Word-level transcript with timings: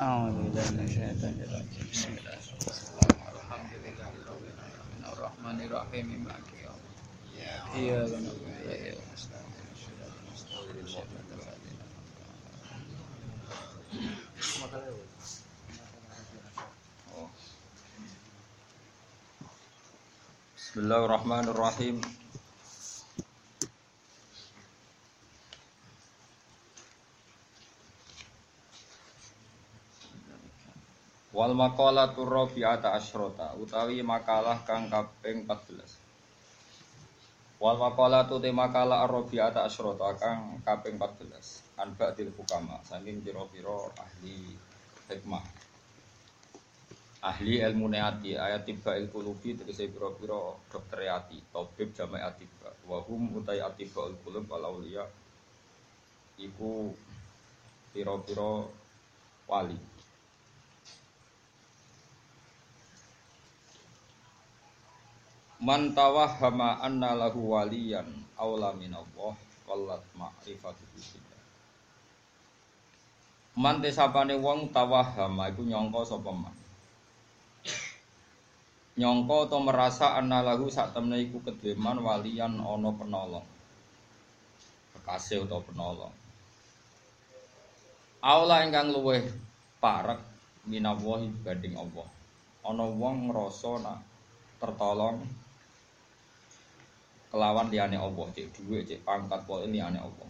أعوذ 0.00 0.32
بالله 0.42 0.66
من 0.72 0.84
الشيطان 0.88 1.36
الرجيم 1.44 1.86
بسم 1.92 2.10
الله 2.16 2.32
الرحمن 2.32 3.28
الرحيم 3.28 3.32
الحمد 3.36 3.72
لله 3.84 4.08
رب 4.32 4.44
العالمين 4.48 5.02
الرحمن 5.12 5.58
الرحيم 5.68 6.06
مالك 6.24 6.50
يوم 6.64 6.80
الدين 6.80 7.44
إياك 7.76 8.10
نعبد 8.24 8.40
وإياك 8.64 8.98
نستعين 9.12 9.52
صراط 9.84 10.12
المستقيم 10.24 10.86
صراط 10.88 11.10
الذين 11.12 11.76
أنعمت 14.56 14.74
عليهم 14.74 15.04
Bismillahirrahmanirrahim. 20.56 22.00
Wal 31.41 31.57
maqalatu 31.57 32.21
rabi'ata 32.21 32.93
asyrota 32.93 33.57
utawi 33.57 34.05
makalah 34.05 34.61
kang 34.61 34.93
kaping 34.93 35.49
14. 35.49 37.57
Wal 37.57 37.81
maqalatu 37.81 38.37
te 38.37 38.53
makalah 38.53 39.09
rabi'ata 39.09 39.65
asyrota 39.65 40.13
kang 40.21 40.61
kaping 40.61 41.01
14. 41.01 41.81
An 41.81 41.97
ba'dil 41.97 42.29
hukama 42.37 42.77
saking 42.85 43.25
pira-pira 43.25 43.89
ahli 43.97 44.53
hikmah. 45.09 45.41
ahli 47.21 47.61
ilmu 47.61 47.85
neati 47.89 48.37
ayat 48.37 48.65
tiba 48.65 48.97
il 49.01 49.09
kulubi 49.09 49.57
tegese 49.57 49.89
pira-pira 49.89 50.57
dokter 50.69 51.09
ati 51.09 51.41
tabib 51.53 51.93
jamak 51.93 52.21
atiba 52.21 52.69
wa 52.85 52.97
hum 53.05 53.37
utai 53.37 53.61
atiba 53.61 54.09
il 54.09 54.17
kulub 54.25 54.49
wal 54.49 54.65
auliya 54.65 55.05
iku 56.41 56.89
pira-pira 57.93 58.65
wali 59.45 59.90
Man 65.61 65.93
tawahhama 65.93 66.81
anna 66.81 67.13
lahu 67.13 67.53
waliyan 67.53 68.09
aula 68.33 68.73
minallah 68.73 69.37
qallat 69.69 70.01
ma'rifatu 70.17 70.81
bihi 70.97 71.21
Man 73.61 73.77
tesapane 73.77 74.41
wong 74.41 74.73
tawahhama 74.73 75.53
iku 75.53 75.61
nyangka 75.61 76.01
sapa 76.01 76.33
man? 76.33 76.55
Nyongko 78.97 79.53
atau 79.53 79.61
merasa 79.61 80.17
anallahu 80.17 80.65
saat 80.65 80.97
temne 80.97 81.21
iku 81.21 81.37
kedeman 81.45 82.01
walian 82.01 82.57
ono 82.57 82.97
penolong. 82.97 83.45
Kekasih 84.97 85.45
atau 85.45 85.61
penolong. 85.61 86.15
Aula 88.25 88.65
ingkang 88.65 88.97
luweh 88.97 89.29
parek 89.77 90.17
minawahi 90.65 91.29
banding 91.45 91.77
Allah. 91.77 92.09
Ana 92.65 92.89
wong 92.89 93.29
ngrasa 93.29 94.01
tertolong 94.57 95.40
kelawan 97.31 97.71
liyane 97.71 97.95
Allah 97.95 98.27
cek 98.35 98.47
dhuwit 98.53 98.83
cek 98.91 99.01
pangkat 99.07 99.41
pokoke 99.47 99.71
liyane 99.71 99.97
Allah 99.97 100.29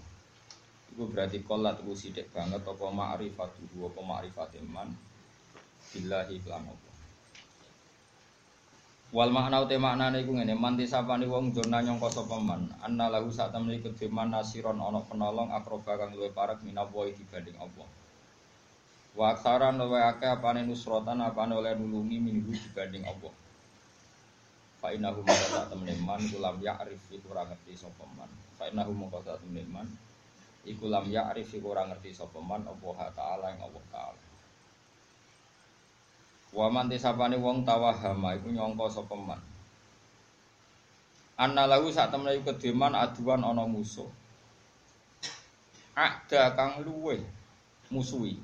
iku 0.93 1.09
berarti 1.09 1.41
kolat 1.41 1.81
iku 1.81 1.97
sithik 1.97 2.29
banget 2.29 2.61
apa 2.61 2.85
ma'rifatu 2.93 3.65
apa 3.81 4.01
ma'rifate 4.05 4.61
man 4.61 4.93
billahi 5.91 6.37
lan 6.45 6.69
Allah 6.69 6.91
Wal 9.11 9.27
makna 9.27 9.59
ute 9.59 9.75
maknane 9.75 10.23
iku 10.23 10.31
ngene, 10.39 10.55
manti 10.55 10.87
sapane 10.87 11.27
wong 11.27 11.51
jona 11.51 11.83
nyangka 11.83 12.07
sapa 12.07 12.39
man, 12.39 12.71
anna 12.79 13.11
lahu 13.11 13.27
sak 13.27 13.51
temne 13.51 13.75
iku 13.75 13.91
diman 13.91 14.31
nasiron 14.31 14.79
ana 14.79 15.03
penolong 15.03 15.51
akroba 15.51 15.99
kang 15.99 16.15
luwih 16.15 16.31
parek 16.31 16.63
minawa 16.63 17.11
dibanding 17.11 17.59
Allah. 17.59 17.83
Wa 19.11 19.35
aksaran 19.35 19.75
luwih 19.75 19.99
akeh 19.99 20.31
apane 20.31 20.63
nusrotan 20.63 21.19
apane 21.19 21.59
oleh 21.59 21.75
nulungi 21.75 22.23
minggu 22.23 22.55
dibanding 22.55 23.03
Allah. 23.03 23.35
Fa 24.81 24.89
innahu 24.89 25.21
maka 25.21 25.45
sak 25.45 25.65
temne 25.69 25.93
man 26.01 26.17
kulam 26.25 26.57
ya'rif 26.57 27.13
iku 27.13 27.29
ora 27.37 27.45
ngerti 27.45 27.77
sapa 27.77 28.01
man. 28.17 28.29
Fa 28.57 28.65
innahu 28.65 28.97
maka 28.97 29.21
sak 29.21 29.45
temne 29.45 29.61
iku 30.65 30.89
lam 30.89 31.05
ya'rif 31.09 31.53
iku 31.53 31.73
ora 31.73 31.85
ngerti 31.89 32.13
sapa 32.13 32.41
man 32.41 32.65
Allah 32.65 32.97
taala 33.13 33.45
ing 33.53 33.61
Allah 33.61 33.83
taala. 33.93 34.21
Wa 36.51 36.67
man 36.67 36.91
tisapane 36.91 37.39
wong 37.39 37.63
tawahama 37.63 38.35
iku 38.35 38.51
nyangka 38.51 38.91
sapa 38.91 39.15
man. 39.15 39.41
Anna 41.39 41.65
lahu 41.65 41.89
sak 41.89 42.11
temene 42.13 42.37
iku 42.37 42.53
kedeman 42.53 42.93
aduan 42.93 43.41
ana 43.41 43.65
musuh. 43.65 44.09
Ada 45.95 46.53
kang 46.53 46.83
luwe 46.85 47.23
musuhi. 47.89 48.37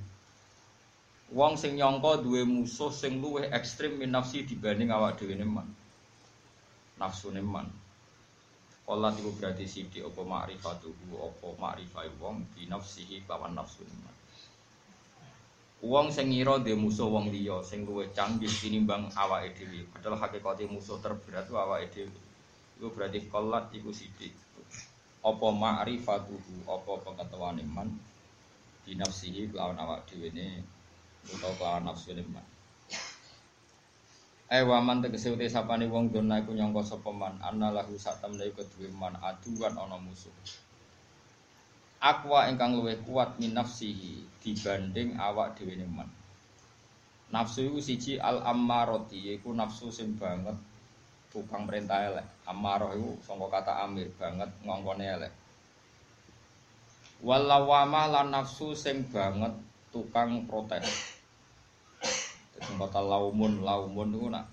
Wong 1.35 1.59
sing 1.59 1.75
nyangka 1.75 2.23
duwe 2.23 2.47
musuh 2.47 2.89
sing 2.89 3.19
luwih 3.19 3.51
ekstrim 3.51 3.99
min 3.99 4.15
nafsi 4.15 4.47
dibanding 4.47 4.89
awak 4.89 5.19
dhewe 5.19 5.35
man. 5.43 5.67
Nafsune 6.97 7.41
man. 7.45 7.69
Allah 8.87 9.11
iku 9.19 9.35
berarti 9.35 9.67
sithik 9.67 10.07
apa 10.07 10.23
makrifatuhu 10.23 11.19
apa 11.19 11.47
makrifai 11.59 12.07
wong 12.23 12.47
bi 12.55 12.71
nafsihi 12.71 13.27
lawan 13.27 13.53
nafsune 13.53 13.91
man. 14.01 14.15
Wong 15.83 16.09
sing 16.09 16.33
ngira 16.33 16.57
dhe 16.65 16.73
musuh 16.73 17.05
wong 17.05 17.29
liya 17.29 17.61
sing 17.61 17.85
luwih 17.85 18.09
canggih 18.17 18.49
tinimbang 18.49 19.13
awake 19.13 19.53
dhewe. 19.53 19.85
Padahal 19.93 20.17
hakikate 20.17 20.65
musuh 20.65 20.97
terberat 20.97 21.45
ku 21.45 21.53
awake 21.53 21.93
dhewe. 21.93 22.21
Iku 22.81 22.89
berarti 22.95 23.29
kollat 23.29 23.69
iku 23.75 23.93
sithik. 23.93 24.33
Apa 25.21 25.47
ma'rifatuhu, 25.53 26.65
apa 26.65 26.91
pengetahuan 27.03 27.61
iman 27.61 27.93
di 28.87 28.95
nafsihi 28.95 29.53
kelawan 29.53 29.77
awak 29.77 30.09
dhewe 30.09 30.33
ne 30.33 30.63
utawa 31.29 31.53
kelawan 31.59 31.83
nafsu 31.91 32.15
man. 32.31 32.56
Eh 34.47 34.63
waman 34.63 35.03
tegese 35.03 35.27
uti 35.35 35.51
sapane 35.51 35.91
wong 35.91 36.13
dona 36.13 36.39
iku 36.39 36.55
nyangka 36.55 36.81
sapa 36.95 37.11
man 37.11 37.35
anna 37.43 37.67
lahu 37.75 37.99
sak 37.99 38.23
temne 38.23 38.47
iku 38.47 38.63
man 38.95 39.19
aduan 39.19 39.75
ana 39.75 39.99
musuh 39.99 40.31
akwa 41.97 42.45
ingkang 42.45 42.77
luwih 42.77 43.01
kuat 43.03 43.41
min 43.41 43.57
nafsihi 43.57 44.21
dibanding 44.41 45.17
awak 45.17 45.57
dhewe 45.57 45.75
man. 45.89 46.07
Nafsu 47.27 47.67
iku 47.67 47.83
siji 47.83 48.15
al 48.21 48.39
ammarati 48.45 49.19
yaiku 49.19 49.51
nafsu 49.51 49.91
sing 49.91 50.15
banget 50.15 50.55
tukang 51.27 51.67
perintah 51.67 52.07
elek. 52.07 52.23
Ammarah 52.47 52.95
iku 52.95 53.19
saka 53.19 53.45
kata 53.51 53.73
amir 53.83 54.07
banget 54.15 54.47
ngongkone 54.63 55.03
elek. 55.03 55.33
Walawama 57.19 58.07
lan 58.07 58.31
nafsu 58.31 58.71
sing 58.77 59.03
banget 59.11 59.51
tukang 59.91 60.47
protes. 60.47 61.16
Kata 62.57 63.01
laumun 63.05 63.61
laumun 63.61 64.09
iku 64.17 64.27
nak 64.33 64.45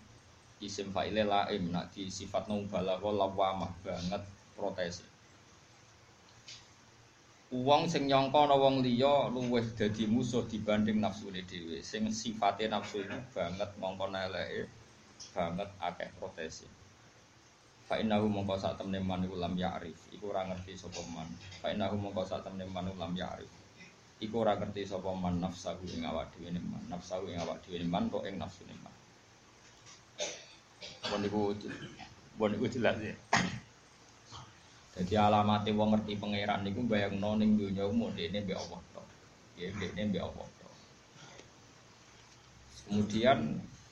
isim 0.60 0.92
fa'ile 0.92 1.24
laim 1.24 1.72
nak 1.72 1.92
di 1.92 2.08
sifat 2.08 2.48
nubalah 2.48 3.00
lawamah 3.00 3.72
banget 3.84 4.22
protes. 4.56 5.04
Wong 7.54 7.86
sing 7.86 8.10
nyangka 8.10 8.50
ana 8.50 8.58
wong 8.58 8.82
liya 8.82 9.30
luwih 9.30 9.62
dadi 9.78 10.10
musuh 10.10 10.42
dibanding 10.50 10.98
nafsune 10.98 11.46
dhewe. 11.46 11.78
Sing 11.86 12.10
sifate 12.10 12.66
nafsu 12.66 13.06
itu 13.06 13.14
banget 13.30 13.70
mongko 13.78 14.10
eleke, 14.10 14.66
banget 15.30 15.68
akeh 15.78 16.10
protesi. 16.18 16.66
Fa 17.86 18.00
innahu 18.00 18.26
mongko 18.26 18.58
sak 18.58 18.80
temne 18.80 18.98
man 18.98 19.22
iku 19.22 19.36
lam 19.38 19.54
ya'rif, 19.54 20.08
iku 20.10 20.32
ora 20.34 20.48
ngerti 20.50 20.74
sapa 20.74 20.98
man. 21.14 21.28
Fa 21.62 21.70
innahu 21.70 21.94
mongko 22.00 22.26
sak 22.26 22.42
temne 22.42 22.66
man 22.66 22.90
lam 22.90 23.12
ya'rif. 23.14 23.63
Iku 24.22 24.46
ora 24.46 24.54
ngerti 24.54 24.86
sapa 24.86 25.10
man 25.10 25.42
nafsahu 25.42 25.82
ing 25.90 26.06
awak 26.06 26.30
dhewe 26.34 26.54
man, 26.54 26.82
nafsahu 26.86 27.26
ing 27.26 27.38
awak 27.42 27.58
dhewe 27.66 27.82
man 27.82 28.06
kok 28.06 28.22
ing 28.22 28.38
nafsune 28.38 28.74
man. 28.78 28.94
Bon 31.10 31.18
niku 31.18 31.50
bon 32.38 32.50
niku 32.54 32.66
jelas 32.70 32.98
ya. 33.02 33.14
Jadi 34.94 35.14
alamatnya 35.18 35.74
wong 35.74 35.90
ngerti 35.98 36.14
pangeran 36.22 36.62
niku 36.62 36.86
bayangno 36.86 37.34
ning 37.34 37.58
donya 37.58 37.82
umum 37.90 38.14
dene 38.14 38.46
mbek 38.46 38.54
Allah 38.54 38.80
tok. 38.94 39.06
Ya 39.58 39.74
dene 39.74 40.00
mbek 40.06 40.22
Allah 40.22 40.46
tok. 40.62 40.74
Kemudian 42.86 43.38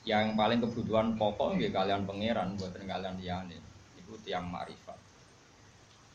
yang 0.07 0.35
paling 0.39 0.63
kebutuhan 0.63 1.19
pokok 1.19 1.59
nggih 1.59 1.75
kalian 1.75 2.07
pangeran 2.07 2.55
buatan 2.55 2.87
kalian 2.87 3.19
liyane. 3.19 3.59
Iku 3.99 4.15
tiang 4.23 4.47
makrifat. 4.47 4.95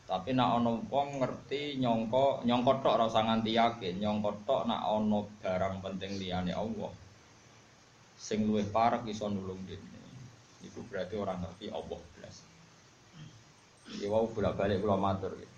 Tapi 0.09 0.33
nak 0.33 0.57
ono 0.57 0.81
wong 0.89 1.21
ngerti 1.21 1.77
nyongko 1.77 2.41
nyongko 2.41 2.71
tok 2.81 2.97
ora 2.97 3.05
usah 3.05 3.29
nganti 3.29 3.53
yakin, 3.53 4.01
nyongko 4.01 4.41
tok 4.41 4.65
nak 4.65 4.81
ono 4.89 5.29
barang 5.37 5.85
penting 5.85 6.17
liyane 6.17 6.49
Allah. 6.49 6.89
Sing 8.17 8.49
luwih 8.49 8.65
parek 8.73 9.05
iso 9.05 9.29
nulung 9.29 9.61
dene. 9.69 10.01
Iku 10.65 10.81
berarti 10.89 11.13
orang 11.13 11.45
ngerti 11.45 11.69
Allah 11.69 12.01
belas. 12.17 12.35
Ya 14.01 14.09
wow 14.09 14.25
bolak 14.33 14.57
balik 14.57 14.81
kula 14.81 14.97
matur 14.97 15.37
gitu. 15.37 15.57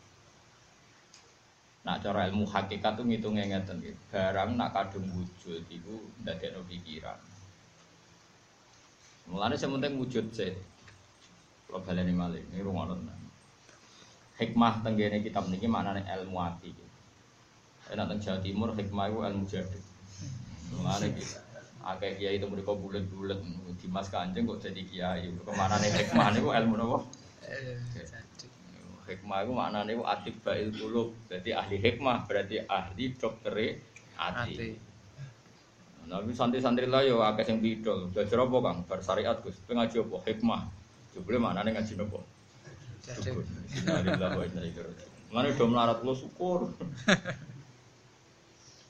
Nak 1.88 2.04
cara 2.04 2.28
ilmu 2.28 2.44
hakikat 2.44 3.00
tuh 3.00 3.08
ngitungnya 3.08 3.48
ngeten 3.48 3.80
gitu. 3.80 4.00
Barang 4.12 4.60
nak 4.60 4.76
kadung 4.76 5.08
wujud 5.16 5.64
itu 5.72 5.96
ndadekno 6.28 6.60
pikiran. 6.68 7.18
Mulane 9.32 9.56
sementing 9.56 9.96
wujud 9.96 10.28
sih. 10.36 10.52
Kalau 11.72 11.80
baleni 11.88 12.12
malih 12.12 12.44
ini 12.52 12.60
rungono. 12.60 13.00
Hikmah 14.42 14.82
tenggene 14.82 15.22
kitab 15.22 15.46
niki 15.54 15.70
maknane 15.70 16.02
ilmu 16.02 16.42
ati. 16.42 16.74
Enak 17.94 18.10
teng 18.10 18.20
Jawa 18.26 18.40
Timur 18.42 18.74
hikmah 18.74 19.06
itu 19.14 19.20
ilmu 19.22 19.44
jadi. 19.46 19.80
Mulane 20.74 21.06
iki 21.14 21.24
akeh 21.82 22.12
kiai 22.18 22.38
itu 22.42 22.46
mereka 22.50 22.74
bulet-bulet 22.74 23.38
Dimas 23.78 24.10
Kanjeng 24.10 24.50
kok 24.50 24.66
jadi 24.66 24.82
kiai. 24.82 25.30
Ke 25.30 25.52
mana 25.54 25.78
nih 25.78 25.94
hikmah 25.94 26.28
niku 26.34 26.50
ilmu 26.58 26.74
napa? 26.74 26.98
Eh. 27.46 27.78
Hikmah 29.06 29.38
itu 29.46 29.52
maknanya 29.54 29.92
itu 29.94 30.04
atib 30.10 30.36
bail 30.42 30.74
kulub. 30.74 31.14
Jadi 31.30 31.54
ahli 31.54 31.78
hikmah 31.78 32.26
berarti 32.26 32.66
ahli 32.66 33.14
doktere 33.14 33.92
Ati. 34.22 34.78
Tapi 36.12 36.34
santri-santri 36.36 36.86
lah 36.92 37.02
yo 37.08 37.24
akeh 37.24 37.46
sing 37.48 37.64
bidol. 37.64 38.12
Belajar 38.12 38.44
apa 38.44 38.58
Kang? 38.62 38.78
Bar 38.86 39.00
syariat 39.00 39.38
Gus. 39.40 39.58
Kowe 39.64 39.74
ngaji 39.74 39.96
apa? 40.02 40.18
Hikmah. 40.28 40.62
Jebule 41.16 41.38
maknane 41.40 41.72
ngaji 41.72 41.94
napa? 41.98 42.20
Raji'un. 43.02 43.46
Mana 45.32 45.48
do 45.56 45.66
melarat 45.66 45.98
kula 46.04 46.14
syukur. 46.14 46.70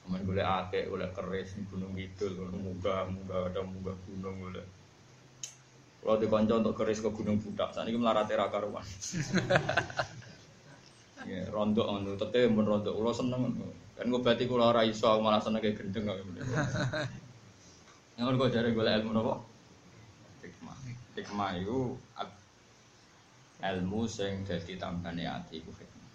Aman 0.10 0.25
golek 0.25 0.44
akeh, 0.44 0.90
golek 0.90 1.13
keris 1.13 1.54
Gunung 1.69 1.94
Kidul, 1.94 2.34
munggah, 2.50 3.06
munggah 3.08 3.54
ada 3.54 3.62
munggah 3.62 3.94
gunung 4.10 4.36
golek. 4.42 4.66
Kalau 6.02 6.18
di 6.18 6.25
kanca 6.25 6.58
untuk 6.58 6.74
keris 6.74 6.98
ke 6.98 7.13
Gunung 7.13 7.38
Budak, 7.38 7.78
saat 7.78 7.86
ini 7.86 8.02
melarat 8.02 8.25
era 8.34 8.50
karuan. 8.50 8.84
Ya, 11.22 11.46
rontok 11.54 11.86
ngono, 11.86 12.18
tete 12.18 12.50
mun 12.50 12.66
rontok 12.66 12.98
kula 12.98 13.13
seneng 13.13 13.46
ngono. 13.46 13.69
Kan 13.94 14.10
ngobati 14.10 14.50
kula 14.50 14.74
ora 14.74 14.81
iso, 14.81 15.06
aku 15.06 15.22
malah 15.22 15.38
seneng 15.38 15.62
kayak 15.62 15.78
gendeng 15.78 16.10
kok. 16.10 16.18
Yang 18.18 18.42
kok 18.42 18.50
jare 18.50 18.74
golek 18.74 19.06
ilmu 19.06 19.13
napa? 19.13 19.38
Hikmah. 20.42 20.78
Hikmah 21.13 21.50
itu 21.62 21.94
ilmu 23.62 24.10
sing 24.10 24.42
dadi 24.42 24.74
tambane 24.81 25.24
ati 25.30 25.62
iku 25.62 25.69
hikmah. 25.69 26.13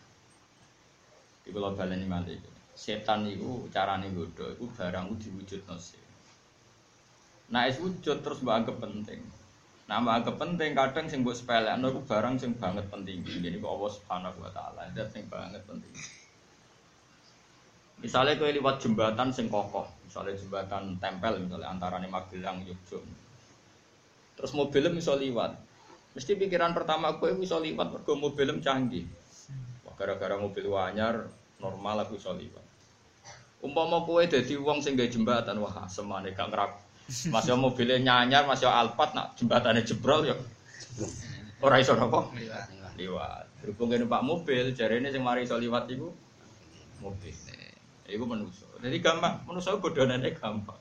Iku 1.47 1.55
kula 1.55 1.79
baleni 1.79 2.07
malih. 2.07 2.43
Setan 2.75 3.25
iku 3.31 3.71
carane 3.71 4.11
nggodha 4.11 4.59
iku 4.59 4.67
barang 4.75 5.17
diwujudno 5.17 5.79
sih. 5.79 6.03
Nah, 7.47 7.71
es 7.71 7.79
wujud 7.79 8.27
terus 8.27 8.43
mbok 8.43 8.57
anggap 8.59 8.77
penting. 8.83 9.23
Nah, 9.87 10.03
mbok 10.03 10.15
anggap 10.19 10.37
penting 10.43 10.71
kadang 10.75 11.07
sing 11.07 11.23
mbok 11.23 11.39
sepelekno 11.39 11.87
iku 11.95 12.03
barang 12.03 12.35
sing 12.43 12.59
banget 12.59 12.91
penting. 12.91 13.23
Jadi 13.23 13.63
kok 13.63 13.71
Allah 13.71 13.93
Subhanahu 13.95 14.39
wa 14.43 14.51
taala, 14.51 14.83
dat 14.91 15.09
sing 15.15 15.31
banget 15.31 15.63
penting. 15.65 15.95
Misalnya 17.97 18.37
kowe 18.37 18.51
liwat 18.53 18.77
jembatan 18.83 19.33
sing 19.33 19.49
kokoh, 19.49 19.89
misalnya 20.05 20.37
jembatan 20.37 21.01
tempel 21.01 21.41
misalnya 21.41 21.73
antara 21.73 21.97
Magelang 22.03 22.61
Yogyo. 22.67 23.01
Terus 24.37 24.53
mobilnya 24.53 24.93
bisa 24.93 25.17
liwat. 25.17 25.57
Mesti 26.17 26.33
pikiran 26.41 26.73
pertama 26.73 27.21
kowe 27.21 27.29
bisa 27.37 27.61
liwat 27.61 27.93
mergo 27.93 28.17
mobilnya 28.17 28.57
canggih. 28.65 29.05
Gara-gara 29.97 30.41
mobil 30.41 30.65
wanyar 30.73 31.29
normal 31.61 32.09
aku 32.09 32.17
bisa 32.17 32.33
liwat. 32.33 32.65
Umpama 33.61 34.01
kowe 34.09 34.25
dadi 34.25 34.57
wong 34.57 34.81
sing 34.81 34.97
gawe 34.97 35.09
jembatan, 35.13 35.61
wah 35.61 35.85
semane 35.93 36.33
gak 36.33 36.49
ngerap. 36.49 36.81
Mas 37.29 37.45
yo 37.45 37.61
mobilnya 37.61 38.01
nyanyar, 38.01 38.49
Mas 38.49 38.65
yo 38.65 38.73
Alphard 38.73 39.13
nak 39.13 39.37
jembatannya 39.37 39.85
jebrol 39.85 40.25
yo. 40.25 40.37
Ora 41.61 41.81
iso 41.81 41.93
apa? 41.93 42.33
Liwat. 42.97 43.45
Berhubung 43.61 43.93
kene 43.93 44.09
Pak 44.09 44.25
mobil, 44.25 44.73
jarene 44.73 45.13
sing 45.13 45.21
mari 45.21 45.45
iso 45.45 45.61
liwat 45.61 45.85
iku 45.93 46.09
mobil. 47.05 47.37
Iku 48.09 48.25
manusa. 48.25 48.65
Jadi 48.81 48.97
gampang, 49.05 49.45
manusa 49.45 49.77
godhonane 49.77 50.33
gampang. 50.33 50.81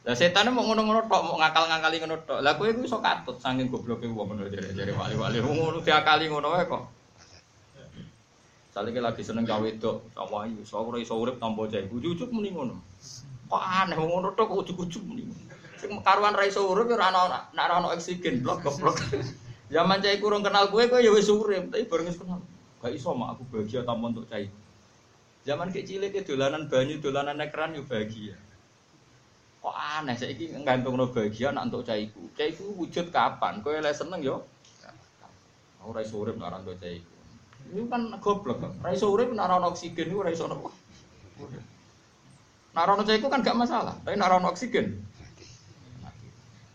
Lah 0.00 0.16
setan 0.16 0.48
mau 0.48 0.64
ngono-ngono 0.64 1.04
tok, 1.04 1.22
mau 1.28 1.36
ngakal-ngakali 1.36 1.96
ngono 2.00 2.16
tok. 2.24 2.40
Lah 2.40 2.56
kowe 2.56 2.72
iku 2.72 2.88
iso 2.88 3.04
katut 3.04 3.36
saking 3.36 3.68
gobloke 3.68 4.08
wong 4.08 4.32
ngono 4.32 4.48
jare-jare 4.48 4.96
wali-wali 4.96 5.44
ngono 5.44 5.84
diakali 5.84 6.32
ngono 6.32 6.56
wae 6.56 6.64
kok. 6.64 6.84
Sale 8.72 8.94
lagi 8.96 9.20
seneng 9.20 9.44
gawe 9.44 9.60
wedok, 9.60 10.14
sama 10.14 10.46
ayu, 10.46 10.62
so 10.64 10.80
ora 10.80 10.96
iso 10.96 11.18
urip 11.20 11.36
tanpa 11.36 11.68
jahe. 11.68 11.84
Ujug-ujug 11.92 12.32
muni 12.32 12.54
ngono. 12.54 12.80
Kok 13.50 13.60
aneh 13.60 13.98
wong 14.00 14.08
ngono 14.08 14.28
tok 14.32 14.48
ujug-ujug 14.64 15.04
muni. 15.04 15.28
Sing 15.76 15.92
karuan 16.00 16.32
ra 16.32 16.48
iso 16.48 16.64
urip 16.64 16.88
ya 16.88 16.96
ora 16.96 17.12
ana 17.12 17.20
nek 17.52 17.64
ora 17.68 17.74
ana 17.84 17.88
oksigen, 17.92 18.40
blok 18.40 18.64
goblok. 18.64 18.96
Zaman 19.74 20.00
cai 20.00 20.16
kurang 20.16 20.40
kenal 20.40 20.72
kowe 20.72 20.82
kowe 20.88 20.98
ya 21.02 21.12
wis 21.12 21.28
urip, 21.28 21.68
tapi 21.68 21.84
bareng 21.84 22.08
wis 22.08 22.16
kenal. 22.16 22.40
Gak 22.80 22.96
iso 22.96 23.12
mak 23.12 23.36
aku 23.36 23.42
bahagia 23.52 23.84
tanpa 23.84 24.16
untuk 24.16 24.24
cai. 24.32 24.48
Zaman 25.44 25.68
kecil 25.68 26.00
cilik 26.08 26.24
dolanan 26.24 26.72
banyu, 26.72 26.96
dolanan 27.04 27.36
ekran 27.44 27.76
yo 27.76 27.84
bahagia. 27.84 28.38
Kok 29.60 29.76
aneh 29.76 30.16
saiki 30.16 30.56
ngantungno 30.56 31.12
bahagia 31.12 31.52
nak 31.52 31.68
untuk 31.68 31.84
caiku. 31.84 32.32
Caiku 32.32 32.72
wujud 32.80 33.12
kapan? 33.12 33.60
Kowe 33.60 33.76
lek 33.76 33.92
seneng 33.92 34.24
yo. 34.24 34.40
Aku 35.80 35.92
ora 35.92 36.00
iso 36.00 36.16
urip 36.20 36.40
nek 36.40 36.48
ora 36.48 36.64
caiku. 36.64 37.12
Ini 37.68 37.84
kan 37.92 38.02
goblok. 38.24 38.64
Ora 38.80 38.90
iso 38.96 39.12
urip 39.12 39.28
nek 39.36 39.44
ora 39.44 39.60
ono 39.60 39.68
oksigen 39.76 40.08
iku 40.08 40.24
ora 40.24 40.32
iso 40.32 40.48
nopo. 40.48 40.72
Nek 42.72 42.80
ora 42.80 42.92
ono 42.96 43.04
caiku 43.04 43.28
kan 43.28 43.44
gak 43.44 43.60
masalah, 43.60 43.96
tapi 44.00 44.16
nek 44.16 44.28
ora 44.32 44.40
ono 44.40 44.48
oksigen. 44.48 44.96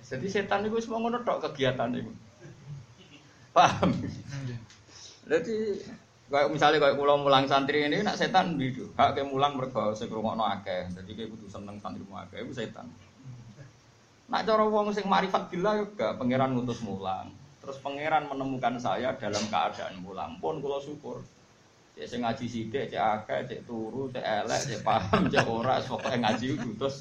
Jadi 0.05 0.29
setan 0.29 0.69
itu 0.69 0.77
semua 0.85 1.01
ngono 1.01 1.25
tok 1.25 1.49
kegiatan 1.49 1.89
itu. 1.97 2.13
Paham? 3.49 3.97
Jadi 5.25 5.81
kayak 6.25 6.49
misalnya 6.49 6.81
kayak 6.81 6.97
pulang 6.97 7.21
mulang 7.21 7.45
santri 7.45 7.85
ini 7.85 8.01
nak 8.01 8.17
setan 8.17 8.57
gitu. 8.57 8.89
Hak 8.97 9.13
kayak 9.13 9.29
mulang 9.29 9.53
mergo 9.57 9.93
sing 9.93 10.09
ngrungokno 10.09 10.41
akeh. 10.41 10.89
Jadi 10.89 11.11
kayak 11.13 11.29
kudu 11.37 11.45
seneng 11.45 11.77
santrimu 11.77 12.17
akeh 12.17 12.41
itu 12.41 12.53
setan. 12.53 12.89
Nak 14.25 14.41
cara 14.41 14.65
wong 14.65 14.89
sing 14.89 15.05
marifat 15.05 15.53
yo 15.53 15.61
gak 15.93 16.17
pangeran 16.17 16.57
ngutus 16.57 16.81
mulang. 16.81 17.29
Terus 17.61 17.77
pangeran 17.81 18.25
menemukan 18.25 18.77
saya 18.81 19.13
dalam 19.17 19.41
keadaan 19.49 20.01
mulang 20.01 20.37
pun 20.41 20.57
kula 20.61 20.81
syukur. 20.81 21.21
Cek 21.95 22.11
sing 22.11 22.19
ngaji 22.27 22.45
sithik, 22.49 22.91
cek 22.91 22.99
akeh, 22.99 23.39
cek 23.47 23.61
turu, 23.63 24.11
cek 24.11 24.25
elek, 24.25 24.61
cek 24.67 24.81
paham, 24.83 25.25
cek 25.31 25.47
ora, 25.47 25.79
pokoke 25.79 26.19
ngaji 26.19 26.59
terus 26.75 26.95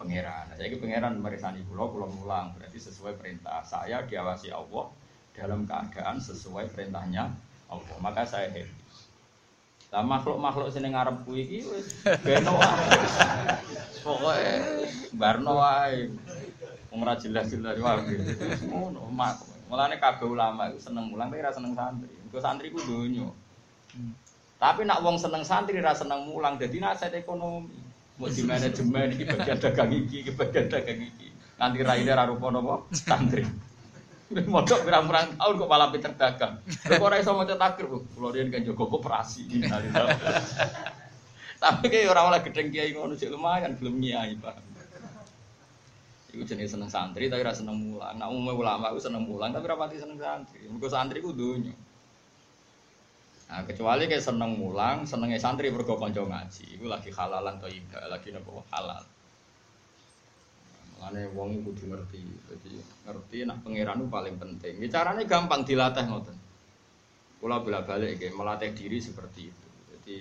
pangeran. 0.00 0.50
Nah, 0.50 0.56
saiki 0.58 0.82
pangeran 0.82 1.14
meresani 1.22 1.62
kula, 1.62 1.86
kula 1.86 2.06
mulang. 2.10 2.50
Berarti 2.58 2.76
sesuai 2.80 3.14
perintah 3.20 3.62
saya 3.62 4.02
diawasi 4.02 4.50
Allah 4.50 4.90
dalam 5.36 5.68
keadaan 5.68 6.18
sesuai 6.18 6.72
perintahnya 6.72 7.28
Allah. 7.70 7.96
Maka 8.02 8.22
saya 8.26 8.50
happy. 8.50 8.68
Lah 9.94 10.02
makhluk-makhluk 10.02 10.68
sing 10.74 10.82
ning 10.82 10.98
ngarepku 10.98 11.30
iki 11.38 11.62
wis 11.62 12.02
beno. 12.26 12.58
Pokoke 14.02 14.50
barno 15.14 15.62
wae. 15.62 16.10
Wong 16.90 17.00
ora 17.06 17.14
jelas-jelas 17.14 17.78
wae. 17.78 18.18
Ngono 18.66 19.06
mak. 19.14 19.40
Mulane 19.66 19.98
kabeh 19.98 20.26
ulama 20.26 20.70
iku 20.70 20.78
seneng 20.78 21.10
mulang 21.10 21.30
tapi 21.30 21.42
ora 21.42 21.54
seneng 21.54 21.72
santri. 21.74 22.14
Engko 22.26 22.38
santri 22.38 22.70
ku 22.74 22.78
donya. 22.82 23.30
Tapi 24.56 24.88
nak 24.88 25.02
wong 25.04 25.18
seneng 25.18 25.42
santri 25.46 25.78
ra 25.78 25.94
seneng 25.94 26.26
mulang 26.30 26.58
dadi 26.58 26.82
nasihat 26.82 27.14
ekonomi. 27.14 27.78
Mau 28.16 28.32
di 28.32 28.40
manajemen 28.48 29.12
iki 29.12 29.28
bagian 29.28 29.58
dagang 29.60 29.92
iki, 29.92 30.16
iki 30.24 30.32
bagian 30.32 30.66
dagang 30.72 31.00
iki. 31.04 31.28
Nganti 31.60 31.80
raine 31.84 32.12
ra 32.16 32.24
rupa 32.24 32.48
napa 32.48 32.88
santri. 32.94 33.44
Mondok 34.26 34.82
pirang-pirang 34.82 35.38
tahun 35.38 35.54
kok 35.54 35.70
malah 35.70 35.88
pinter 35.94 36.10
dagang. 36.18 36.58
Kok 36.66 36.98
ora 36.98 37.22
iso 37.22 37.30
maca 37.30 37.54
takir, 37.54 37.86
Bu. 37.86 38.02
Kulo 38.10 38.34
riyen 38.34 38.50
kan 38.50 38.66
jaga 38.66 38.84
koperasi. 38.86 39.46
Tapi 41.56 41.84
kayak 41.88 42.10
orang 42.10 42.34
oleh 42.34 42.40
gedeng 42.42 42.68
kiai 42.74 42.90
ngono 42.90 43.14
sih 43.14 43.30
lumayan 43.30 43.78
belum 43.78 43.96
nyai 44.02 44.34
Pak. 44.42 44.56
Iku 46.36 46.42
jenis 46.44 46.74
seneng 46.76 46.92
santri 46.92 47.32
tapi 47.32 47.40
rasa 47.46 47.64
seneng 47.64 47.78
mulang. 47.80 48.18
Nak 48.18 48.28
umumnya 48.28 48.52
ulama 48.52 48.84
aku 48.92 49.00
seneng 49.00 49.24
mulang 49.24 49.54
tapi 49.54 49.64
rapati 49.70 49.96
seneng 49.96 50.20
santri. 50.20 50.68
Mergo 50.68 50.88
santri 50.90 51.24
ku 51.24 51.32
dunya. 51.32 51.72
Nah, 53.46 53.62
kecuali 53.62 54.10
kayak 54.10 54.26
seneng 54.26 54.58
mulang, 54.58 55.06
senengnya 55.06 55.38
santri 55.38 55.70
mergo 55.70 55.94
kanca 55.96 56.18
ngaji. 56.18 56.76
Iku 56.76 56.90
lagi 56.90 57.14
halalan 57.14 57.62
iba, 57.70 58.04
lagi 58.10 58.34
nopo 58.34 58.66
halal. 58.74 59.06
Mulane 60.96 61.28
wong 61.36 61.60
kudu 61.60 61.92
ngerti. 61.92 62.24
Jadi 62.24 62.72
ngerti 63.04 63.36
nak 63.44 63.60
pangeran 63.60 64.00
itu 64.00 64.08
paling 64.08 64.36
penting. 64.40 64.74
Ya, 64.80 64.88
caranya 65.00 65.24
gampang 65.28 65.62
dilatih 65.62 66.04
ngoten. 66.08 66.36
Kula 67.36 67.60
bolak-balik 67.60 68.16
nggih 68.16 68.32
melatih 68.32 68.72
diri 68.72 68.96
seperti 68.96 69.52
itu. 69.52 69.66
Jadi 69.92 70.16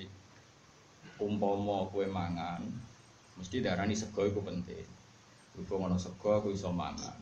umpama 1.23 1.87
kowe 1.87 2.03
mangan, 2.03 2.59
mesti 3.39 3.63
darani 3.63 3.95
sego 3.95 4.27
iku 4.27 4.43
penting. 4.43 4.83
Berhubung 5.55 5.87
ana 5.87 5.95
sego 5.95 6.35
aku 6.35 6.51
iso 6.51 6.75
mangan. 6.75 7.15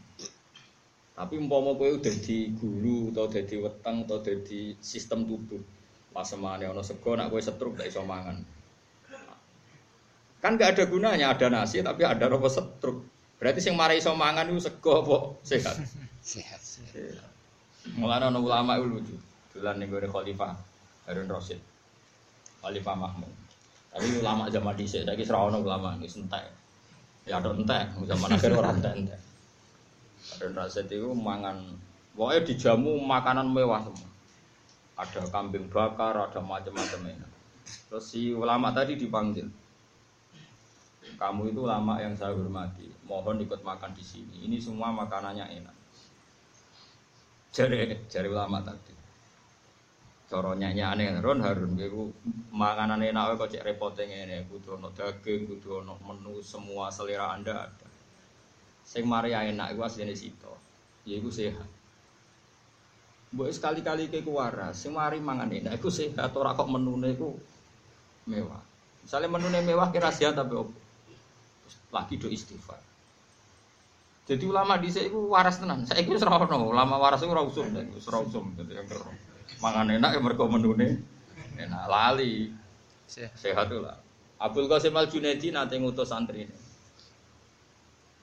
Tapi 1.13 1.38
umpama 1.38 1.77
kowe 1.77 1.86
udah 1.93 2.15
di 2.25 2.50
gulu 2.57 3.13
atau 3.13 3.29
dadi 3.29 3.62
weteng 3.62 4.10
atau 4.10 4.17
dadi 4.17 4.74
sistem 4.81 5.29
tubuh. 5.29 5.62
Pas 6.10 6.25
semane 6.25 6.65
ana 6.65 6.81
sego 6.81 7.13
nak 7.13 7.29
kowe 7.29 7.38
setruk 7.38 7.77
gak 7.77 7.93
iso 7.93 8.01
mangan. 8.01 8.41
Kan 10.41 10.57
gak 10.57 10.74
ada 10.74 10.83
gunanya 10.89 11.38
ada 11.38 11.53
nasi 11.53 11.86
tapi 11.86 12.01
ada 12.01 12.25
apa 12.25 12.50
setruk. 12.50 13.12
Berarti 13.43 13.59
sing 13.59 13.75
marai 13.75 14.00
iso 14.00 14.15
mangan 14.15 14.47
itu 14.47 14.63
sego 14.63 15.03
apa 15.03 15.17
sehat. 15.43 15.75
Sehat. 16.23 16.63
Mulane 18.00 18.31
ana 18.31 18.39
ulama 18.39 18.79
itu 18.79 18.88
lucu. 18.88 19.15
Dolan 19.51 19.83
ning 19.83 19.91
gone 19.91 20.07
Khalifah 20.07 20.55
Harun 21.03 21.27
Rasid. 21.27 21.59
Khalifah 22.63 22.95
Mahmud. 22.95 23.27
Tapi 23.91 24.23
ulama 24.23 24.47
zaman 24.47 24.79
dhisik 24.79 25.03
saiki 25.03 25.27
ora 25.27 25.51
ono 25.51 25.59
ulama 25.59 26.00
wis 26.00 26.15
entek. 26.15 26.47
Ya 27.27 27.43
ada 27.43 27.51
entek, 27.51 27.91
zaman 28.07 28.31
akhir 28.31 28.55
ora 28.55 28.71
entek-entek. 28.71 29.19
Harun 30.39 30.55
Rasid 30.55 30.88
itu 30.88 31.12
mangan 31.12 31.59
pokoknya 32.15 32.47
dijamu 32.47 32.95
makanan 33.03 33.51
mewah 33.51 33.83
semua. 33.83 34.07
Ada 34.95 35.27
kambing 35.27 35.67
bakar, 35.67 36.15
ada 36.15 36.39
macam-macam. 36.39 37.27
Terus 37.91 38.05
si 38.07 38.31
ulama 38.31 38.71
tadi 38.71 38.95
dipanggil. 38.95 39.51
Kamu 41.15 41.53
itu 41.53 41.62
lama 41.63 42.00
yang 42.01 42.13
saya 42.17 42.34
hormati. 42.34 42.89
Mohon 43.08 43.43
ikut 43.43 43.62
makan 43.62 43.91
di 43.93 44.03
sini. 44.03 44.48
Ini 44.48 44.58
semua 44.60 44.89
makanannya 44.89 45.46
enak. 45.62 45.75
Jari 47.53 48.10
jari 48.10 48.27
ulama 48.32 48.65
tadi. 48.65 48.93
Cara 50.25 50.58
aneh 50.58 51.22
Ron 51.22 51.46
Harun 51.46 51.77
iku 51.77 52.10
makanan 52.50 53.05
enak 53.05 53.38
kok 53.38 53.53
cek 53.53 53.62
repote 53.62 54.01
ngene, 54.01 54.50
kudu 54.50 54.82
ono 54.82 54.89
daging, 54.89 55.46
kudu 55.46 55.86
ono 55.86 56.01
menu 56.01 56.41
semua 56.41 56.89
selera 56.89 57.38
Anda 57.38 57.70
ada. 57.70 57.88
Sing 58.82 59.05
mari 59.05 59.38
enak 59.38 59.77
iku 59.77 59.86
asline 59.86 60.17
sito. 60.17 60.58
Ya 61.05 61.22
iku 61.22 61.29
sehat. 61.29 61.70
Mbok 63.34 63.50
sekali-kali 63.50 64.10
ke 64.10 64.25
waras, 64.25 64.82
sing 64.82 64.98
mari 64.98 65.22
mangan 65.22 65.53
enak 65.53 65.77
iku 65.77 65.93
sehat 65.93 66.34
ora 66.34 66.58
kok 66.58 66.65
menune 66.65 67.13
iku 67.13 67.38
mewah. 68.25 68.62
Misalnya 69.05 69.29
menune 69.29 69.60
mewah 69.62 69.93
kira 69.93 70.10
sehat 70.10 70.34
tapi 70.34 70.58
opo? 70.58 70.82
Lagi 71.93 72.17
do 72.17 72.27
istighfar. 72.27 72.81
Jadi 74.23 74.43
ulama 74.50 74.81
di 74.81 74.89
sini 74.89 75.13
waras 75.13 75.62
tenan. 75.62 75.85
Saya 75.85 76.01
itu 76.01 76.17
serau 76.17 76.41
no. 76.50 76.73
Ulama 76.73 76.97
waras 76.97 77.21
itu 77.21 77.29
rausum 77.29 77.69
dan 77.75 77.93
rausum. 77.93 78.55
Jadi 78.57 78.71
yang 78.73 78.88
kero. 78.89 79.13
Mangan 79.62 79.93
enak 79.93 80.17
ya 80.17 80.19
mereka 80.23 80.50
menune. 80.50 81.05
Enak 81.59 81.83
lali. 81.85 82.50
Sehat 83.05 83.69
lah. 83.69 84.00
Abdul 84.41 84.67
Qasim 84.67 84.95
Al 84.97 85.07
Junaidi 85.07 85.53
nanti 85.53 85.77
ngutus 85.77 86.09
santri 86.09 86.50
ini. 86.50 86.55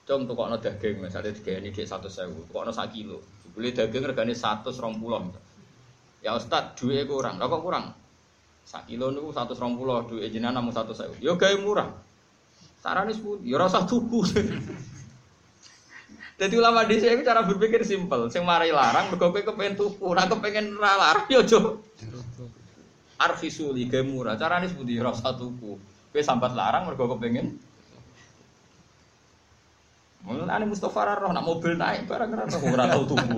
Cung 0.05 0.25
tuh 0.25 0.33
kok 0.33 0.47
no 0.49 0.57
daging, 0.57 0.97
misalnya 0.97 1.31
tiga 1.31 1.61
ini 1.61 1.69
dia 1.69 1.85
satu 1.85 2.09
sewu, 2.09 2.49
kok 2.49 2.61
no 2.65 2.73
satu 2.73 2.89
kilo. 2.91 3.17
Beli 3.53 3.71
daging 3.71 4.03
regane 4.05 4.33
satu 4.33 4.73
serong 4.73 4.97
pulau. 4.97 5.29
Ya 6.19 6.33
Ustad, 6.35 6.77
dua 6.77 7.05
kurang. 7.05 7.37
Lah 7.37 7.47
kok 7.47 7.61
kurang? 7.61 7.93
Sak 8.65 8.89
kilo 8.89 9.13
niku 9.13 9.33
satu 9.33 9.53
serong 9.53 9.77
pulau, 9.77 10.05
dua 10.05 10.25
jenengan 10.29 10.61
namun 10.61 10.73
satu 10.73 10.93
sewu. 10.93 11.15
Yo 11.21 11.37
gaya 11.37 11.57
murah. 11.57 11.89
Sarane 12.81 13.13
sepuluh, 13.13 13.39
yo 13.45 13.61
rasa 13.61 13.85
tuku. 13.85 14.25
Jadi 16.41 16.57
ulama 16.57 16.81
di 16.89 16.97
sini 16.97 17.21
cara 17.21 17.45
berpikir 17.45 17.85
simpel. 17.85 18.25
Sing 18.33 18.41
mari 18.41 18.73
larang, 18.73 19.13
mergo 19.13 19.29
kowe 19.29 19.45
kepengen 19.45 19.77
tuku, 19.77 20.01
ora 20.01 20.25
kepengen 20.25 20.73
ra 20.81 20.97
larang 20.97 21.29
yo 21.29 21.45
jo. 21.45 21.85
Arfisuli 23.21 23.85
ge 23.85 24.01
murah. 24.01 24.33
Carane 24.41 24.65
sepundi 24.65 24.97
ora 24.97 25.13
usah 25.13 25.37
tuku. 25.37 25.77
Kowe 26.09 26.21
sambat 26.25 26.57
larang 26.57 26.89
mergo 26.89 27.05
kepengen 27.13 27.61
Mulane 30.21 30.69
Mustafa 30.69 31.17
roh 31.17 31.33
nak 31.33 31.41
mobil 31.41 31.73
naik 31.73 32.05
barang 32.05 32.29
ora 32.29 32.45
roh 32.45 32.61
ora 32.61 32.85
tau 32.93 33.03
tuku. 33.09 33.37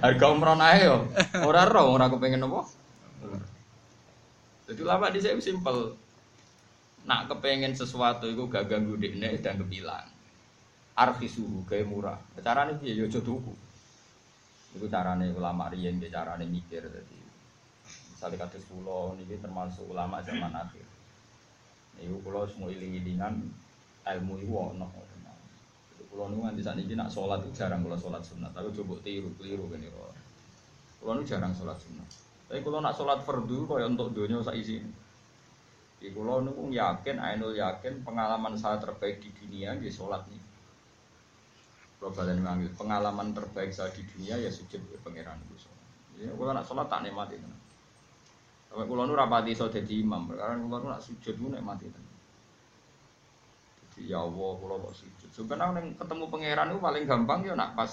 Harga 0.00 0.26
umroh 0.32 0.56
naik 0.56 0.80
yo. 0.88 0.96
Ora 1.44 1.68
roh 1.68 1.92
ora 1.92 2.08
kepengen 2.08 2.40
apa? 2.48 2.64
Jadi 4.64 4.80
ulama 4.80 5.12
di 5.12 5.20
sini 5.20 5.44
simpel. 5.44 5.92
Nak 7.10 7.26
kepengen 7.26 7.74
sesuatu 7.74 8.30
itu 8.30 8.46
gak 8.46 8.70
ganggu 8.70 8.94
dekne 8.94 9.34
dan 9.42 9.58
kebilang 9.58 10.06
arfisuhu 10.94 11.66
gawe 11.66 11.82
murah. 11.82 12.18
Carane 12.38 12.78
piye 12.78 12.94
ya 12.94 13.10
aja 13.10 13.18
tuku. 13.18 13.50
Iku 14.78 14.86
carane 14.86 15.32
ulama 15.34 15.66
riyen 15.74 15.98
ge 15.98 16.06
carane 16.06 16.46
mikir 16.46 16.86
dadi. 16.86 17.18
Misale 18.14 18.38
kados 18.38 18.62
kula 18.70 19.18
niki 19.18 19.42
termasuk 19.42 19.90
ulama 19.90 20.22
zaman 20.22 20.54
akhir. 20.54 20.86
Iku 21.98 22.22
kula 22.22 22.46
semua 22.46 22.70
iling-ilingan 22.70 23.42
ilmu 24.06 24.34
iku 24.44 24.70
ono. 24.70 24.86
Kula 26.10 26.30
niku 26.30 26.46
nganti 26.46 26.62
sakniki 26.62 26.94
nak 26.94 27.10
salat 27.10 27.42
jarang 27.54 27.86
kula 27.86 27.98
salat 27.98 28.22
sunat, 28.22 28.50
tapi 28.50 28.70
coba 28.74 28.98
tiru 29.02 29.30
keliru 29.34 29.66
kene 29.66 29.90
kok. 29.90 30.14
Kula 31.02 31.18
niku 31.18 31.26
jarang 31.26 31.50
salat 31.58 31.78
sunat. 31.82 32.06
Tapi 32.46 32.60
kula 32.62 32.78
nak 32.78 32.94
salat 32.94 33.22
fardu 33.26 33.66
kaya 33.66 33.90
untuk 33.90 34.14
donya 34.14 34.38
sak 34.42 34.54
isine. 34.54 35.09
Iku 36.00 36.24
kula 36.24 36.40
niku 36.40 36.72
yakin, 36.72 37.20
ainul 37.20 37.52
yakin 37.52 38.00
pengalaman 38.00 38.56
saya 38.56 38.80
terbaik 38.80 39.20
di 39.20 39.28
dunia 39.36 39.76
nggih 39.76 39.92
salat 39.92 40.24
nih. 40.32 40.40
Kalau 42.00 42.16
mengambil 42.16 42.72
pengalaman 42.80 43.36
terbaik 43.36 43.68
saya 43.76 43.92
di 43.92 44.00
dunia 44.08 44.40
ya 44.40 44.48
sujud 44.48 44.80
ke 44.80 44.96
pangeran 45.04 45.36
itu. 45.44 45.68
Ya, 46.20 46.32
kalau 46.32 46.52
nak 46.56 46.64
sholat 46.64 46.88
tak 46.88 47.04
nikmati 47.04 47.36
itu. 47.36 47.48
Kalau 48.72 49.04
nu 49.04 49.12
rapati 49.12 49.52
so 49.52 49.68
jadi 49.68 50.00
imam, 50.00 50.32
karena 50.32 50.56
kalau 50.64 50.88
nak 50.88 51.04
sujud 51.04 51.36
nu 51.36 51.52
nikmati. 51.52 51.92
Jadi 53.84 54.00
ya 54.08 54.24
Allah, 54.24 54.52
kalau 54.56 54.80
kok 54.88 54.96
sujud. 54.96 55.28
Sebenarnya 55.28 55.80
ketemu 56.00 56.24
pangeran 56.32 56.72
itu 56.72 56.80
paling 56.80 57.04
gampang 57.04 57.40
ya 57.44 57.52
nak 57.52 57.76
pas 57.76 57.92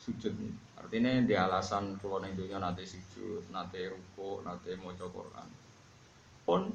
sujud 0.00 0.36
nih. 0.36 0.52
Artinya 0.76 1.10
di 1.24 1.32
alasan 1.36 1.96
kalau 1.96 2.20
neng 2.20 2.36
dunia 2.36 2.60
nanti 2.60 2.84
sujud, 2.84 3.48
nanti 3.52 3.88
ruko, 3.88 4.44
nanti 4.44 4.76
mau 4.76 4.92
Quran. 4.92 5.48
Pun 6.44 6.68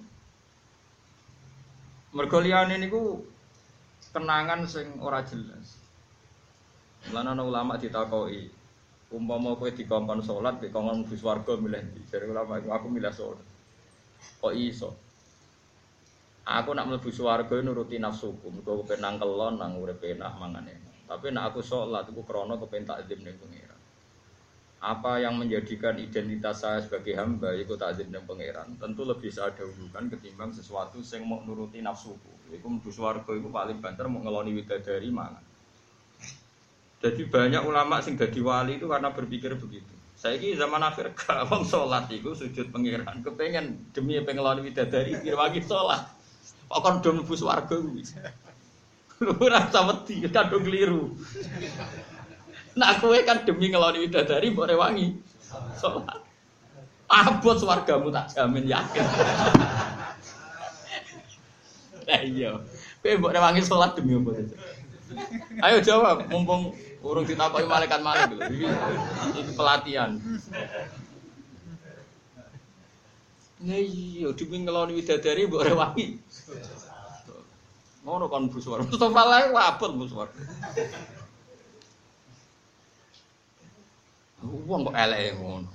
mergolian 2.16 2.72
ini 2.72 2.88
ku 2.88 3.28
kenangan 4.16 4.64
sing 4.64 4.88
ora 5.04 5.20
jelas. 5.28 5.76
Mulane 7.12 7.36
ana 7.36 7.44
ulama 7.44 7.76
ditakoi, 7.76 8.50
umpama 9.12 9.60
kowe 9.60 9.70
dikongkon 9.70 10.24
salat, 10.24 10.58
dikongkon 10.64 11.04
mlebu 11.04 11.16
swarga 11.20 11.54
milih 11.60 11.84
ndi? 11.92 12.02
Jare 12.08 12.32
ulama 12.32 12.58
aku 12.58 12.88
milih 12.88 13.12
salat. 13.12 13.44
Kok 14.40 14.56
iso? 14.56 14.96
Aku 16.48 16.72
nak 16.72 16.88
mlebu 16.88 17.12
swarga 17.12 17.60
nuruti 17.60 18.00
nafsuku, 18.00 18.48
mergo 18.48 18.82
kepen 18.82 19.06
kelon 19.20 19.60
nang 19.60 19.76
urip 19.78 20.00
enak 20.02 20.40
mangan 20.40 20.66
enak. 20.66 20.96
Tapi 21.06 21.36
nak 21.36 21.54
aku 21.54 21.62
salat 21.62 22.08
iku 22.10 22.24
krana 22.24 22.56
kepen 22.58 22.88
takzim 22.88 23.22
ning 23.22 23.36
pangeran. 23.38 23.75
Apa 24.86 25.18
yang 25.18 25.42
menjadikan 25.42 25.98
identitas 25.98 26.62
saya 26.62 26.78
sebagai 26.78 27.18
hamba 27.18 27.58
itu 27.58 27.74
takzim 27.74 28.06
ning 28.14 28.22
pangeran, 28.22 28.78
tentu 28.78 29.02
lebih 29.02 29.34
saya 29.34 29.50
dahulukan 29.58 30.14
ketimbang 30.14 30.54
sesuatu 30.54 31.02
yang 31.02 31.26
mau 31.26 31.42
nuruti 31.42 31.82
nafsuku. 31.82 32.54
Iku 32.54 32.70
mlebu 32.70 32.94
swarga 32.94 33.34
iku 33.34 33.50
paling 33.50 33.82
banter 33.82 34.06
mau 34.06 34.22
ngeloni 34.22 34.54
widadari 34.54 35.10
mangan. 35.10 35.42
Jadi 37.02 37.26
banyak 37.26 37.66
ulama 37.66 37.98
sing 38.06 38.14
dadi 38.14 38.38
wali 38.46 38.78
itu 38.78 38.86
karena 38.86 39.10
berpikir 39.10 39.58
begitu. 39.58 39.90
Saya 40.14 40.38
ini 40.38 40.54
zaman 40.54 40.78
akhir 40.86 41.18
wong 41.50 41.66
sholat 41.66 42.06
itu 42.14 42.38
sujud 42.38 42.70
pangeran 42.70 43.26
kepengen 43.26 43.90
demi 43.90 44.22
pengelolaan 44.22 44.62
widadari 44.62 45.18
dirwangi 45.18 45.66
sholat. 45.66 46.06
Kok 46.70 46.82
kon 46.86 47.02
do 47.02 47.10
mlebu 47.10 47.34
swarga 47.34 47.74
kuwi. 47.74 48.06
Ora 49.42 49.66
usah 49.66 49.84
wedi, 49.90 50.28
kadung 50.30 50.62
keliru. 50.62 51.16
Nak 52.76 53.00
kowe 53.00 53.16
kan 53.24 53.48
demi 53.48 53.72
ngeloni 53.72 54.04
widadari 54.04 54.52
mbok 54.52 54.68
rewangi 54.68 55.16
sholat. 55.80 56.20
Abot 57.08 57.56
swargamu 57.56 58.12
tak 58.12 58.36
jamin 58.36 58.68
yakin. 58.68 59.06
Lah 62.08 62.22
iya. 62.22 62.52
Kowe 63.00 63.14
mbok 63.16 63.32
rewangi 63.32 63.64
sholat 63.64 63.96
demi 63.96 64.20
apa? 64.20 64.32
Ayo 65.64 65.80
jawab, 65.80 66.28
mumpung 66.28 66.76
Urung 67.06 67.22
ditakoki 67.30 67.70
malaikat 67.70 68.02
malik 68.02 68.34
iki 68.50 68.66
pelatihan. 69.54 70.18
Nah 73.62 73.78
iya, 73.78 74.34
demi 74.34 74.66
ngeloni 74.66 74.98
widadari 74.98 75.46
mbok 75.46 75.64
rewangi. 75.70 76.18
Ngono 78.02 78.26
kon 78.26 78.50
buswar. 78.50 78.82
Mustafa 78.82 79.22
lae 79.22 79.54
wabot 79.54 79.92
buswar. 79.94 80.34
Wong 84.46 84.82
kok 84.90 84.98
elek 84.98 85.42
ngono. 85.42 85.70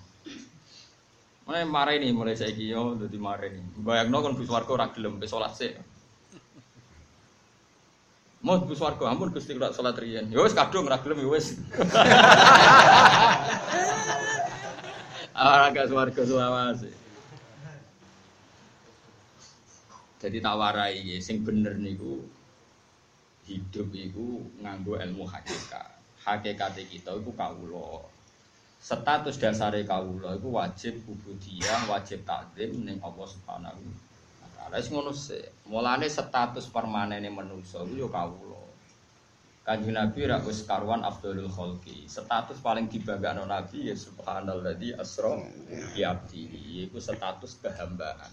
Mulai 1.46 1.66
marah 1.66 1.94
ini 1.98 2.14
mulai 2.14 2.38
saya 2.38 2.54
yo 2.54 2.94
jadi 2.94 3.18
marah 3.18 3.50
ini. 3.50 3.62
Bayangno 3.82 4.22
kon 4.22 4.38
buswarga 4.38 4.70
ora 4.70 4.86
gelem 4.94 5.18
salat 5.26 5.54
sik. 5.58 5.74
Mau 8.40 8.56
Gus 8.64 8.80
Wargo, 8.80 9.04
ampun 9.04 9.36
Gusti 9.36 9.52
kula 9.52 9.68
salat 9.68 10.00
riyen. 10.00 10.32
Ya 10.32 10.40
wis 10.40 10.56
kadung 10.56 10.88
ora 10.88 10.96
gelem 11.04 11.20
ya 11.20 11.28
wis. 11.28 11.60
Ora 15.36 15.68
Gus 15.76 15.92
Wargo 15.92 16.22
suawase. 16.24 16.88
Jadi 20.20 20.36
tak 20.40 20.56
warai 20.56 21.00
ya, 21.00 21.16
sing 21.20 21.40
bener 21.44 21.80
niku 21.80 22.24
hidup 23.48 23.88
iku 23.92 24.44
nganggo 24.60 24.96
ilmu 25.00 25.24
hakikat. 25.28 26.00
Hakikat 26.24 26.76
kita 26.88 27.16
iku 27.16 27.32
kawula. 27.36 28.08
Status 28.80 29.36
dasare 29.36 29.84
kawula 29.84 30.40
iku 30.40 30.56
wajib 30.56 31.04
ubudiyah, 31.04 31.84
wajib 31.86 32.24
takdim 32.24 32.80
ning 32.88 32.96
Allah 33.04 33.28
Subhanahu 33.28 33.84
Wis 34.70 34.86
ngono 34.94 35.10
sih. 35.10 35.42
Mulane 35.66 36.06
status 36.06 36.70
permanene 36.70 37.26
manusa 37.26 37.82
iku 37.82 38.06
yo 38.06 38.08
kawula. 38.08 38.62
Kanjeng 39.66 39.98
Nabi 39.98 40.30
ra 40.30 40.38
wis 40.46 40.62
karuan 40.62 41.02
Abdulul 41.02 41.50
Khalqi. 41.50 42.06
Status 42.06 42.62
paling 42.62 42.86
dibanggakan 42.86 43.50
Nabi 43.50 43.90
ya 43.90 43.94
subhanalladzi 43.98 44.94
asra 44.94 45.42
bi 45.90 46.06
abdi. 46.06 46.42
Iku 46.86 47.02
status 47.02 47.58
kehambaan. 47.58 48.30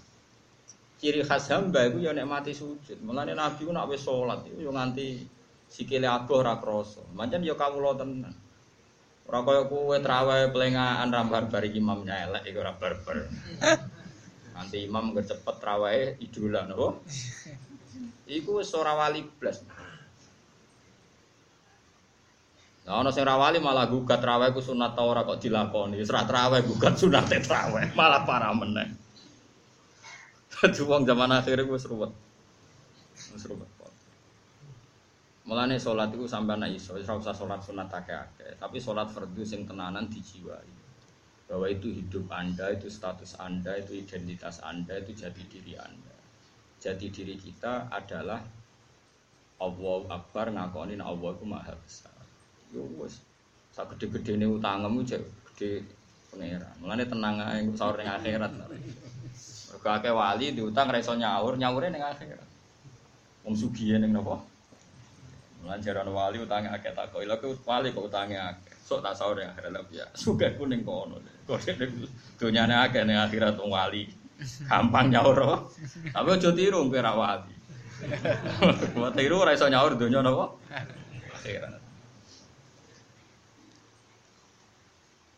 Ciri 1.01 1.25
khas 1.25 1.49
hamba 1.49 1.89
iku 1.89 2.05
ya 2.05 2.13
nek 2.13 2.29
mati 2.29 2.53
sujud. 2.53 3.01
Mulane 3.01 3.33
Nabi 3.33 3.65
ku 3.65 3.73
nek 3.73 3.89
wis 3.89 4.05
salat 4.05 4.45
iku 4.45 4.61
yo 4.61 4.69
nganti 4.69 5.25
sikile 5.65 6.05
abuh 6.05 6.45
ora 6.45 6.61
krasa. 6.61 7.01
Mancen 7.17 7.41
yo 7.41 7.57
kawula 7.57 7.97
tenan. 7.97 8.33
Ora 9.27 9.43
kaya 9.43 9.67
kowe 9.67 9.98
traweh 10.00 10.48
pelengahan 10.55 11.12
rambar 11.12 11.51
bar 11.51 11.63
imamnya 11.67 12.31
elek 12.31 12.48
iku 12.48 12.63
ora 12.63 12.72
barbar. 12.79 13.27
Nanti 14.55 14.88
imam 14.88 15.12
cepet 15.12 15.57
rawae 15.60 16.15
idola 16.24 16.63
nopo. 16.63 17.03
Iku 18.24 18.63
wis 18.63 18.72
ora 18.72 18.96
wali 18.96 19.27
blas. 19.27 19.67
Nah, 22.88 23.03
ono 23.03 23.12
sing 23.12 23.27
rawali 23.27 23.60
malah 23.60 23.91
gugat 23.91 24.24
raweh 24.24 24.55
ku 24.55 24.63
sunat 24.63 24.96
ta 24.96 25.03
ora 25.03 25.27
kok 25.27 25.43
dilakoni. 25.43 26.00
Wis 26.00 26.07
ra 26.07 26.24
traweh 26.24 26.63
gugat 26.63 26.96
sunat 26.96 27.27
traweh, 27.27 27.91
malah 28.00 28.24
parah 28.24 28.55
meneh. 28.55 28.88
Dadi 30.55 30.81
wong 30.88 31.03
zaman 31.03 31.36
akhir 31.36 31.67
wis 31.67 31.84
ruwet. 31.84 32.15
Wis 33.36 33.43
ruwet. 33.43 33.76
Mulane 35.47 35.79
salat 35.79 36.11
iku 36.11 36.27
sampean 36.27 36.59
nek 36.59 36.75
iso, 36.75 36.91
ora 36.91 37.15
usah 37.15 37.31
salat 37.31 37.63
sunat 37.63 37.87
akeh-akeh, 37.87 38.59
tapi 38.59 38.83
salat 38.83 39.07
fardu 39.07 39.47
sing 39.47 39.63
tenanan 39.63 40.11
dijiwai. 40.11 40.75
Bahwa 41.47 41.71
itu 41.71 41.87
hidup 41.87 42.27
Anda, 42.27 42.75
itu 42.75 42.91
status 42.91 43.39
Anda, 43.39 43.79
itu 43.79 43.95
identitas 43.95 44.59
Anda, 44.59 44.99
itu 44.99 45.15
jati 45.15 45.47
diri 45.47 45.79
Anda. 45.79 46.15
Jati 46.83 47.07
diri 47.07 47.39
kita 47.39 47.87
adalah 47.87 48.43
Allah 49.57 49.99
Akbar 50.11 50.51
ngakoni 50.51 50.99
Allah 50.99 51.29
itu 51.31 51.45
maha 51.47 51.73
besar. 51.79 52.13
Yo 52.75 52.83
wis 52.99 53.23
sak 53.71 53.95
gede-gedene 53.95 54.45
utangmu 54.51 55.07
jek 55.07 55.23
gede 55.55 55.87
pangeran. 56.29 56.75
Mulane 56.83 57.07
tenang 57.07 57.39
ae 57.39 57.63
sahur 57.73 57.95
ning 57.95 58.11
akhirat. 58.11 58.51
Akeh 59.87 60.11
wali 60.11 60.51
diutang 60.51 60.91
iso 60.99 61.15
nyaur, 61.15 61.55
nyaure 61.55 61.87
ning 61.87 62.03
akhirat. 62.03 62.49
Wong 63.47 63.55
sugihe 63.55 63.95
ning 63.97 64.11
napa? 64.11 64.56
Jaran 65.77 66.09
wali 66.09 66.37
utange 66.39 66.69
akeh 66.71 66.93
tak 66.95 67.11
kok. 67.11 67.21
Lha 67.21 67.35
wali 67.65 67.91
kok 67.91 68.05
utange 68.07 68.37
akeh. 68.37 68.73
Sok 68.87 69.03
tak 69.03 69.13
sahur 69.17 69.37
akhirat 69.41 69.71
lha 69.73 69.81
ya. 69.91 70.05
Sugih 70.21 70.55
ku 70.55 70.63
ning 70.69 70.81
kono. 70.87 71.19
Kok 71.43 71.59
donyane 72.39 72.75
akeh 72.87 73.03
ning 73.03 73.19
akhirat 73.19 73.59
wong 73.59 73.73
wali. 73.73 74.07
Gampang 74.69 75.09
nyaur. 75.11 75.67
Tapi 76.13 76.29
aja 76.29 76.49
tiru 76.53 76.87
kowe 76.87 76.99
ra 77.01 77.13
wali. 77.17 77.53
Tiru 79.17 79.35
ora 79.41 79.57
iso 79.57 79.65
nyaur 79.65 79.97
donya 79.97 80.21
napa? 80.21 80.53
Akhirat. 81.33 81.81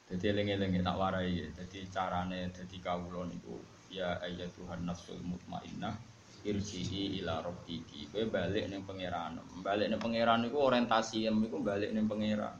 Jadi 0.09 0.25
eling-eling 0.35 0.83
tak 0.83 0.97
warai. 0.99 1.47
Jadi 1.55 1.79
carane 1.87 2.51
jadi 2.51 2.77
kawula 2.83 3.23
niku 3.29 3.55
ya 3.89 4.21
ayat 4.21 4.53
Tuhan 4.53 4.85
nafsul 4.85 5.17
mutmainnah 5.25 5.97
irji'i 6.45 7.19
ila 7.23 7.43
rabbiki. 7.43 8.07
Kowe 8.11 8.23
balik 8.29 8.71
ning 8.71 8.87
pangeran. 8.87 9.39
Balik 9.59 9.91
ning 9.91 9.99
pangeran 9.99 10.45
niku 10.45 10.59
orientasi 10.63 11.27
niku 11.27 11.59
balik 11.59 11.91
ning 11.91 12.07
pangeran. 12.07 12.55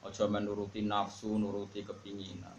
Aja 0.00 0.24
menuruti 0.26 0.80
nafsu, 0.82 1.36
nuruti 1.36 1.84
kepinginan. 1.84 2.56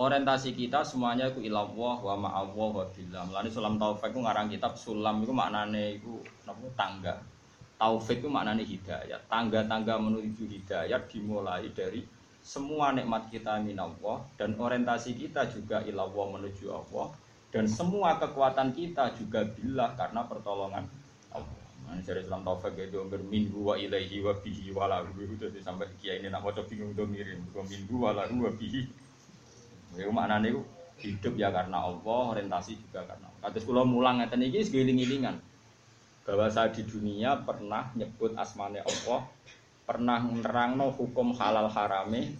Orientasi 0.00 0.56
kita 0.56 0.84
semuanya 0.84 1.28
itu 1.28 1.44
ilallah 1.44 1.96
wa 2.00 2.14
ma'allah 2.16 2.70
wa 2.72 2.84
billah. 2.88 3.22
Mulane 3.28 3.48
sulam 3.52 3.76
taufik 3.76 4.16
ku 4.16 4.24
ngarang 4.24 4.48
kitab 4.48 4.76
sulam 4.76 5.20
iku 5.24 5.32
maknane 5.32 6.00
iku 6.00 6.20
napa 6.48 6.66
tangga. 6.76 7.14
Taufik 7.76 8.24
itu 8.24 8.28
maknane 8.28 8.64
hidayat. 8.64 9.28
Tangga-tangga 9.28 10.00
menuju 10.00 10.44
hidayat 10.44 11.08
dimulai 11.08 11.68
dari 11.72 12.04
semua 12.40 12.96
nikmat 12.96 13.28
kita 13.28 13.60
minallah 13.60 14.24
dan 14.40 14.56
orientasi 14.56 15.12
kita 15.16 15.44
juga 15.52 15.84
ilallah 15.84 16.40
menuju 16.40 16.72
Allah 16.72 17.12
dan 17.50 17.66
semua 17.66 18.14
kekuatan 18.22 18.70
kita 18.70 19.14
juga 19.18 19.42
billah 19.42 19.98
karena 19.98 20.22
pertolongan 20.26 20.86
Allah. 21.34 21.58
Nah, 21.90 21.98
dari 22.06 22.22
Islam 22.22 22.46
Taufik 22.46 22.78
ya 22.78 22.86
domir 22.86 23.18
minhu 23.26 23.66
wa 23.66 23.74
ilaihi 23.74 24.22
wa 24.22 24.30
bihi 24.38 24.70
wa 24.70 24.86
lahu 24.86 25.10
itu 25.18 25.50
sampai 25.58 25.90
kiai 25.98 26.22
ini 26.22 26.30
nak 26.30 26.46
maca 26.46 26.62
bingung 26.62 26.94
domirin 26.94 27.42
wa 27.50 27.66
minhu 27.66 28.06
wa 28.06 28.14
lahu 28.14 28.46
wa 28.46 28.52
bihi. 28.54 28.86
Ya 29.98 30.06
maknane 30.06 30.54
itu 30.54 30.62
hidup 31.02 31.34
ya 31.34 31.50
karena 31.50 31.82
Allah, 31.82 32.38
orientasi 32.38 32.78
juga 32.78 33.02
karena 33.02 33.26
Allah. 33.26 33.50
Kados 33.50 33.66
kula 33.66 33.82
mulang 33.82 34.22
ngeten 34.22 34.46
iki 34.46 34.70
segiling-gilingan 34.70 35.42
bahwa 36.22 36.46
saya 36.46 36.70
di 36.70 36.86
dunia 36.86 37.42
pernah 37.42 37.90
nyebut 37.98 38.38
asmane 38.38 38.84
Allah, 38.86 39.26
pernah 39.82 40.22
nerangno 40.22 40.94
hukum 40.94 41.34
halal 41.34 41.66
harame 41.66 42.30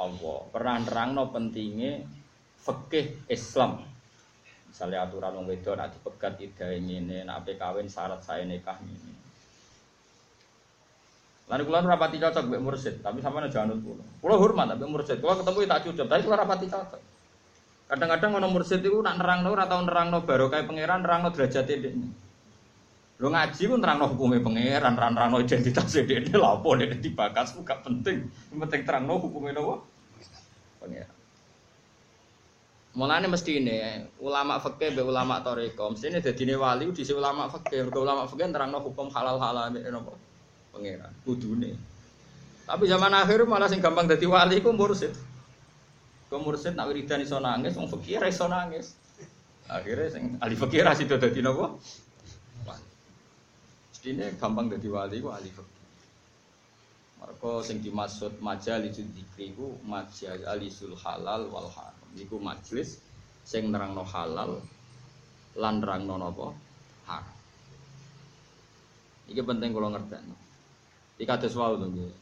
Allah, 0.00 0.38
pernah 0.48 0.80
nerangno 0.80 1.28
pentingnya 1.28 2.00
fikih 2.64 3.28
Islam. 3.28 3.84
Misalnya 4.74 5.06
aturan 5.06 5.38
wong 5.38 5.46
wedok 5.46 5.78
nak 5.78 5.94
dipegat 5.94 6.34
idai 6.42 6.82
ngene, 6.82 7.22
nak 7.22 7.46
ape 7.46 7.54
kawin 7.54 7.86
syarat 7.86 8.18
saya 8.26 8.42
nikah 8.42 8.74
ngene. 8.82 9.14
Lalu 11.46 11.62
kula 11.62 11.86
rapati 11.86 12.18
cocok 12.18 12.42
mbek 12.50 12.58
mursid, 12.58 12.94
tapi 12.98 13.22
sama 13.22 13.46
jangan 13.46 13.78
anut 13.78 13.86
kula. 13.86 14.04
Kula 14.18 14.34
hormat 14.34 14.74
mbek 14.74 14.90
mursid. 14.90 15.22
Kula 15.22 15.38
ketemu 15.38 15.58
tak 15.70 15.80
cucup, 15.86 16.06
tapi 16.10 16.26
kula 16.26 16.42
rapati 16.42 16.66
cocok. 16.66 17.00
Kadang-kadang 17.86 18.30
ono 18.42 18.50
mursid 18.50 18.82
itu 18.82 18.98
nak 18.98 19.22
nerangno 19.22 19.54
ora 19.54 19.70
tau 19.70 19.78
nerangno 19.78 20.26
barokah 20.26 20.66
pangeran, 20.66 21.06
nerangno 21.06 21.30
derajat 21.30 21.70
dekne. 21.70 22.10
Lo 23.22 23.30
ngaji 23.30 23.62
pun 23.70 23.78
terangno 23.78 24.10
hukumnya 24.10 24.42
pangeran, 24.42 24.98
terangno 24.98 25.38
identitas 25.38 25.86
dekne 25.94 26.34
lha 26.34 26.50
apa 26.50 26.68
dekne 26.82 26.98
dibakas 26.98 27.54
gak 27.62 27.86
penting. 27.86 28.26
Penting 28.50 28.82
terangno 28.82 29.22
hukumnya 29.22 29.54
nopo? 29.54 29.86
Pangeran. 30.82 31.13
Mulane 32.94 33.26
ini 33.26 34.06
ulama 34.22 34.62
fikih 34.62 34.94
be 34.94 35.02
ulama 35.02 35.42
toriko, 35.42 35.90
mesti 35.90 36.14
ini 36.14 36.22
jadi 36.22 36.54
wali 36.54 36.86
di 36.94 37.02
ulama 37.10 37.50
fikih, 37.50 37.90
mergo 37.90 38.06
ulama 38.06 38.22
fikih 38.30 38.54
terangno 38.54 38.78
hukum 38.86 39.10
halal 39.10 39.34
halal 39.42 39.74
ini 39.74 39.82
nopo 39.90 40.14
pangeran, 40.70 41.10
kudune. 41.26 41.74
Tapi 42.62 42.86
zaman 42.86 43.10
akhir 43.18 43.50
malah 43.50 43.66
sing 43.66 43.82
gampang 43.82 44.06
jadi 44.06 44.30
wali 44.30 44.62
ku 44.62 44.70
mursid. 44.70 45.10
Ku 46.30 46.38
mursid 46.38 46.78
nak 46.78 46.86
wiridan 46.86 47.18
iso 47.18 47.42
nangis, 47.42 47.74
wong 47.74 47.90
fikih 47.90 48.22
ra 48.22 48.30
iso 48.30 48.46
nangis. 48.46 48.94
Akhirnya 49.66 50.14
sing 50.14 50.38
ahli 50.38 50.54
fikih 50.54 50.86
ra 50.86 50.94
sido 50.94 51.18
dadi 51.18 51.42
nopo? 51.42 51.82
Mestine 53.90 54.38
gampang 54.38 54.70
jadi 54.70 54.86
wali 54.86 55.18
ku 55.18 55.34
ahli 55.34 55.50
fikih. 55.50 55.82
Mergo 57.18 57.58
sing 57.58 57.82
dimaksud 57.82 58.38
majalis 58.38 59.02
dzikri 59.02 59.50
ku 59.58 59.82
majalisul 59.82 60.94
halal 60.94 61.50
wal. 61.50 61.66
Iku 62.14 62.38
majelis 62.38 63.02
sing 63.42 63.68
nerangno 63.74 64.06
halal 64.06 64.62
lan 65.58 65.74
nerangno 65.82 66.14
napa 66.18 66.54
haram. 67.10 67.36
Iki 69.30 69.42
penting 69.42 69.70
kula 69.74 69.88
ngerteni. 69.94 70.34
Iki 71.18 71.24
kados 71.26 71.54
wae 71.58 71.78
to 71.78 71.86
nggih. 71.90 72.12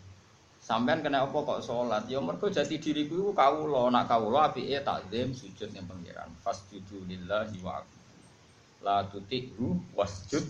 Sampean 0.63 1.03
kena 1.03 1.27
apa 1.27 1.35
kok 1.35 1.59
salat? 1.67 2.07
Ya 2.07 2.23
mergo 2.23 2.47
jati 2.47 2.79
diriku 2.79 3.19
iku 3.19 3.33
kawula, 3.35 3.91
nak 3.91 4.07
kawula 4.07 4.47
apike 4.47 4.79
takzim 4.87 5.35
sujud 5.35 5.75
ning 5.75 5.83
pangeran. 5.91 6.31
Fasjudu 6.39 7.03
lillahi 7.11 7.59
wa 7.67 7.83
la 8.87 9.03
tuti'hu 9.11 9.75
wasjud. 9.99 10.47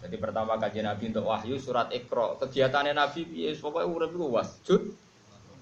Jadi 0.00 0.16
pertama 0.16 0.58
kajian 0.58 0.90
Nabi 0.90 1.12
untuk 1.12 1.28
wahyu 1.28 1.60
surat 1.60 1.92
Iqra. 1.94 2.34
Kegiatannya 2.42 2.96
Nabi 2.96 3.28
piye? 3.30 3.54
Pokoke 3.54 3.86
urip 3.86 4.10
iku 4.10 4.26
wasjud 4.32 4.82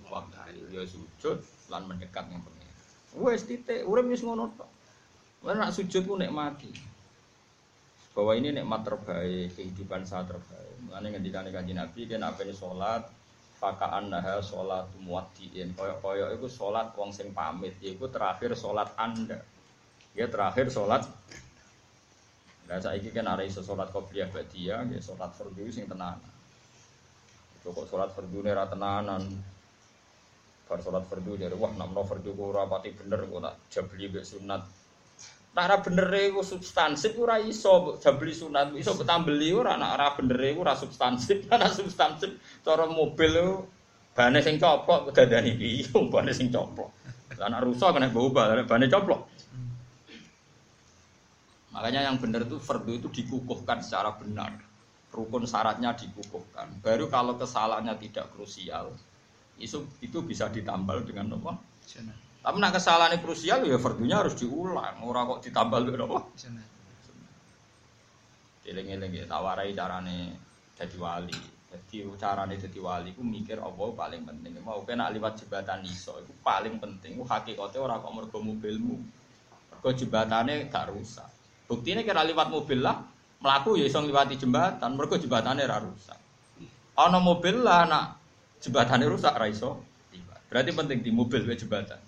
waktu 0.09 0.73
ya 0.73 0.83
sujud 0.89 1.45
lan 1.69 1.89
mendekat 1.89 2.29
yang 2.29 2.41
pengen. 2.45 2.69
Wes 3.17 3.45
titik, 3.49 3.85
urip 3.89 4.09
wis 4.09 4.21
ngono 4.21 4.53
tok. 4.53 4.69
Nak 5.49 5.73
sujud 5.73 6.05
ku 6.05 6.15
nikmati. 6.19 6.73
Bahwa 8.13 8.35
ini 8.35 8.51
nikmat 8.51 8.83
terbaik, 8.83 9.55
kehidupan 9.55 10.03
saya 10.03 10.27
terbaik. 10.27 10.75
Mengenai 10.83 11.15
ngendikan 11.15 11.47
kanji 11.47 11.73
Nabi, 11.73 12.01
kan 12.11 12.27
apa 12.27 12.43
ini 12.43 12.51
sholat, 12.51 13.07
fakaan 13.63 14.11
nah 14.11 14.23
sholat 14.43 14.91
muwaddiin. 14.99 15.79
Koyok-koyok 15.79 16.35
itu 16.35 16.47
sholat 16.51 16.91
wong 16.99 17.15
sing 17.15 17.31
pamit, 17.31 17.79
itu 17.79 18.11
terakhir 18.11 18.59
sholat 18.59 18.91
anda. 18.99 19.39
Ya 20.19 20.27
terakhir 20.27 20.67
sholat 20.67 21.07
Nah, 22.69 22.77
saya 22.85 23.01
kan 23.01 23.25
ada 23.25 23.41
iso 23.49 23.65
sholat 23.65 23.89
qobliyah 23.89 24.29
ba'diyah, 24.29 24.85
ya 24.93 25.01
sholat 25.01 25.33
fardu 25.33 25.73
sing 25.73 25.89
tenanan. 25.89 26.21
Kok 27.65 27.89
sholat 27.89 28.13
fardu 28.13 28.45
ini 28.45 28.53
tenanan, 28.53 29.23
bar 30.69 30.85
sholat 30.85 31.09
fardu 31.09 31.41
dari 31.41 31.57
wah 31.57 31.73
namno 31.73 32.05
fardu 32.05 32.37
ku 32.37 32.53
rapati 32.53 32.93
bener 32.93 33.25
ku 33.25 33.41
nak 33.41 33.73
jabli 33.73 34.13
be 34.13 34.21
sunat. 34.21 34.63
Nah, 35.57 35.81
bener 35.81 36.07
iku 36.29 36.45
substansif 36.45 37.17
ora 37.17 37.41
iso 37.41 37.97
jabli 37.99 38.37
sunat. 38.37 38.77
Iso 38.77 38.95
tambeli 39.03 39.49
ora 39.51 39.81
nak 39.81 39.91
ora 39.97 40.07
bener 40.13 40.39
iku 40.53 40.61
ora 40.63 40.77
substansif. 40.77 41.49
Ana 41.55 41.73
substansif 41.73 42.61
cara 42.61 42.85
mobil 42.85 43.33
itu 43.33 43.65
bane 44.13 44.39
sing 44.45 44.61
coplok 44.61 45.11
dadani 45.17 45.57
piye? 45.57 45.89
Bane 46.13 46.31
sing 46.37 46.53
coplok. 46.53 46.93
Anak 47.39 47.65
rusak 47.65 47.95
kena 47.97 48.13
bau 48.13 48.29
bane 48.35 48.87
coplok. 48.93 49.31
Makanya 51.73 52.11
yang 52.11 52.19
benar 52.19 52.43
itu 52.43 52.59
fardu 52.59 52.99
itu 52.99 53.09
dikukuhkan 53.09 53.79
secara 53.81 54.11
benar. 54.19 54.59
Rukun 55.15 55.47
syaratnya 55.47 55.95
dikukuhkan. 55.95 56.83
Baru 56.83 57.07
kalau 57.09 57.39
kesalahannya 57.39 57.95
tidak 58.03 58.35
krusial 58.35 58.93
itu 59.59 59.85
itu 60.01 60.19
bisa 60.23 60.49
ditambal 60.49 61.03
dengan 61.03 61.37
apa? 61.39 61.59
Tapi 62.39 62.57
nak 62.63 62.73
kesalahan 62.79 63.19
krusial 63.19 63.67
ya 63.67 63.77
fardunya 63.77 64.23
harus 64.23 64.39
diulang. 64.39 65.03
Orang 65.05 65.39
kok 65.39 65.51
ditambal 65.51 65.85
dengan 65.85 66.09
apa? 66.09 66.19
Eling-eling 68.69 69.13
ya 69.13 69.25
tawarai 69.29 69.73
carane 69.73 70.37
jadi 70.77 70.97
wali. 70.97 71.39
Jadi 71.69 72.09
carane 72.17 72.55
jadi 72.57 72.79
wali 72.81 73.13
ku 73.13 73.21
mikir 73.21 73.61
apa 73.61 73.85
paling 73.93 74.25
penting. 74.25 74.57
Mau 74.65 74.85
kena 74.87 75.13
liwat 75.13 75.37
jembatan 75.41 75.85
iso 75.85 76.17
itu 76.23 76.33
paling 76.41 76.81
penting. 76.81 77.21
Ku 77.21 77.25
hakikatnya 77.25 77.79
orang 77.83 78.01
kok 78.01 78.13
mergo 78.15 78.39
mobilmu. 78.41 78.97
Mergo 79.75 79.91
jembatannya 79.93 80.69
gak 80.73 80.93
rusak. 80.93 81.29
Buktinya 81.69 82.01
kira 82.01 82.25
liwat 82.25 82.49
mobil 82.49 82.81
lah 82.81 82.97
Melaku 83.39 83.79
ya 83.79 83.87
iso 83.87 84.03
ngliwati 84.03 84.35
jembatan, 84.35 84.99
mergo 84.99 85.15
jembatane 85.15 85.63
ora 85.63 85.79
rusak. 85.79 86.19
Ana 86.99 87.23
mobil 87.23 87.63
lah 87.63 87.87
nak 87.87 88.18
jembatane 88.63 89.07
rusak 89.07 89.35
ra 89.35 89.47
iso. 89.47 89.83
Berarti 90.49 90.73
penting 90.73 91.05
di 91.05 91.13
mobil 91.13 91.45
ke 91.45 91.55
jembatan. 91.61 92.01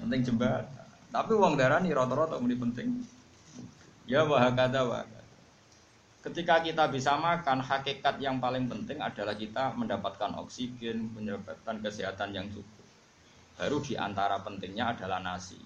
Penting 0.00 0.20
jembatan. 0.24 0.64
Tapi 1.12 1.32
uang 1.36 1.56
darani 1.56 1.92
rata-rata 1.92 2.40
muni 2.40 2.56
penting. 2.56 3.04
Ya 4.08 4.24
wah 4.24 4.48
kata 4.48 4.80
wah. 4.88 5.04
Ketika 6.18 6.60
kita 6.60 6.90
bisa 6.90 7.14
makan, 7.14 7.62
hakikat 7.62 8.18
yang 8.18 8.42
paling 8.42 8.66
penting 8.66 8.98
adalah 8.98 9.38
kita 9.38 9.72
mendapatkan 9.78 10.34
oksigen, 10.42 11.14
mendapatkan 11.14 11.78
kesehatan 11.80 12.34
yang 12.34 12.46
cukup. 12.50 12.84
Baru 13.56 13.80
di 13.80 13.94
antara 13.94 14.36
pentingnya 14.42 14.92
adalah 14.96 15.22
nasi. 15.22 15.60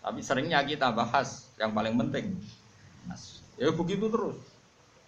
Tapi 0.00 0.24
seringnya 0.24 0.64
kita 0.64 0.94
bahas 0.94 1.52
yang 1.60 1.74
paling 1.76 1.98
penting 2.00 2.38
nasi. 3.04 3.44
Ya 3.60 3.72
begitu 3.72 4.08
terus. 4.08 4.40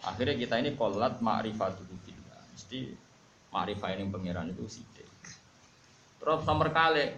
Akhirnya 0.03 0.35
kita 0.35 0.59
ini 0.61 0.75
kolat 0.75 1.23
ma'rifatu 1.23 1.87
billah. 1.87 2.43
Mesti 2.53 2.93
ma'rifah 3.53 3.95
ini 3.95 4.09
pengiran 4.09 4.49
itu 4.49 4.65
sidik. 4.67 5.07
Terus 6.19 6.43
nomor 6.49 6.73
kali, 6.73 7.13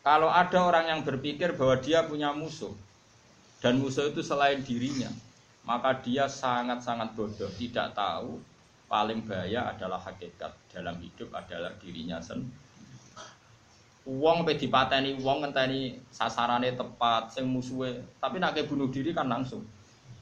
kalau 0.00 0.32
ada 0.32 0.58
orang 0.64 0.86
yang 0.90 1.00
berpikir 1.04 1.54
bahwa 1.54 1.76
dia 1.78 2.02
punya 2.02 2.32
musuh 2.32 2.72
dan 3.60 3.76
musuh 3.76 4.08
itu 4.08 4.24
selain 4.24 4.64
dirinya, 4.64 5.12
maka 5.66 5.98
dia 6.00 6.30
sangat-sangat 6.30 7.12
bodoh, 7.12 7.50
tidak 7.60 7.92
tahu 7.92 8.40
paling 8.86 9.26
bahaya 9.26 9.74
adalah 9.74 9.98
hakikat 9.98 10.54
dalam 10.70 10.96
hidup 11.02 11.34
adalah 11.34 11.74
dirinya 11.82 12.22
sendiri. 12.22 12.64
Uang 14.06 14.46
pe 14.46 14.54
dipateni 14.54 15.18
uang 15.18 15.42
ngenteni 15.42 15.98
sasarannya 16.14 16.78
tepat, 16.78 17.34
sing 17.34 17.50
musuhe, 17.50 18.06
tapi 18.22 18.38
nak 18.38 18.54
bunuh 18.70 18.86
diri 18.86 19.10
kan 19.10 19.26
langsung. 19.26 19.66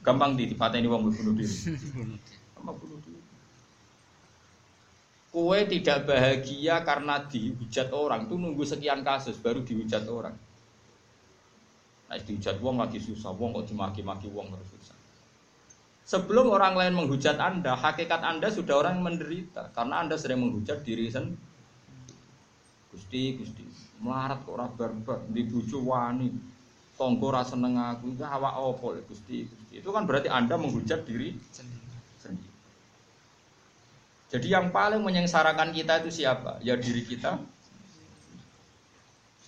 Gampang 0.01 0.41
di 0.41 0.49
dipateni 0.49 0.89
wong 0.89 1.13
bunuh 1.13 1.37
diri. 1.37 1.53
Gampang 2.57 2.77
bunuh 2.81 2.97
diri. 3.05 3.14
Kue 5.35 5.67
tidak 5.67 6.07
bahagia 6.07 6.87
karena 6.87 7.19
dihujat 7.27 7.91
orang 7.91 8.31
tuh 8.31 8.39
nunggu 8.39 8.63
sekian 8.63 9.03
kasus 9.03 9.35
baru 9.35 9.67
dihujat 9.67 10.07
orang. 10.07 10.39
Nah, 12.07 12.23
dihujat 12.23 12.63
wong 12.63 12.79
lagi 12.79 13.03
susah, 13.03 13.35
wong 13.35 13.51
kok 13.51 13.67
dimaki-maki 13.75 14.31
wong 14.31 14.55
harus 14.55 14.71
susah. 14.79 14.95
Sebelum 16.07 16.55
orang 16.55 16.79
lain 16.79 16.95
menghujat 16.95 17.35
Anda, 17.43 17.75
hakikat 17.75 18.23
Anda 18.23 18.47
sudah 18.47 18.87
orang 18.87 19.03
menderita 19.03 19.75
karena 19.75 20.07
Anda 20.07 20.15
sering 20.15 20.39
menghujat 20.39 20.87
diri 20.87 21.11
sendiri. 21.11 21.35
Gusti, 22.95 23.35
Gusti, 23.35 23.67
melarat 23.99 24.47
kok 24.47 24.55
ora 24.55 24.71
barbar, 24.71 25.27
di 25.27 25.43
bojo 25.51 25.83
wani, 25.83 26.31
tonggo 26.95 27.35
ra 27.35 27.43
seneng 27.43 27.75
aku, 27.75 28.15
itu 28.15 28.23
awak 28.23 28.55
opo 28.55 28.95
Gusti, 29.03 29.51
Gusti. 29.51 29.83
Itu 29.83 29.91
kan 29.91 30.07
berarti 30.07 30.31
Anda 30.31 30.55
menghujat 30.55 31.03
diri 31.03 31.35
sendiri. 31.51 31.84
Jadi 34.35 34.51
yang 34.51 34.75
paling 34.75 34.99
menyengsarakan 34.99 35.71
kita 35.71 36.03
itu 36.03 36.11
siapa? 36.11 36.59
Ya 36.59 36.75
diri 36.75 37.07
kita. 37.07 37.39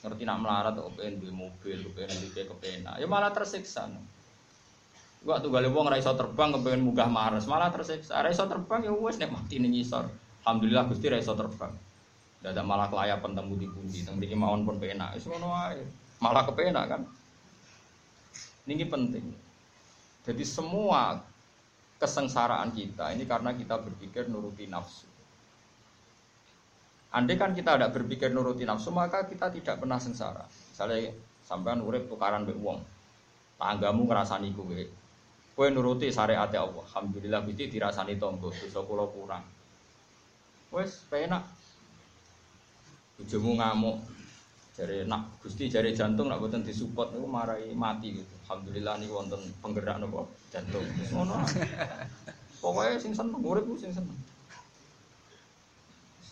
Ngerti 0.07 0.23
nak 0.23 0.39
melarat 0.39 0.79
kok 0.79 0.95
pengen 0.95 1.19
di 1.19 1.27
mobil, 1.35 1.91
pengen 1.91 2.15
di 2.23 2.31
kepena. 2.31 2.95
Ya 2.95 3.11
malah 3.11 3.35
tersiksa. 3.35 3.91
Gua 5.27 5.43
tuh 5.43 5.51
gale 5.51 5.67
wong 5.67 5.91
ra 5.91 5.99
iso 5.99 6.15
terbang 6.15 6.55
kepengen 6.55 6.87
munggah 6.87 7.11
Mars, 7.11 7.51
malah 7.51 7.75
tersiksa. 7.75 8.23
Ra 8.23 8.31
iso 8.31 8.47
terbang 8.47 8.87
ya 8.87 8.95
wis 8.95 9.19
nek 9.19 9.35
mati 9.35 9.59
ning 9.59 9.75
ngisor. 9.75 10.07
Alhamdulillah 10.47 10.87
Gusti 10.87 11.11
ra 11.11 11.19
iso 11.19 11.35
terbang. 11.35 11.75
Dadak 12.47 12.63
malah 12.63 12.87
kelayapan 12.87 13.35
temu 13.35 13.59
di 13.59 13.67
pundi, 13.67 14.07
teng 14.07 14.23
mriki 14.23 14.39
mawon 14.39 14.63
pun. 14.63 14.79
Wis 14.79 15.27
ngono 15.27 15.51
wae. 15.51 15.83
Malah 16.23 16.47
kepenak 16.47 16.85
kan. 16.87 17.03
Ini 18.71 18.87
penting. 18.87 19.35
Jadi 20.23 20.45
semua 20.47 21.27
kesengsaraan 21.97 22.73
kita 22.77 23.13
ini 23.17 23.25
karena 23.25 23.57
kita 23.57 23.81
berpikir 23.81 24.29
nuruti 24.29 24.69
nafsu. 24.69 25.09
Andai 27.17 27.41
kan 27.41 27.57
kita 27.57 27.81
tidak 27.81 27.97
berpikir 27.97 28.29
nuruti 28.29 28.69
nafsu, 28.69 28.93
maka 28.93 29.25
kita 29.25 29.49
tidak 29.49 29.81
pernah 29.81 29.97
sengsara. 29.97 30.45
Misalnya 30.45 31.17
sampean 31.41 31.81
urip 31.81 32.13
tukaran 32.13 32.45
mbek 32.45 32.61
wong. 32.61 32.85
Tanggamu 33.57 34.05
ngrasani 34.05 34.53
kowe. 34.53 34.81
Kowe 35.57 35.69
nuruti 35.73 36.13
syariat 36.13 36.53
Allah. 36.53 36.85
Alhamdulillah 36.85 37.41
Gusti 37.49 37.73
dirasani 37.73 38.21
tonggo, 38.21 38.53
dosa 38.53 38.85
kula 38.85 39.09
kurang. 39.09 39.45
Wes 40.69 41.09
penak. 41.09 41.49
Bojomu 43.17 43.57
ngamuk, 43.57 43.97
Jari 44.77 45.09
nak 45.09 45.41
Gusti 45.41 45.73
jari 45.73 45.97
jantung 45.97 46.29
nak 46.29 46.37
boten 46.37 46.61
disupport 46.61 47.09
niku 47.17 47.25
marai 47.25 47.73
mati 47.73 48.13
gitu. 48.13 48.35
Alhamdulillah 48.45 49.01
niku 49.01 49.17
wonten 49.17 49.41
penggerak 49.65 49.97
nopo 49.97 50.29
jantung. 50.53 50.85
Ngono. 51.17 51.41
Pokoke 52.61 53.01
sing 53.01 53.17
seneng 53.17 53.41
urip 53.41 53.65
sing 53.81 53.89
seneng. 53.97 54.13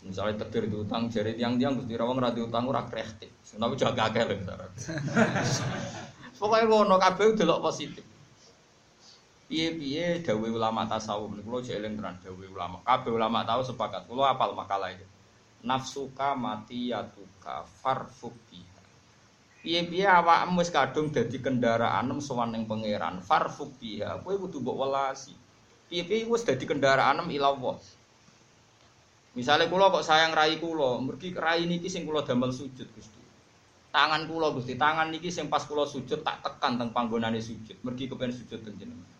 Misalnya 0.04 0.44
takdir 0.44 0.68
utang 0.68 1.09
jari 1.09 1.40
tiang-tiang 1.40 1.80
Gusti 1.80 1.96
rawang 1.96 2.20
ra 2.20 2.37
diutang 2.37 2.68
ora 2.68 2.85
kreatif. 2.85 3.33
Tapi 3.57 3.74
jaga 3.80 4.12
akeh 4.12 4.22
lho 4.28 4.37
syarat. 4.44 4.72
Pokoke 6.37 6.68
ngono 6.68 7.00
kabeh 7.00 7.33
delok 7.40 7.64
positif. 7.64 8.04
Piye-piye 9.48 10.20
dawuh 10.20 10.52
ulama 10.52 10.85
tasawuf 10.85 11.33
niku 11.33 11.48
kula 11.48 11.64
jek 11.64 11.80
eling 11.80 11.96
tenan 11.96 12.20
dawuh 12.20 12.44
ulama. 12.44 12.85
Kabeh 12.85 13.09
ulama 13.09 13.40
tahu 13.48 13.64
sepakat. 13.64 14.04
Kula 14.04 14.37
apal 14.37 14.52
makalah 14.52 14.92
itu 14.92 15.13
nafsuka 15.64 16.37
mati 16.37 16.92
yatuka 16.92 17.64
farfuk 17.81 18.37
biha. 18.53 18.81
Piye-piye 19.64 20.05
awakmu 20.05 20.61
wis 20.61 20.68
kadung 20.68 21.09
dadi 21.09 21.40
kendaraan 21.40 22.12
sowan 22.20 22.53
ning 22.53 22.68
pangeran? 22.68 23.24
Farfuk 23.24 23.81
biha. 23.81 24.20
Kowe 24.20 24.37
kudu 24.37 24.61
mbok 24.61 24.77
welasi. 24.85 25.33
Piye-piye 25.88 26.29
wis 26.29 26.44
dadi 26.44 26.68
kendaraan 26.68 27.24
nem 27.24 27.33
ilawah 27.33 27.81
Misalnya 29.35 29.66
kulo 29.66 29.90
kok 29.90 30.07
sayang 30.07 30.31
rai 30.31 30.62
kulo, 30.62 31.03
mergi 31.03 31.35
rai 31.35 31.66
niki 31.66 31.90
sing 31.90 32.07
kulo 32.07 32.22
damel 32.22 32.55
sujud 32.55 32.87
Gusti. 32.94 33.18
Tangan 33.90 34.31
kulo 34.31 34.55
Gusti, 34.55 34.79
tangan 34.79 35.11
niki 35.11 35.27
sing 35.27 35.50
pas 35.50 35.66
kulo 35.66 35.83
sujud 35.90 36.22
tak 36.22 36.38
tekan 36.38 36.79
teng 36.79 36.94
panggonane 36.94 37.42
sujud, 37.42 37.74
mergi 37.83 38.07
kepen 38.07 38.31
sujud 38.31 38.62
teng 38.62 38.79
jenengan. 38.79 39.11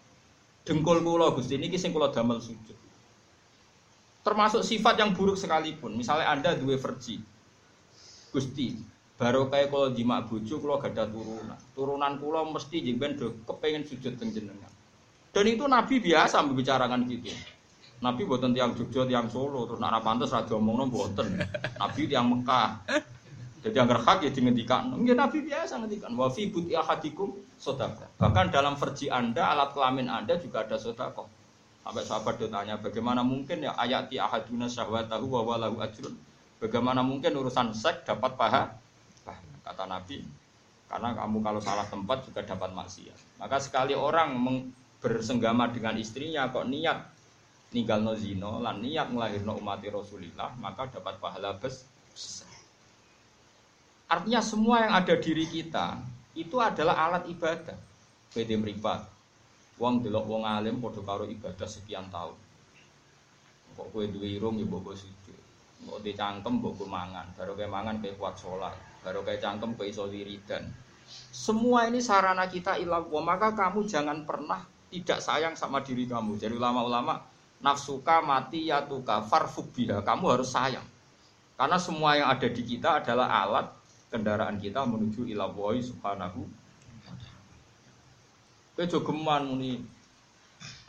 Dengkul 0.63 1.03
kulo 1.03 1.35
Gusti 1.35 1.59
niki 1.59 1.75
sing 1.83 1.91
kulo 1.91 2.15
damel 2.15 2.39
sujud 2.39 2.84
termasuk 4.25 4.65
sifat 4.65 4.97
yang 4.99 5.13
buruk 5.13 5.37
sekalipun. 5.37 5.93
Misalnya 5.95 6.33
Anda 6.33 6.57
dua 6.57 6.81
versi, 6.81 7.21
Gusti, 8.33 8.81
baru 9.21 9.47
kayak 9.53 9.69
kalau 9.71 9.89
jima 9.93 10.25
bojo 10.25 10.59
kalau 10.59 10.81
gak 10.81 10.97
ada 10.97 11.05
turunan. 11.07 11.61
Turunan 11.77 12.13
kulo 12.19 12.41
mesti 12.51 12.81
jengben 12.81 13.15
do 13.21 13.37
kepengen 13.45 13.85
sujud 13.85 14.17
teng 14.17 14.33
jenengan. 14.33 14.73
Dan 15.31 15.45
itu 15.47 15.69
Nabi 15.69 16.01
biasa 16.01 16.41
membicarakan 16.43 17.07
gitu. 17.07 17.31
Nabi 18.03 18.27
buatan 18.27 18.53
tiang 18.53 18.75
Jogja, 18.75 19.07
tiang 19.09 19.33
Solo, 19.33 19.65
terus 19.65 19.81
nak 19.81 20.03
pantas 20.05 20.29
ra 20.35 20.45
diomongno 20.45 20.91
buatan. 20.91 21.41
Nabi 21.81 22.05
tiang 22.05 22.27
Mekah. 22.27 22.85
Jadi 23.65 23.81
yang 23.81 23.89
hak 23.89 24.21
ya 24.21 24.29
dihentikan. 24.29 24.93
Mungkin 24.93 25.17
Nabi 25.17 25.41
biasa 25.41 25.81
ngendikan. 25.81 26.13
Wa 26.13 26.29
fi 26.29 26.53
buti 26.53 26.77
ahadikum 26.77 27.33
sedekah. 27.57 28.13
Bahkan 28.21 28.53
dalam 28.53 28.77
versi 28.77 29.09
Anda, 29.09 29.57
alat 29.57 29.73
kelamin 29.73 30.13
Anda 30.13 30.37
juga 30.37 30.69
ada 30.69 30.77
sedekah. 30.77 31.25
Sampai 31.85 32.03
sahabat 32.09 32.41
dia 32.41 32.49
tanya, 32.49 32.81
bagaimana 32.81 33.21
mungkin 33.21 33.61
ya 33.61 33.77
ayati 33.77 34.17
ahaduna 34.17 34.73
syahwatahu 34.73 35.29
wa 35.29 35.43
walahu 35.45 35.85
ajrun. 35.85 36.17
Bagaimana 36.57 37.05
mungkin 37.05 37.37
urusan 37.37 37.77
seks 37.77 38.09
dapat 38.09 38.41
paha? 38.41 38.73
Kata 39.65 39.85
Nabi, 39.85 40.25
karena 40.89 41.17
kamu 41.17 41.41
kalau 41.45 41.61
salah 41.61 41.89
tempat 41.89 42.25
juga 42.25 42.45
dapat 42.45 42.73
maksiat. 42.73 43.41
Maka 43.41 43.57
sekali 43.61 43.93
orang 43.93 44.37
bersenggama 45.05 45.69
dengan 45.69 45.97
istrinya 46.01 46.49
kok 46.49 46.65
niat 46.65 47.13
ninggal 47.75 48.01
no 48.01 48.15
zino 48.17 48.63
lan 48.63 48.81
niat 48.81 49.11
melahirno 49.11 49.59
umat 49.59 49.83
Rasulillah 49.83 50.55
maka 50.57 50.89
dapat 50.89 51.21
pahala 51.21 51.53
besar. 51.59 52.49
Artinya 54.09 54.41
semua 54.41 54.87
yang 54.87 54.93
ada 54.95 55.15
diri 55.19 55.45
kita 55.45 55.99
itu 56.39 56.57
adalah 56.63 57.11
alat 57.11 57.27
ibadah. 57.29 57.77
Bede 58.31 58.55
meripat, 58.59 59.07
Wong 59.83 60.07
delok 60.07 60.31
wong 60.31 60.47
alim 60.47 60.79
padha 60.79 61.03
karo 61.03 61.27
ibadah 61.27 61.67
sekian 61.67 62.07
tahun. 62.09 62.39
Kok 63.75 63.91
kowe 63.91 64.05
duwe 64.07 64.39
irung 64.39 64.55
ya 64.55 64.67
mbok 64.67 64.95
sujud. 64.95 65.39
Kok 65.85 66.01
di 66.01 66.15
cangkem 66.15 66.63
mbok 66.63 66.87
mangan, 66.87 67.35
baru 67.35 67.59
kayak 67.59 67.73
mangan 67.75 67.97
kayak 67.99 68.15
kuat 68.15 68.39
sholat, 68.39 68.75
baru 69.03 69.27
kayak 69.27 69.43
cangkem 69.43 69.75
kayak 69.75 69.91
iso 69.91 70.07
wiridan. 70.07 70.71
Semua 71.35 71.91
ini 71.91 71.99
sarana 71.99 72.47
kita 72.47 72.79
ilah 72.79 73.03
maka 73.21 73.53
kamu 73.53 73.85
jangan 73.85 74.23
pernah 74.23 74.63
tidak 74.95 75.19
sayang 75.19 75.59
sama 75.59 75.83
diri 75.83 76.07
kamu. 76.07 76.39
Jadi 76.39 76.55
ulama-ulama 76.55 77.19
nafsuka 77.59 78.23
mati 78.23 78.71
ya 78.71 78.87
tuka 78.87 79.27
farfuk 79.27 79.75
biha. 79.75 80.07
Kamu 80.07 80.25
harus 80.31 80.55
sayang. 80.55 80.87
Karena 81.59 81.79
semua 81.79 82.15
yang 82.15 82.31
ada 82.31 82.47
di 82.47 82.63
kita 82.63 83.03
adalah 83.03 83.27
alat 83.27 83.67
kendaraan 84.11 84.63
kita 84.63 84.87
menuju 84.87 85.27
ilah 85.27 85.51
subhanahu 85.83 86.47
Kowe 88.75 88.91
jogeman 88.91 89.47
muni 89.47 89.79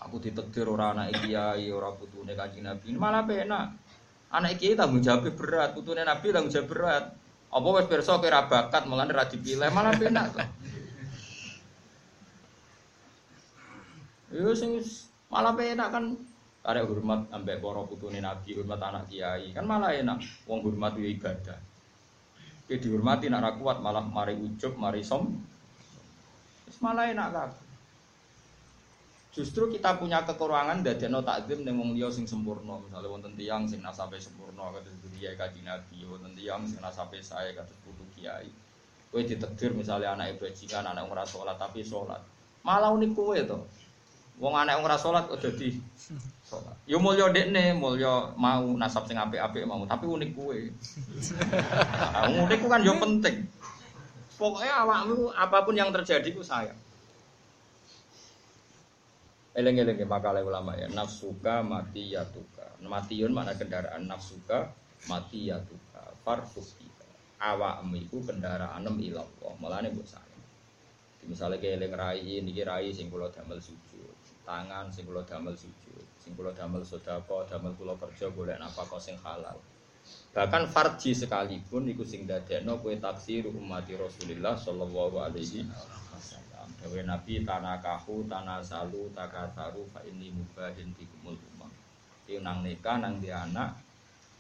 aku 0.02 0.18
ditekdir 0.18 0.66
ora 0.66 0.98
anak 0.98 1.22
kiai, 1.22 1.70
ora 1.70 1.94
putune 1.94 2.34
Kanjeng 2.34 2.66
Nabi. 2.66 2.98
Malah 2.98 3.22
penak. 3.30 3.78
Anak 4.34 4.58
kiai 4.58 4.74
tanggung 4.74 5.06
jawab 5.06 5.30
berat, 5.38 5.78
putune 5.78 6.02
Nabi 6.02 6.34
tanggung 6.34 6.50
jawab 6.50 6.70
berat. 6.70 7.06
Apa 7.54 7.68
wis 7.78 7.86
pirsa 7.86 8.18
kira 8.18 8.50
bakat 8.50 8.90
mulane 8.90 9.14
ra 9.14 9.30
dipilih, 9.30 9.70
malah 9.70 9.94
penak 9.94 10.34
to. 10.34 10.42
Ya 14.34 14.50
sing 14.58 14.82
malah 15.30 15.54
penak 15.54 15.88
kan 15.94 16.18
karek 16.66 16.90
hormat 16.90 17.30
ambek 17.30 17.62
para 17.62 17.86
putune 17.86 18.18
nabi, 18.18 18.58
hormat 18.58 18.82
anak 18.82 19.14
kiai. 19.14 19.54
Kan 19.54 19.70
malah 19.70 19.94
enak 19.94 20.26
wong 20.50 20.66
hormat 20.66 20.98
ya 20.98 21.06
ibadah. 21.06 21.60
Ki 22.66 22.82
dihormati 22.82 23.30
nak 23.30 23.46
ra 23.46 23.52
kuat 23.54 23.78
malah 23.78 24.02
mari 24.02 24.34
ujub, 24.34 24.74
mari 24.74 25.06
som. 25.06 25.30
Wis 26.66 26.82
malah 26.82 27.14
enak 27.14 27.30
kabeh. 27.30 27.65
Justru 29.36 29.68
kita 29.68 30.00
punya 30.00 30.24
kekurangan 30.24 30.80
dadekno 30.80 31.20
takdim 31.20 31.68
ning 31.68 31.76
wong 31.76 31.92
liya 31.92 32.08
sing 32.08 32.24
sempurna. 32.24 32.80
Misalnya 32.80 33.12
wonten 33.12 33.36
tiyang 33.36 33.68
sing 33.68 33.84
nasabe 33.84 34.16
sempurna 34.16 34.72
kados 34.72 34.96
kiai 35.12 35.36
kanjeng 35.36 35.68
Nabi, 35.68 36.08
wonten 36.08 36.32
tiyang 36.40 36.64
sing 36.64 36.80
nasabe 36.80 37.20
saya 37.20 37.52
kados 37.52 37.76
putu 37.84 38.08
kiai. 38.16 38.48
Kowe 39.12 39.20
ditakdir 39.20 39.76
misalnya 39.76 40.16
anak 40.16 40.40
bajingan, 40.40 40.88
anak 40.88 41.12
ora 41.12 41.28
salat 41.28 41.60
tapi 41.60 41.84
salat. 41.84 42.24
Malah 42.64 42.96
unik 42.96 43.12
kowe 43.12 43.36
to. 43.36 43.60
Wong 44.40 44.56
anak 44.56 44.80
ora 44.80 44.96
salat 44.96 45.28
kok 45.28 45.44
dadi 45.44 45.84
salat. 46.48 46.76
Ya 46.88 46.96
mulya 46.96 47.28
dekne, 47.28 47.76
mau 47.76 48.64
nasab 48.80 49.04
sing 49.08 49.20
apik-apik 49.20 49.68
mau, 49.68 49.84
tapi 49.84 50.08
unik 50.08 50.32
kowe. 50.32 50.60
Nah, 52.16 52.32
unik 52.32 52.60
ku 52.64 52.68
kan 52.72 52.84
yo 52.88 52.96
penting. 53.04 53.52
Pokoknya 54.40 54.84
awakmu 54.84 55.32
apa 55.36 55.64
pun 55.64 55.76
yang 55.76 55.92
terjadi 55.92 56.32
ku 56.32 56.40
sayang. 56.40 56.80
Eleng-eleng 59.56 60.04
makalah 60.04 60.44
ulama 60.44 60.76
ya 60.76 60.92
nafsuka 60.92 61.64
mati 61.64 62.12
yatuka. 62.12 62.76
Matiun 62.84 63.32
mana 63.32 63.56
kendaraan 63.56 64.04
nafsuka 64.04 64.68
mati 65.08 65.48
yatuka. 65.48 66.12
Farfusika. 66.28 67.08
Awakmu 67.40 67.96
iku 68.04 68.20
kendaraanmu 68.20 69.00
ilallah. 69.00 69.54
Mulane 69.64 69.96
mbok 69.96 70.04
sayang. 70.04 70.36
Misalnya 71.26 71.58
kayak 71.58 71.82
eleng 71.82 71.94
rai 71.98 72.22
ini 72.22 72.54
rai 72.62 72.94
sing 72.94 73.10
kula 73.10 73.34
damel 73.34 73.58
sujud, 73.58 74.14
tangan 74.46 74.94
sing 74.94 75.10
kula 75.10 75.26
damel 75.26 75.58
sujud, 75.58 76.06
sing 76.22 76.38
kula 76.38 76.54
damel 76.54 76.86
sedekah, 76.86 77.50
damel 77.50 77.74
kula 77.74 77.98
kerja 77.98 78.30
golek 78.30 78.62
nafkah 78.62 79.02
sing 79.02 79.18
halal. 79.26 79.58
Bahkan 80.38 80.70
farji 80.70 81.18
sekalipun 81.18 81.90
iku 81.90 82.06
sing 82.06 82.30
dadekno 82.30 82.78
kowe 82.78 82.94
taksir 82.94 83.50
umat 83.50 83.90
Rasulullah 83.90 84.54
sallallahu 84.54 85.18
alaihi 85.18 85.66
Dawe 86.86 87.02
Nabi 87.02 87.42
tanakahu 87.42 88.30
tanasalu 88.30 89.10
takatharu 89.18 89.90
fa 89.90 90.06
inni 90.06 90.30
mubahin 90.30 90.94
bikumul 90.94 91.34
umam. 91.34 91.74
Iku 92.30 92.46
nang 92.46 92.62
nikah 92.62 93.02
nang 93.02 93.18
di 93.18 93.34
anak 93.34 93.74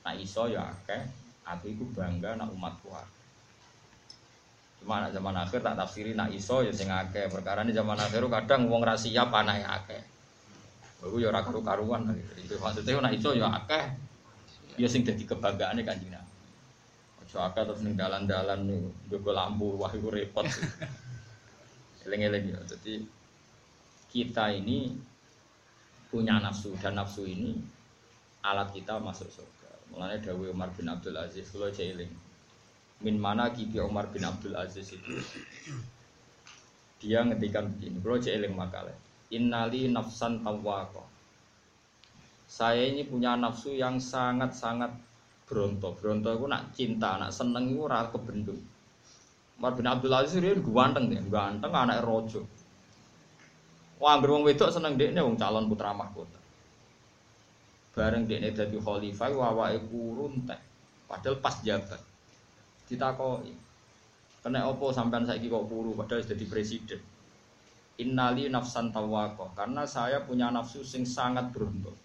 nak 0.05 0.13
iso 0.21 0.45
ya 0.45 0.61
akeh, 0.61 1.01
aku 1.41 1.73
iku 1.73 1.89
bangga 1.97 2.37
nak 2.37 2.53
umatku 2.53 2.93
akeh. 2.93 3.25
Cuma 4.77 5.01
nak 5.01 5.17
zaman 5.17 5.33
akhir 5.41 5.65
tak 5.65 5.73
tafsiri 5.73 6.13
nak 6.13 6.29
iso 6.29 6.61
ya 6.61 6.69
sing 6.69 6.85
akeh. 6.85 7.33
Perkara 7.33 7.65
ini 7.65 7.73
zaman 7.73 7.97
akhir 7.97 8.21
kadang 8.29 8.69
wong 8.69 8.85
ra 8.85 8.93
siap 8.93 9.33
anake 9.33 9.65
akeh. 9.65 10.01
Iku 11.01 11.17
ya 11.17 11.33
ora 11.33 11.41
karu-karuan. 11.41 12.13
Itu 12.37 12.61
maksudnya 12.61 13.01
nak 13.01 13.17
iso 13.17 13.33
ya 13.33 13.49
akeh. 13.57 13.89
Ya 14.77 14.85
sing 14.85 15.01
dadi 15.01 15.25
kebanggaane 15.25 15.81
Kanjeng 15.81 16.13
Nabi. 16.13 16.29
Aja 17.25 17.49
akeh 17.49 17.65
terus 17.65 17.81
ning 17.81 17.97
dalan-dalan 17.97 18.69
nggo 19.09 19.33
lampu 19.33 19.81
wah 19.81 19.89
iku 19.89 20.13
repot. 20.13 20.45
Eleng-eleng 22.05 22.45
ya. 22.53 22.59
Jadi 22.63 23.03
kita 24.13 24.53
ini 24.53 24.95
punya 26.07 26.39
nafsu 26.39 26.71
dan 26.79 26.95
nafsu 26.95 27.27
ini 27.27 27.59
alat 28.45 28.71
kita 28.71 29.01
masuk 29.01 29.27
surga. 29.27 29.69
Mulanya 29.91 30.21
Dawi 30.31 30.53
Umar 30.53 30.71
bin 30.71 30.87
Abdul 30.87 31.17
Aziz 31.17 31.49
kalau 31.51 31.69
eling. 31.69 32.13
Min 33.03 33.19
mana 33.19 33.51
kibi 33.51 33.81
Umar 33.83 34.07
bin 34.13 34.23
Abdul 34.23 34.55
Aziz 34.55 34.93
itu 34.93 35.19
dia 37.03 37.25
ngetikan 37.25 37.67
begini. 37.75 37.99
Kalau 37.99 38.21
eling 38.21 38.53
makalah. 38.53 38.95
Innali 39.33 39.89
nafsan 39.89 40.45
tawwaqah 40.45 41.15
saya 42.45 42.85
ini 42.85 43.03
punya 43.09 43.33
nafsu 43.33 43.73
yang 43.73 43.97
sangat-sangat. 43.97 44.93
Bronto 45.45 45.93
itu 45.93 46.45
nak 46.49 46.73
cinta, 46.73 47.21
nak 47.21 47.29
seneng 47.29 47.69
itu 47.69 47.85
ora 47.85 48.09
kebendung. 48.09 48.57
Umar 49.55 49.71
bin 49.73 49.87
Abdul 49.87 50.11
Aziz 50.11 50.35
dia 50.35 50.51
ganteng 50.55 51.07
deh, 51.07 51.23
ganteng 51.31 51.71
anak 51.71 52.03
rojo. 52.03 52.43
Wah, 53.95 54.19
wong 54.19 54.43
wedok 54.43 54.69
seneng 54.69 54.99
dekne 54.99 55.23
wong 55.23 55.39
calon 55.39 55.71
putra 55.71 55.95
mahkota. 55.95 56.37
Bareng 57.95 58.27
dekne 58.27 58.51
dadi 58.51 58.75
khalifah 58.75 59.31
awake 59.31 59.87
kurun 59.87 60.43
teh. 60.43 60.59
Padahal 61.07 61.39
pas 61.39 61.55
jabat. 61.63 62.01
Ditakoi. 62.91 63.55
Kena 64.43 64.67
opo 64.69 64.93
sampean 64.93 65.25
saiki 65.25 65.49
kok 65.49 65.65
puru 65.65 65.95
padahal 65.97 66.21
jadi 66.21 66.45
presiden. 66.45 67.01
Innali 67.97 68.51
nafsan 68.51 68.91
tawaqah 68.91 69.55
karena 69.55 69.87
saya 69.87 70.21
punya 70.21 70.51
nafsu 70.51 70.83
sing 70.83 71.07
sangat 71.07 71.49
beruntung. 71.55 71.95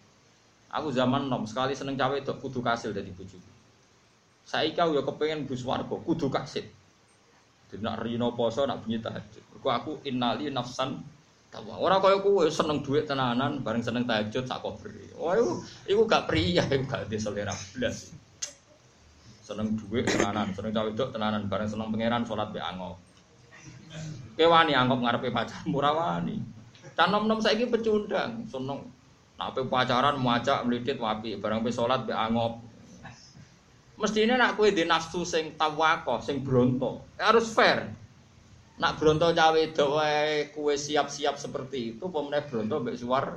Aku 0.70 0.94
zaman 0.94 1.26
nom 1.26 1.42
sekali 1.44 1.74
seneng 1.74 1.98
cawe 1.98 2.14
itu 2.14 2.30
kudu 2.30 2.62
kasil 2.62 2.94
dari 2.94 3.10
bujuk. 3.10 3.42
Saya 4.46 4.70
kau 4.70 4.94
ya 4.94 5.02
kepengen 5.02 5.50
bus 5.50 5.66
warga 5.66 5.90
kudu 5.90 6.30
kasil. 6.30 6.64
Jadi 7.70 7.82
nak 7.86 8.02
rino 8.02 8.34
poso 8.34 8.66
nak 8.66 8.82
bunyi 8.82 8.98
tahajud. 8.98 9.42
Aku 9.60 9.68
aku 9.70 9.92
innali 10.06 10.50
nafsan 10.50 11.00
tawa. 11.54 11.78
Orang 11.78 12.02
kau 12.02 12.10
aku 12.10 12.30
seneng 12.50 12.82
duit 12.82 13.06
tenanan 13.06 13.62
bareng 13.62 13.82
seneng 13.82 14.04
tahajud 14.04 14.44
tak 14.44 14.62
beri. 14.82 15.14
Oh 15.14 15.30
itu 15.32 15.52
itu 15.86 16.02
gak 16.06 16.26
pria 16.26 16.66
itu 16.66 16.84
gak 16.86 17.06
di 17.06 17.18
selera. 17.20 17.54
Seneng 19.46 19.74
duit 19.78 20.06
tenanan, 20.06 20.50
seneng 20.54 20.70
cawe 20.70 20.90
tenanan 20.94 21.46
bareng 21.50 21.68
seneng 21.70 21.90
pangeran 21.90 22.22
sholat 22.26 22.50
be 22.54 22.62
angop. 22.62 22.98
Kewani 24.38 24.74
angop 24.74 25.02
ngarepe 25.02 25.30
pacar 25.34 25.62
murah 25.66 25.94
wani. 25.94 26.38
Nom 27.00 27.40
saya 27.40 27.64
pecundang, 27.64 28.44
seneng 28.44 28.84
Nak 29.40 29.56
pe 29.56 29.64
pacaran 29.64 30.20
muacak 30.20 30.68
melidit 30.68 31.00
wapi, 31.00 31.40
barang 31.40 31.64
pe 31.64 31.72
salat 31.72 32.04
be 32.04 32.12
angop. 32.12 32.60
Mestinya 34.00 34.40
nak 34.40 34.56
kue 34.56 34.72
di 34.72 34.88
nafsu 34.88 35.28
sing 35.28 35.60
tawako, 35.60 36.24
sing 36.24 36.40
bronto, 36.40 37.04
harus 37.20 37.52
fair. 37.52 37.84
Nak 38.80 38.96
bronto 38.96 39.28
cawe 39.28 39.62
doa 39.76 40.48
kue 40.56 40.72
siap-siap 40.72 41.36
seperti 41.36 41.92
itu, 41.92 42.08
pemenang 42.08 42.48
bronto 42.48 42.80
be 42.80 42.96
suar. 42.96 43.36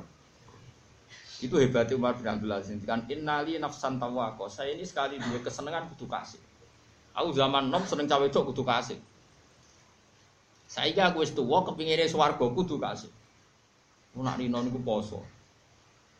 Itu 1.44 1.60
hebatnya 1.60 2.00
Umar 2.00 2.16
bin 2.16 2.24
Abdul 2.24 2.56
Aziz. 2.56 2.80
Kan 2.88 3.04
innali 3.12 3.60
nafsan 3.60 4.00
tawako. 4.00 4.48
Saya 4.48 4.72
ini 4.72 4.88
sekali 4.88 5.20
dua 5.20 5.44
kesenangan 5.44 5.92
kudu 5.92 6.08
kasih. 6.08 6.40
Aku 7.12 7.36
zaman 7.36 7.68
nom 7.68 7.84
seneng 7.84 8.08
cawe 8.08 8.24
itu 8.24 8.40
kudu 8.40 8.64
kasih. 8.64 8.96
Saya 10.64 11.12
aku 11.12 11.20
wis 11.20 11.36
tuwa 11.36 11.60
kepingine 11.68 12.08
swarga 12.08 12.40
kudu 12.40 12.80
kasih. 12.80 13.12
Nak 14.16 14.40
rino 14.40 14.64
niku 14.64 14.80
poso. 14.80 15.20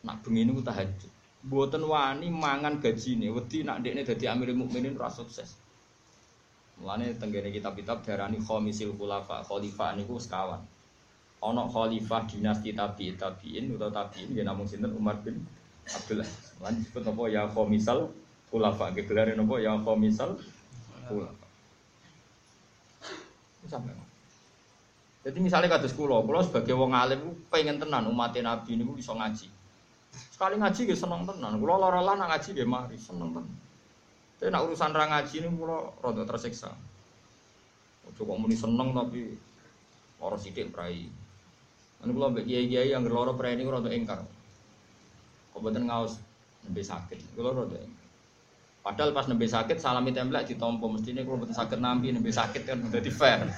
Nak 0.04 0.20
bengi 0.20 0.44
niku 0.44 0.60
tahajud. 0.60 1.13
Mboten 1.44 1.84
wani 1.84 2.32
mangan 2.32 2.80
gajine, 2.80 3.28
wedi 3.28 3.68
nak 3.68 3.84
ndekne 3.84 4.00
dadi 4.00 4.24
Amirul 4.24 4.56
Mukminin 4.56 4.96
ora 4.96 5.12
sukses. 5.12 5.60
Mulane 6.80 7.12
tenggene 7.20 7.52
kitab-kitab 7.52 8.00
darani 8.00 8.40
khomisil 8.40 8.96
khulafa, 8.96 9.44
khalifah 9.44 9.92
niku 9.92 10.16
sekawan. 10.16 10.64
Ana 11.44 11.68
khalifah 11.68 12.24
dinasti 12.24 12.72
tabi 12.72 13.12
tabiin 13.12 13.76
utawa 13.76 13.92
tabiin 13.92 14.32
ya 14.32 14.42
namung 14.48 14.64
sinten 14.64 14.96
Umar 14.96 15.20
bin 15.20 15.44
Abdullah. 15.84 16.26
Lan 16.64 16.80
disebut 16.80 17.04
apa 17.04 17.22
ya 17.28 17.44
khomisal 17.52 18.08
khulafa, 18.48 18.96
gelare 18.96 19.36
napa 19.36 19.60
ya 19.60 19.76
khomisal 19.76 20.40
khulafa. 21.04 21.44
Sampai 23.68 23.92
jadi 25.24 25.40
misalnya 25.40 25.72
kados 25.72 25.96
kula, 25.96 26.20
kula 26.20 26.44
sebagai 26.44 26.76
wong 26.76 26.92
alim 26.92 27.32
pengen 27.48 27.80
tenan 27.80 28.04
umat 28.12 28.36
Nabi 28.36 28.76
niku 28.76 29.00
iso 29.00 29.16
ngaji. 29.16 29.48
Sekali 30.34 30.58
ngaji 30.58 30.80
gak 30.90 30.98
seneng 30.98 31.22
tenan. 31.26 31.58
Kulo 31.58 31.74
lara 31.78 32.02
nak 32.02 32.28
ngaji 32.30 32.48
gak 32.58 32.68
mari 32.68 32.96
seneng 32.98 33.30
tenan. 33.34 33.54
Tapi 34.38 34.50
nak 34.50 34.62
urusan 34.66 34.92
ra 34.92 35.04
ngaji 35.08 35.34
ini 35.40 35.48
kulo 35.54 35.94
rada 36.02 36.22
tersiksa. 36.26 36.70
Ojo 38.10 38.20
kok 38.26 38.38
muni 38.38 38.58
seneng 38.58 38.92
tapi 38.92 39.34
ora 40.20 40.36
sithik 40.36 40.74
prai. 40.74 41.06
Ane 42.02 42.10
kulo 42.10 42.34
mbek 42.34 42.44
kiai-kiai 42.44 42.92
yang 42.92 43.06
lara 43.06 43.32
prai 43.32 43.54
niku 43.54 43.72
rada 43.72 43.88
engkar. 43.88 44.20
Kok 45.54 45.60
mboten 45.62 45.86
ngaos 45.86 46.18
nembe 46.66 46.82
sakit. 46.82 47.38
Rada 47.38 47.78
engkar. 47.78 48.06
Padahal 48.84 49.16
pas 49.16 49.24
nembe 49.24 49.48
sakit 49.48 49.80
salami 49.80 50.12
templek 50.12 50.44
ditompo 50.44 50.92
mestine 50.92 51.24
kulo 51.24 51.40
mboten 51.40 51.56
sakit 51.56 51.78
nampi 51.80 52.12
nembe 52.12 52.28
sakit 52.28 52.68
kan 52.68 52.84
dadi 52.92 53.08
fair. 53.08 53.48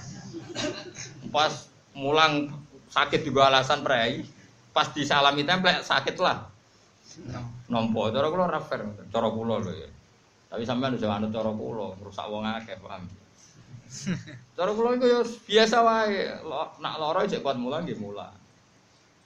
Pas 1.34 1.66
mulang 1.96 2.52
sakit 2.92 3.26
juga 3.26 3.50
alasan 3.50 3.82
prai, 3.82 4.22
pas 4.76 4.92
disalami 4.92 5.40
templek 5.48 5.80
sakit 5.80 6.20
lah. 6.20 6.44
Nompo, 7.72 8.12
cara 8.12 8.28
kula 8.28 8.44
ora 8.44 8.60
fair, 8.60 8.84
cara 9.08 9.32
kula 9.32 9.56
lho 9.64 9.72
ya. 9.72 9.88
Tapi 10.52 10.68
sampean 10.68 11.00
udah 11.00 11.16
anut 11.16 11.32
cara 11.32 11.48
kula, 11.48 11.96
rusak 12.04 12.28
wong 12.28 12.44
akeh 12.44 12.76
paham. 12.84 13.08
Cara 14.58 14.70
kula 14.74 14.98
iku 14.98 15.06
ya 15.06 15.20
biasa 15.22 15.76
wae, 15.80 16.26
nak 16.82 16.94
lara 16.98 17.22
cek 17.24 17.40
kuat 17.40 17.56
mulang 17.56 17.86
nggih 17.86 17.96
mulang. 17.96 18.34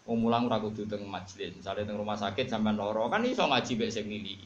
Wong 0.05 0.21
mulang 0.21 0.47
ora 0.47 0.61
kudu 0.61 0.85
teng 0.85 1.03
majelis, 1.09 1.57
misale 1.57 1.83
teng 1.83 1.97
rumah 1.97 2.15
sakit 2.15 2.47
sampean 2.47 2.77
lara 2.77 3.09
kan 3.09 3.25
iso 3.25 3.49
ngaji 3.49 3.73
mek 3.75 3.91
sing 3.91 4.07
nili. 4.07 4.37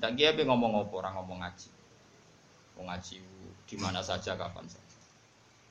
Ndak 0.00 0.18
kiye 0.18 0.30
pe 0.34 0.42
ngomong 0.48 0.82
apa 0.82 0.94
ora 0.98 1.10
ngomong 1.14 1.38
ngaji. 1.44 1.68
Wong 2.80 2.86
ngaji 2.90 3.14
di 3.68 3.76
mana 3.78 4.00
saja 4.00 4.34
kapan 4.34 4.66
saja. 4.66 4.98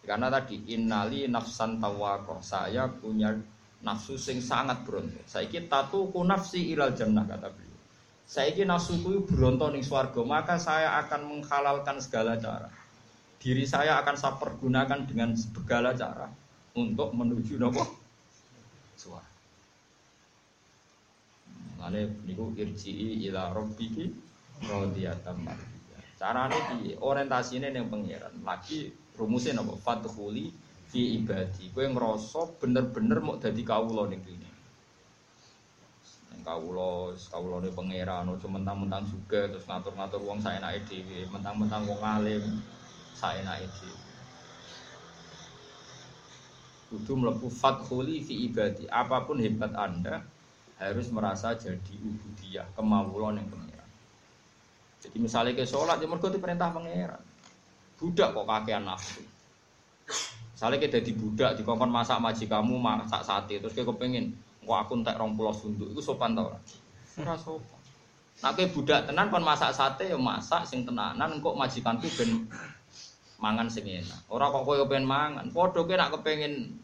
Karena 0.06 0.30
tadi 0.30 0.62
innali 0.74 1.26
nafsan 1.30 1.82
tawaqah, 1.82 2.40
saya 2.42 2.86
punya 2.90 3.34
nafsu 3.82 4.17
sing 4.17 4.41
sangat 4.41 4.86
bronto. 4.86 5.22
Saiki 5.26 5.65
tatu 5.65 6.10
ku 6.13 6.22
nafsi 6.22 6.74
ilal 6.74 6.94
jannah 6.94 7.26
kata 7.26 7.50
beliau. 7.50 7.80
Saiki 8.26 8.63
nafsuku 8.63 9.26
bronto 9.26 9.67
ning 9.74 9.82
swarga, 9.82 10.22
maka 10.24 10.56
saya 10.62 11.02
akan 11.06 11.28
menghalalkan 11.28 11.98
segala 12.00 12.38
cara. 12.38 12.70
Diri 13.41 13.65
saya 13.65 13.98
akan 14.06 14.15
saya 14.15 14.38
pergunakan 14.38 15.10
dengan 15.10 15.34
segala 15.34 15.98
cara 15.98 16.30
untuk 16.78 17.10
menuju 17.12 17.58
nopo 17.58 17.84
swarga. 18.96 19.30
Mane 21.82 22.22
niku 22.30 22.54
irji'i 22.54 23.26
ila 23.26 23.50
rabbiki 23.58 24.13
radiyatan 24.62 25.41
mardiyah. 25.41 26.02
Carane 26.22 26.58
piye? 26.70 26.94
Orientasine 27.02 27.74
ning 27.74 27.89
pangeran. 27.89 28.46
Lagi 28.46 28.94
rumusnya 29.17 29.58
napa? 29.58 29.74
Fadkhuli 29.82 30.54
fi 30.92 31.24
ibadi. 31.24 31.72
Kowe 31.72 31.88
ngrasa 31.88 32.60
bener-bener 32.60 33.24
mau 33.24 33.40
dadi 33.40 33.64
kawula 33.64 34.12
ning 34.12 34.20
kene. 34.20 34.50
Ning 36.36 36.44
kawula, 36.44 37.16
kawulane 37.16 37.72
pangeran 37.72 38.28
aja 38.28 38.48
mentang-mentang 38.52 39.08
juga 39.08 39.48
terus 39.48 39.64
ngatur-ngatur 39.64 40.20
wong 40.20 40.44
saenake 40.44 40.84
dhewe, 40.92 41.32
mentang-mentang 41.32 41.88
wong 41.88 42.04
alim 42.04 42.60
saenake 43.16 43.72
dhewe. 43.80 44.00
Kudu 46.92 47.12
mlebu 47.16 47.48
fadkhuli 47.48 48.20
fi 48.20 48.52
ibadi. 48.52 48.84
Apa 48.92 49.24
pun 49.24 49.40
hebat 49.40 49.72
Anda 49.80 50.28
harus 50.76 51.08
merasa 51.08 51.56
jadi 51.56 51.96
ubudiyah, 52.04 52.68
kemawulan 52.76 53.40
yang 53.40 53.48
pangeran. 53.48 53.90
Jadi 55.00 55.18
misalnya 55.24 55.56
ke 55.56 55.64
sholat, 55.64 56.04
ya 56.04 56.12
mergo 56.12 56.28
perintah 56.28 56.68
pangeran. 56.68 57.24
Budak 57.96 58.36
kok 58.36 58.44
kakean 58.44 58.84
nafsu. 58.84 59.24
Misalnya 60.62 60.78
kita 60.78 61.02
di 61.02 61.17
budak, 61.17 61.58
di 61.58 61.65
kongkon 61.65 61.89
masak 61.89 62.21
maji 62.21 62.45
kamu 62.45 62.78
masak 62.78 63.26
sate, 63.26 63.58
terus 63.58 63.74
kayak 63.74 63.97
kepengen, 63.97 64.30
kok 64.62 64.78
aku 64.78 64.93
entek 64.93 65.17
rong 65.17 65.34
pulau 65.34 65.50
sunduk, 65.50 65.89
itu 65.89 66.06
sopan 66.06 66.38
tau 66.38 66.54
lah. 66.54 66.62
Ora 67.17 67.34
sopan. 67.34 67.82
Nah 68.45 68.54
kayak 68.54 68.69
budak 68.69 69.10
tenan 69.10 69.34
kon 69.34 69.41
masak 69.41 69.74
sate 69.74 70.13
ya 70.13 70.21
masak 70.21 70.69
sing 70.69 70.86
tenanan 70.86 71.41
kok 71.41 71.58
majikanku 71.58 72.06
ben 72.13 72.45
mangan 73.41 73.74
sing 73.74 73.89
enak. 73.89 74.21
Ora 74.30 74.54
kok 74.54 74.62
koyo 74.62 74.86
pengen 74.86 75.10
mangan. 75.10 75.50
Padha 75.50 75.82
kowe 75.82 75.97
nak 75.97 76.13
kepengin 76.13 76.78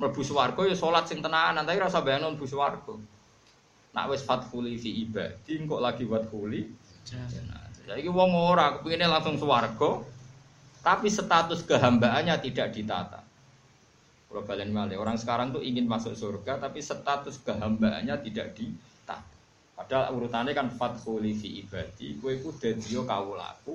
mlebu 0.00 0.24
swarga 0.24 0.64
ya 0.64 0.72
salat 0.72 1.04
sing 1.04 1.20
tenanan, 1.20 1.68
tapi 1.68 1.76
rasa 1.76 2.00
bayangno 2.00 2.32
mlebu 2.32 2.48
swarga. 2.48 2.96
Nak 3.92 4.08
wis 4.08 4.24
fatkhuli 4.24 4.80
fi 4.80 4.96
ibadi, 5.04 5.60
kok 5.68 5.84
lagi 5.84 6.08
fatkhuli 6.08 6.88
Nah, 7.12 7.68
Jadi 7.84 8.08
wong 8.08 8.32
ora 8.32 8.80
kepinginnya 8.80 9.12
langsung 9.12 9.36
swarga, 9.36 10.00
tapi 10.80 11.12
status 11.12 11.64
kehambaannya 11.64 12.36
tidak 12.40 12.72
ditata. 12.72 13.20
Kalau 14.30 14.46
balen 14.46 14.70
malih, 14.70 14.94
orang 14.96 15.18
sekarang 15.18 15.50
tuh 15.50 15.58
ingin 15.58 15.90
masuk 15.90 16.14
surga, 16.14 16.62
tapi 16.62 16.78
status 16.78 17.42
kehambaannya 17.42 18.14
tidak 18.30 18.54
ditata. 18.54 19.26
Padahal 19.74 20.14
urutannya 20.14 20.54
kan 20.54 20.70
fathuli 20.70 21.34
fi 21.34 21.66
ibadi, 21.66 22.20
gue 22.20 22.38
iku 22.38 22.54
dadio 22.54 23.02
kawulaku, 23.08 23.74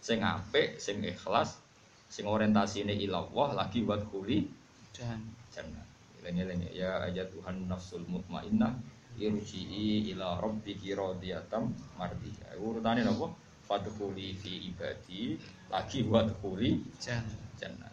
sing 0.00 0.24
apik, 0.24 0.80
sing 0.80 1.04
ikhlas, 1.04 1.60
sing 2.08 2.24
orientasine 2.24 2.92
ilallah 2.92 3.56
lagi 3.56 3.80
buat 3.84 4.04
kuli 4.12 4.44
Dan 4.92 5.24
jannah. 5.48 5.86
Lengi-lengi 6.22 6.76
ya 6.76 7.02
ayat 7.08 7.32
Tuhan 7.32 7.66
nafsul 7.66 8.04
mutmainnah 8.06 8.76
irji'i 9.16 10.12
ila 10.12 10.38
rabbiki 10.40 10.92
radiyatan 10.92 11.72
mardiyah. 11.96 12.60
Urutane 12.60 13.02
napa? 13.04 13.32
Fadkhuli 13.64 14.36
fi 14.36 14.68
ibadi 14.68 15.40
lagi 15.72 16.04
wadkhuli 16.04 16.84
dan 17.00 17.24
jannah. 17.56 17.88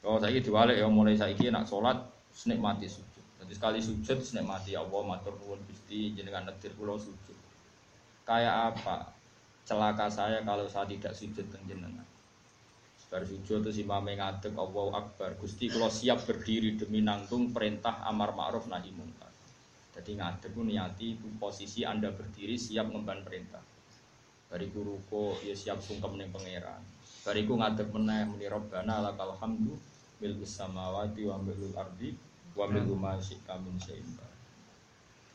Oh 0.00 0.16
saiki 0.16 0.40
diwalik 0.40 0.80
ya 0.80 0.88
mulai 0.88 1.12
saiki 1.12 1.52
nak 1.52 1.68
salat 1.68 2.00
nikmati 2.48 2.88
sujud. 2.88 3.24
Jadi 3.44 3.52
sekali 3.52 3.78
sujud 3.84 4.18
nikmati 4.32 4.72
ya 4.72 4.80
Allah 4.80 5.02
matur 5.04 5.36
nuwun 5.36 5.60
Gusti 5.68 6.16
jenengan 6.16 6.48
nedir 6.48 6.72
kula 6.80 6.96
sujud. 6.96 7.36
Kayak 8.24 8.72
apa? 8.72 9.12
Celaka 9.68 10.08
saya 10.08 10.40
kalau 10.40 10.64
saya 10.64 10.88
tidak 10.88 11.12
sujud 11.12 11.44
teng 11.52 11.60
jenengan. 11.68 12.06
Bar 13.06 13.22
sujud 13.22 13.62
terus 13.62 13.78
imame 13.78 14.18
ngadeg 14.18 14.56
Allahu 14.58 14.90
Akbar. 14.96 15.38
Gusti 15.38 15.70
kula 15.70 15.92
siap 15.92 16.26
berdiri 16.26 16.74
demi 16.74 17.04
nanggung 17.04 17.54
perintah 17.54 18.02
amar 18.02 18.34
ma'ruf 18.34 18.66
nahi 18.66 18.90
munkar. 18.96 19.30
Jadi 19.94 20.18
ngadeg 20.18 20.50
ku 20.50 20.60
niati 20.66 21.14
posisi 21.38 21.86
Anda 21.86 22.10
berdiri 22.10 22.58
siap 22.58 22.90
ngemban 22.90 23.22
perintah. 23.22 23.62
Bariku 24.46 24.86
ruko 24.86 25.34
ya 25.42 25.54
siap 25.58 25.82
sungkem 25.82 26.14
ning 26.14 26.30
pangeran. 26.30 26.78
Bariku 27.26 27.58
ngadeg 27.58 27.90
meneh 27.90 28.22
muni 28.30 28.46
Rabbana 28.46 29.02
lakal 29.02 29.34
hamdu 29.42 29.74
mil 30.22 30.32
samawati 30.46 31.26
wa 31.26 31.36
milul 31.42 31.74
ardi 31.74 32.14
wa 32.54 32.70
mil 32.70 32.86
ma 32.94 33.18
syi'ta 33.18 33.58
min 33.58 33.74
syai'in. 33.76 34.06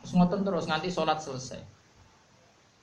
Terus 0.02 0.12
ngoten 0.16 0.42
terus 0.48 0.66
nganti 0.66 0.90
sholat 0.90 1.20
selesai. 1.20 1.62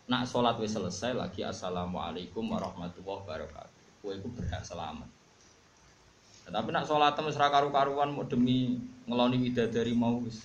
Nak 0.08 0.28
sholat 0.28 0.56
wis 0.60 0.76
selesai 0.76 1.16
lagi 1.16 1.42
assalamualaikum 1.42 2.44
warahmatullahi 2.44 3.24
wabarakatuh. 3.24 3.76
Kowe 4.04 4.12
iku 4.14 4.28
berhak 4.30 4.62
selamat. 4.62 5.08
Nah, 6.48 6.52
tapi 6.54 6.68
nak 6.70 6.86
sholat 6.86 7.16
terus 7.16 7.36
ra 7.36 7.50
karu-karuan 7.50 8.14
mau 8.14 8.24
demi 8.24 8.78
ngeloni 9.08 9.36
widadari 9.36 9.92
mau 9.92 10.16
wis 10.22 10.40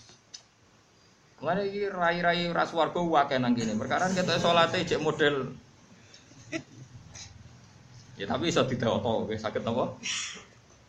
Mana 1.44 1.60
iki 1.60 1.92
rai-rai 1.92 2.48
ras 2.56 2.72
warga 2.72 3.04
wakil 3.04 3.44
nang 3.44 3.52
kene. 3.52 3.76
Perkara 3.76 4.08
kita 4.08 4.40
salate 4.40 4.88
cek 4.88 5.04
model 5.04 5.52
Ya 8.14 8.30
tapi 8.30 8.54
iso 8.54 8.62
ditoto, 8.70 9.26
oke 9.26 9.34
sakit 9.34 9.66
napa? 9.66 9.98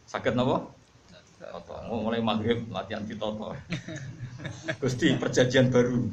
Sakit 0.05 0.37
napa? 0.37 0.69
Toto. 1.41 1.75
Mau 1.89 2.05
mulai 2.05 2.21
maghrib 2.21 2.69
latihan 2.69 3.01
ditoto. 3.09 3.57
Gusti 4.81 5.17
perjanjian 5.17 5.73
baru. 5.73 6.05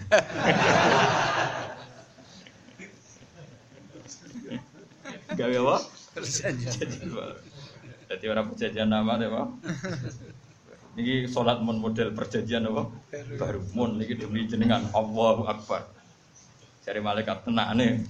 Gawe 5.39 5.55
apa? 5.67 5.77
Perjanjian 6.15 7.11
baru. 7.11 7.35
Jadi 8.11 8.25
orang 8.27 8.51
perjanjian 8.51 8.91
nama 8.91 9.15
deh, 9.15 9.27
Pak. 9.31 9.47
Niki 10.99 11.23
sholat 11.31 11.63
mon 11.63 11.79
model 11.79 12.11
perjanjian 12.11 12.67
apa? 12.67 12.91
Baru 13.39 13.63
mon 13.71 13.95
niki 13.95 14.19
demi 14.19 14.43
jenengan 14.43 14.83
Allahu 14.91 15.47
Akbar. 15.47 15.87
Cari 16.83 16.99
malaikat 16.99 17.47
tenane. 17.47 18.03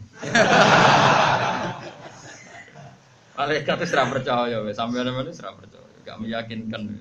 Malaikat 3.42 3.82
itu 3.82 3.90
serah 3.90 4.06
percaya, 4.06 4.62
wes 4.62 4.78
sampai 4.78 5.02
mana 5.02 5.34
serah 5.34 5.58
percaya, 5.58 5.90
gak 6.06 6.22
meyakinkan. 6.22 6.94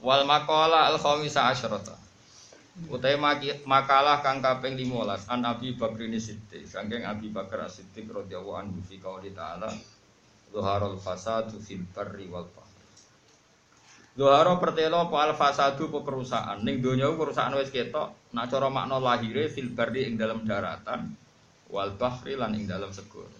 Wal 0.00 0.22
makola 0.24 0.86
al 0.86 0.96
khamisah 0.96 1.50
asyrata. 1.50 1.98
Utai 2.88 3.18
makalah 3.66 4.24
kang 4.24 4.40
kaping 4.40 4.78
15 4.78 5.28
an 5.28 5.44
Abi 5.44 5.76
Bakrin 5.76 6.16
Siddiq, 6.16 6.64
saking 6.64 7.04
Abi 7.04 7.28
Bakar 7.28 7.68
Siddiq 7.68 8.08
radhiyallahu 8.08 8.56
anhu 8.56 8.80
fi 8.86 8.96
qouli 8.96 9.36
ta'ala 9.36 9.68
Zuharul 10.50 10.98
fasadu 10.98 11.62
fil 11.62 11.86
barri 11.94 12.26
wal 12.26 12.46
bahr. 12.50 12.66
Zuhara 14.18 14.58
pertelo 14.58 15.06
apa 15.06 15.16
al 15.30 15.32
fasadu 15.38 15.86
apa 15.92 15.98
kerusakan. 16.02 16.66
Ning 16.66 16.82
donya 16.82 17.06
kerusakan 17.14 17.54
wis 17.62 17.70
ketok, 17.70 18.34
nak 18.34 18.50
cara 18.50 18.66
makna 18.66 18.98
lahire 18.98 19.46
fil 19.46 19.70
barri 19.70 20.10
ing 20.10 20.18
dalam 20.18 20.42
daratan 20.42 21.14
wal 21.70 21.94
bahri 21.94 22.34
lan 22.34 22.58
ing 22.58 22.66
dalam 22.66 22.90
segara. 22.90 23.39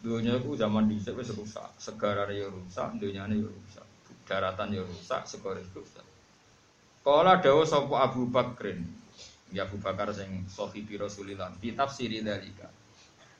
Donya 0.00 0.40
iku 0.40 0.56
zaman 0.56 0.88
dhisik 0.88 1.12
wis 1.12 1.28
rusak, 1.36 1.76
segarane 1.76 2.32
ya 2.32 2.48
rusak, 2.48 2.96
donyane 2.96 3.36
ya 3.36 3.48
rusak. 3.52 3.84
Daratan 4.24 4.72
ya 4.72 4.80
rusak, 4.80 5.28
segara 5.28 5.60
rusak. 5.60 6.06
Kala 7.04 7.36
dawuh 7.36 7.68
sapa 7.68 8.08
Abu 8.08 8.24
Bakrin, 8.32 8.80
ya 9.52 9.68
Abu 9.68 9.76
Bakar 9.76 10.08
sing 10.16 10.48
sahibi 10.48 10.96
Rasulillah, 10.96 11.52
di 11.60 11.76
tafsiri 11.76 12.24
dalika. 12.24 12.72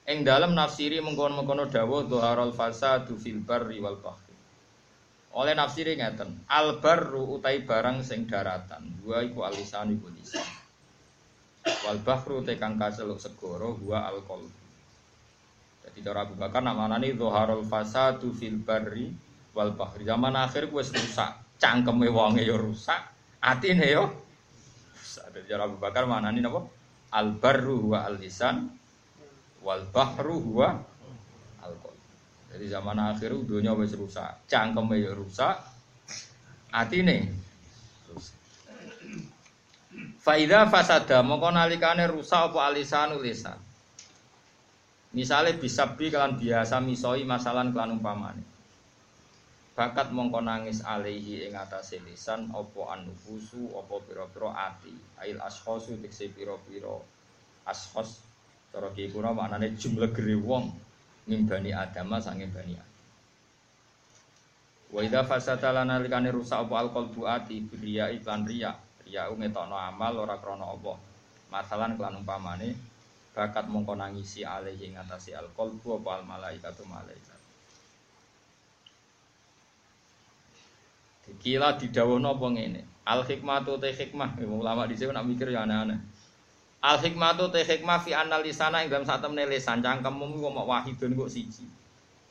Ing 0.05 0.21
dalam 0.21 0.53
nafsiri 0.53 1.01
mengkono-mengkono 1.01 1.73
dawuh 1.73 2.05
dhuharul 2.05 2.53
fasadu 2.53 3.17
fil 3.17 3.41
barri 3.41 3.81
wal 3.81 3.97
bahri. 3.97 4.37
Oleh 5.33 5.57
nafsiri 5.57 5.97
ngeten, 5.97 6.45
al 6.45 6.77
barru 6.77 7.41
utai 7.41 7.65
barang 7.65 8.05
sing 8.05 8.29
daratan, 8.29 8.85
dua 9.01 9.25
iku 9.25 9.49
alisan 9.49 9.97
iku 9.97 10.13
lisan. 10.13 10.45
Wal 11.89 12.05
bahru 12.05 12.45
te 12.45 12.61
kang 12.61 12.77
kaseluk 12.77 13.17
segara 13.17 13.73
huwa 13.73 14.13
al. 14.13 14.21
Jadi 15.91 16.07
cara 16.07 16.23
Abu 16.23 16.39
Bakar 16.39 16.63
nak 16.63 16.79
manani 16.79 17.19
dhuharul 17.19 17.67
fasadu 17.67 18.31
fil 18.31 18.63
barri 18.63 19.11
wal 19.51 19.75
bahri. 19.75 20.07
Zaman 20.07 20.39
akhir 20.39 20.71
wis 20.71 20.95
rusak, 20.95 21.59
cangkeme 21.59 22.07
wonge 22.07 22.47
ya 22.47 22.55
rusak, 22.55 23.11
atine 23.43 23.91
yo. 23.91 24.07
Jadi 25.03 25.51
cara 25.51 25.67
Abu 25.67 25.83
Bakar 25.83 26.07
manani 26.07 26.39
napa? 26.39 26.63
Al 27.11 27.35
barru 27.35 27.91
huwa 27.91 28.07
al 28.07 28.23
lisan 28.23 28.71
wal 29.67 29.83
bahru 29.91 30.39
huwa 30.39 30.79
al 31.67 31.75
Jadi 32.55 32.67
zaman 32.71 32.99
akhir 33.11 33.35
dunia 33.43 33.75
wis 33.75 33.91
rusak, 33.99 34.47
cangkeme 34.47 34.95
ya 35.03 35.11
rusak, 35.11 35.59
atine 36.71 37.35
rusak. 38.07 38.39
Faida 40.23 40.71
fasada 40.71 41.27
mongko 41.27 41.51
nalikane 41.51 42.07
rusak 42.07 42.55
apa 42.55 42.71
alisanu 42.71 43.19
lisan. 43.19 43.59
Misale 45.11 45.59
bisa 45.59 45.91
bi 45.99 46.07
kalian 46.07 46.39
biasa 46.39 46.79
misoi 46.79 47.27
masalah 47.27 47.67
kelan 47.67 47.99
umpamane. 47.99 48.47
bakat 49.81 50.13
mongko 50.13 50.45
nangis 50.45 50.85
alaihi 50.85 51.49
ing 51.49 51.57
atase 51.57 52.05
lisan 52.05 52.53
apa 52.53 53.01
anufusu 53.01 53.73
apa 53.81 53.97
pira-pira 54.05 54.53
ati. 54.53 54.93
Ail 55.25 55.41
ashkhasu 55.41 55.97
tekse 56.05 56.29
pira-pira 56.37 57.01
ashkhas 57.65 58.21
cara 58.69 58.93
ki 58.93 59.09
kuna 59.09 59.33
maknane 59.33 59.73
jumlah 59.81 60.13
gere 60.13 60.37
wong 60.37 60.69
mimbani 61.27 61.73
adama 61.73 62.21
sange 62.21 62.45
bani 62.53 62.77
adam 62.77 62.91
Wa 64.91 65.01
idza 65.07 65.23
fasata 65.25 65.73
lana 65.73 65.97
likane 65.97 66.29
rusak 66.29 66.67
apa 66.67 66.75
alqalbu 66.87 67.25
ati 67.25 67.65
biria 67.65 68.13
iklan 68.13 68.45
riya. 68.45 68.77
Riya 69.07 69.33
ngetokno 69.33 69.81
amal 69.81 70.19
ora 70.29 70.37
krana 70.37 70.67
apa. 70.67 70.99
Masalan 71.49 71.97
kelan 71.97 72.21
umpamane 72.21 72.90
bakat 73.41 73.65
mongko 73.73 73.97
nangisi 73.97 74.45
alaihi 74.45 74.93
ing 74.93 75.01
atase 75.01 75.33
alqalbu 75.33 76.05
apa 76.05 76.21
al 76.21 76.25
malaikatu 76.29 76.85
malaikat 76.85 77.41
Kila 81.39 81.79
didhawuhna 81.79 82.35
apa 82.35 82.47
ngene. 82.51 82.83
Al 83.07 83.23
hikmatu 83.23 83.79
te 83.79 83.95
hikmah, 83.95 84.35
ulama 84.43 84.91
dhisik 84.91 85.15
nak 85.15 85.31
mikir 85.31 85.55
ya 85.55 85.63
aneh-aneh. 85.63 86.03
Al 86.83 86.99
hikmatu 86.99 87.55
te 87.55 87.63
hikmah 87.63 88.03
fi 88.03 88.17
analisana 88.17 88.83
ing 88.83 88.91
dalam 88.91 89.07
sak 89.07 89.23
temene 89.23 89.47
lisan 89.47 89.79
cangkemmu 89.79 90.27
mok 90.43 90.67
wahidun 90.67 91.15
kok 91.15 91.31
siji. 91.31 91.69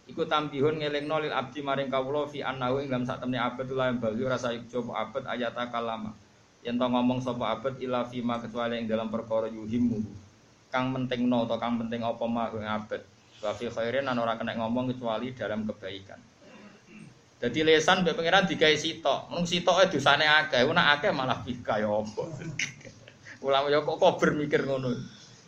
Iku 0.10 0.26
tambihun 0.26 0.82
ngelingno 0.82 1.22
lil 1.22 1.32
abdi 1.32 1.62
maring 1.62 1.88
kawula 1.88 2.26
fi 2.26 2.42
annahu 2.44 2.82
ing 2.82 2.90
dalam 2.90 3.06
sak 3.06 3.22
temene 3.24 3.40
abad 3.40 3.68
la 3.72 3.94
bali 3.94 4.26
rasa 4.26 4.52
coba 4.68 5.06
abad 5.06 5.24
ayat 5.32 5.56
kalama. 5.70 6.12
Yen 6.66 6.76
to 6.76 6.86
ngomong 6.90 7.24
sapa 7.24 7.56
abad 7.56 7.80
ila 7.80 8.04
ma 8.26 8.36
kecuali 8.42 8.84
ing 8.84 8.88
dalam 8.90 9.08
perkara 9.08 9.48
yuhimmu. 9.48 10.29
Kang 10.70 10.94
pentingno 10.94 11.50
atau 11.50 11.58
kang 11.58 11.82
penting 11.82 12.06
apa 12.06 12.24
mah 12.30 12.54
ing 12.54 12.66
abad. 12.66 13.02
Wa 13.42 13.52
fi 13.58 13.66
khairin 13.74 14.06
ora 14.06 14.38
kena 14.38 14.54
ngomong 14.62 14.94
kecuali 14.94 15.34
dalam 15.34 15.66
kebaikan. 15.66 16.22
Jadi 17.40 17.60
lesan 17.64 18.04
mbek 18.04 18.20
pangeran 18.20 18.46
digawe 18.46 18.76
sitok. 18.76 19.32
Mung 19.32 19.48
sitoke 19.48 19.88
dosane 19.88 20.28
akeh, 20.28 20.68
ora 20.68 20.94
akeh 20.94 21.10
malah 21.16 21.40
kaya 21.64 21.88
apa. 21.88 22.24
Ulama 23.48 23.72
ya 23.72 23.80
kok 23.80 23.96
kober 23.96 24.36
mikir 24.36 24.68
ngono. 24.68 24.92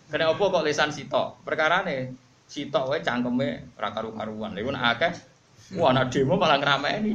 Kena 0.07 0.31
apa 0.31 0.39
kok 0.39 0.63
lesan 0.63 0.95
sitok? 0.95 1.43
Perkarane 1.43 2.15
sitok 2.47 2.95
wae 2.95 3.03
cangkeme 3.03 3.75
ora 3.75 3.91
karu-karuan. 3.91 4.55
Lha 4.55 4.71
nek 4.71 4.85
akeh 4.97 5.11
wah 5.75 5.91
ana 5.91 6.07
demo 6.07 6.39
malah 6.39 6.57
ngrameni. 6.57 7.13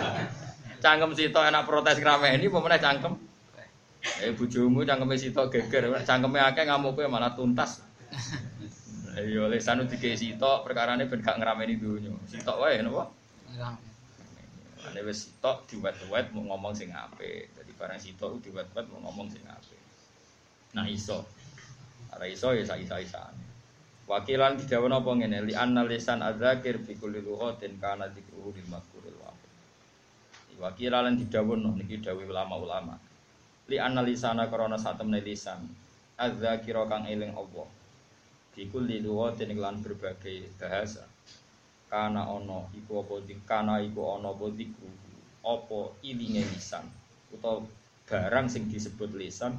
Cangkem 0.82 1.14
sitok 1.14 1.46
enak 1.46 1.68
protes 1.68 2.00
ngrameni 2.00 2.50
apa 2.50 2.58
meneh 2.58 2.80
cangkem 2.82 3.14
Eh 4.02 4.34
bojomu 4.34 4.82
cangkeme 4.82 5.14
sitok 5.14 5.46
geger, 5.54 5.86
cangkeme 6.02 6.42
akeh 6.42 6.66
ngamuke 6.66 7.06
malah 7.06 7.34
tuntas. 7.38 7.82
Ayo 9.12 9.44
lesan 9.46 9.84
dikei 9.84 10.16
sitok 10.16 10.64
perkarane 10.64 11.04
ben 11.06 11.20
gak 11.20 11.38
ngrameni 11.38 11.76
dunyo. 11.76 12.16
Sitok 12.26 12.58
wae 12.64 12.80
napa? 12.80 13.12
Ane 14.82 15.00
wis 15.06 15.28
sitok 15.28 15.68
diwet-wet 15.68 16.34
mau 16.34 16.42
ngomong 16.50 16.74
sing 16.74 16.90
apik. 16.90 17.52
Dadi 17.54 17.72
barang 17.76 18.00
sitok 18.00 18.42
diwet-wet 18.42 18.86
mau 18.90 19.06
ngomong 19.06 19.28
sing 19.30 19.44
apik. 19.46 19.78
Nah 20.72 20.88
iso. 20.88 21.22
Ora 22.10 22.26
iso 22.26 22.56
ya 22.56 22.64
sak 22.64 22.80
isa-isane. 22.82 23.44
Wakilan 24.08 24.58
didawono 24.58 24.98
apa 24.98 25.10
ngene 25.14 25.46
li 25.46 25.54
anna 25.54 25.86
lisan 25.86 26.24
adzakir 26.24 26.80
fi 26.82 26.98
kulli 26.98 27.22
lughatin 27.22 27.78
kana 27.78 28.10
dzikruhu 28.10 28.50
lil 28.50 28.66
mazkuril 28.66 29.14
wahid. 29.22 29.50
Wakilan 30.58 31.20
didawono 31.20 31.76
niki 31.78 32.02
dawuh 32.02 32.26
ulama-ulama. 32.26 32.98
Li 33.70 33.76
anna 33.78 34.02
lisana 34.02 34.50
krana 34.50 34.78
satemene 34.78 35.20
lisan 35.22 35.60
adzakira 36.18 36.82
kang 36.90 37.04
eling 37.06 37.32
Allah. 37.34 37.68
Fi 38.52 38.68
kulli 38.68 39.00
lughatin 39.00 39.54
lan 39.56 39.80
berbagai 39.84 40.50
bahasa. 40.60 41.04
Kana 41.92 42.28
ono 42.28 42.72
iku 42.78 43.04
apa 43.04 43.14
kana 43.46 43.74
iku 43.80 44.00
ono 44.16 44.34
apa 44.34 44.46
dikru 44.52 44.90
apa 45.44 45.78
ilinge 46.04 46.42
lisan. 46.52 46.84
Utawa 47.32 47.64
barang 48.08 48.46
sing 48.52 48.68
disebut 48.68 49.10
lisan 49.16 49.56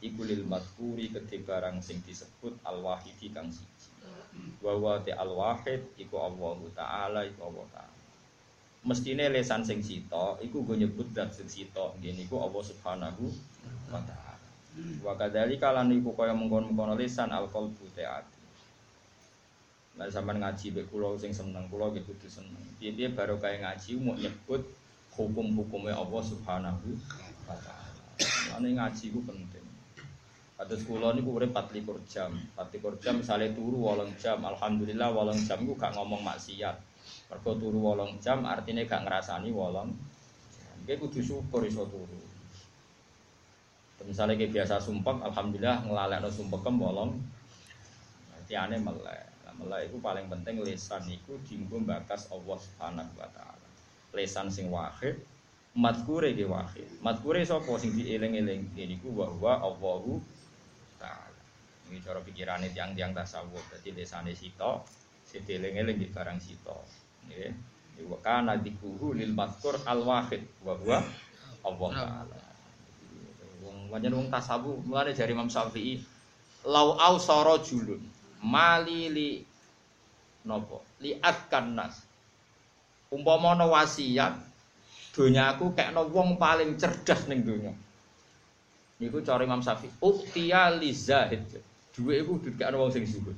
iku 0.00 0.24
lil 0.24 0.42
madhuri 0.48 1.12
kedhe 1.12 1.44
barang 1.44 1.84
sing 1.84 2.00
disebut 2.06 2.56
al 2.64 2.80
wahidi 2.80 3.28
kang 3.34 3.52
siji. 3.52 3.88
Wa 4.64 4.72
wa 4.78 4.96
al 5.04 5.32
wahid 5.36 5.84
iku 6.00 6.16
Allah 6.22 6.56
taala 6.72 7.20
iku 7.28 7.50
Allah 7.50 7.66
taala 7.74 7.99
mestine 8.80 9.28
lisan 9.28 9.60
sing 9.60 9.84
sita 9.84 10.40
iku 10.40 10.64
go 10.64 10.72
nyebut 10.72 11.12
zat 11.12 11.36
sing 11.36 11.48
sita 11.48 11.92
ngene 12.00 12.24
iku 12.24 12.40
Allah 12.40 12.62
subhanahu 12.64 13.24
wa 13.92 14.00
taala 14.00 14.48
wa 15.04 15.12
kadzalika 15.18 15.74
lan 15.76 15.92
iku 15.92 16.16
kaya 16.16 16.32
mengkon-mengkon 16.32 16.96
lisan 16.96 17.28
al 17.28 17.50
qalbu 17.52 17.84
ati 17.96 18.40
Nah, 20.00 20.08
sampean 20.08 20.40
ngaji 20.40 20.72
mbek 20.72 20.88
kula 20.88 21.12
sing 21.20 21.28
seneng, 21.28 21.68
kula 21.68 21.92
nggih 21.92 22.00
kudu 22.08 22.24
seneng. 22.24 22.56
Piye-piye 22.80 23.12
baru 23.12 23.36
kaya 23.36 23.60
ngaji 23.60 24.00
mau 24.00 24.16
nyebut 24.16 24.64
hukum-hukumnya 25.12 25.92
Allah 25.92 26.22
Subhanahu 26.24 26.96
wa 27.44 27.52
taala. 27.60 28.00
Mane 28.48 28.80
ngaji 28.80 29.04
ku 29.12 29.20
penting. 29.28 29.66
Kados 30.56 30.88
kula 30.88 31.12
niku 31.12 31.36
urip 31.36 31.52
24 31.52 31.84
jam. 32.08 32.32
24 32.56 32.96
jam 33.04 33.20
misale 33.20 33.52
turu 33.52 33.92
8 33.92 34.16
jam, 34.16 34.40
alhamdulillah 34.40 35.12
8 35.12 35.44
jam 35.44 35.68
ku 35.68 35.76
gak 35.76 35.92
ngomong 35.92 36.24
maksiat. 36.24 36.80
Mergo 37.30 37.52
turu 37.54 37.78
8 37.94 38.18
jam 38.18 38.42
artinya 38.42 38.82
gak 38.82 39.06
ngrasani 39.06 39.54
8 39.54 40.84
Nggih 40.84 40.96
kudu 41.06 41.20
syukur 41.22 41.62
iso 41.62 41.86
turu. 41.86 42.18
Misalnya 44.00 44.40
kayak 44.40 44.52
biasa 44.56 44.80
sumpek, 44.80 45.20
alhamdulillah 45.20 45.84
ngelalekno 45.84 46.32
sumpek 46.32 46.64
bolong, 46.72 47.20
artiane 48.32 48.80
melek. 48.80 49.28
Mulai 49.60 49.92
itu 49.92 50.00
paling 50.00 50.24
penting 50.32 50.64
lesan 50.64 51.04
itu 51.12 51.36
dienggo 51.44 51.84
bakas 51.84 52.32
Allah 52.32 52.56
Subhanahu 52.56 53.12
wa 53.12 53.28
taala. 53.28 53.68
Lesan 54.16 54.48
sing 54.48 54.72
wahid, 54.72 55.20
madkure 55.76 56.32
ge 56.32 56.48
wahid. 56.48 56.88
Madkure 57.04 57.44
sapa 57.44 57.68
sing 57.76 57.92
dieling-eling 57.92 58.72
niku 58.72 59.12
wa 59.12 59.28
huwa 59.28 59.60
Allahu 59.60 60.16
taala. 60.96 61.44
Ini 61.92 62.00
cara 62.00 62.24
pikirane 62.24 62.72
tiang-tiang 62.72 63.12
tasawuf. 63.12 63.60
Dadi 63.68 63.92
lesane 63.92 64.32
sito, 64.32 64.88
sedieling-eling 65.28 66.00
di 66.00 66.08
barang 66.08 66.40
sito. 66.40 66.80
Nggih. 67.30 67.54
Wa 68.10 68.18
kana 68.26 68.58
dikuhu 68.58 69.14
lil 69.14 69.30
madkur 69.30 69.78
al 69.86 70.02
wahid 70.02 70.42
wa 70.66 70.74
huwa 70.74 70.98
Allah 71.62 71.90
taala. 71.94 72.36
Wong 73.60 73.92
pancen 73.92 74.12
wong 74.16 74.28
tasawuf 74.32 74.80
mulane 74.82 75.12
jari 75.14 75.36
Imam 75.36 75.46
Syafi'i 75.52 76.00
lau 76.66 76.96
au 76.96 77.20
julun 77.60 78.00
mali 78.42 79.12
li 79.12 79.30
nopo 80.48 80.82
liatkan 80.98 81.76
nas. 81.76 82.02
Umpama 83.12 83.52
ana 83.52 83.68
wasiat 83.68 84.40
donyaku 85.12 85.76
kekno 85.76 86.08
wong 86.08 86.40
paling 86.40 86.80
cerdas 86.80 87.28
ning 87.28 87.44
donya. 87.44 87.76
Niku 88.96 89.20
cara 89.20 89.44
Imam 89.44 89.60
Syafi'i 89.60 89.92
uktiya 90.00 90.72
li 90.80 90.90
zahid. 90.96 91.44
Duwe 91.92 92.24
iku 92.24 92.40
dikekno 92.40 92.80
wong 92.80 92.90
sing 92.96 93.04
zuhud. 93.04 93.36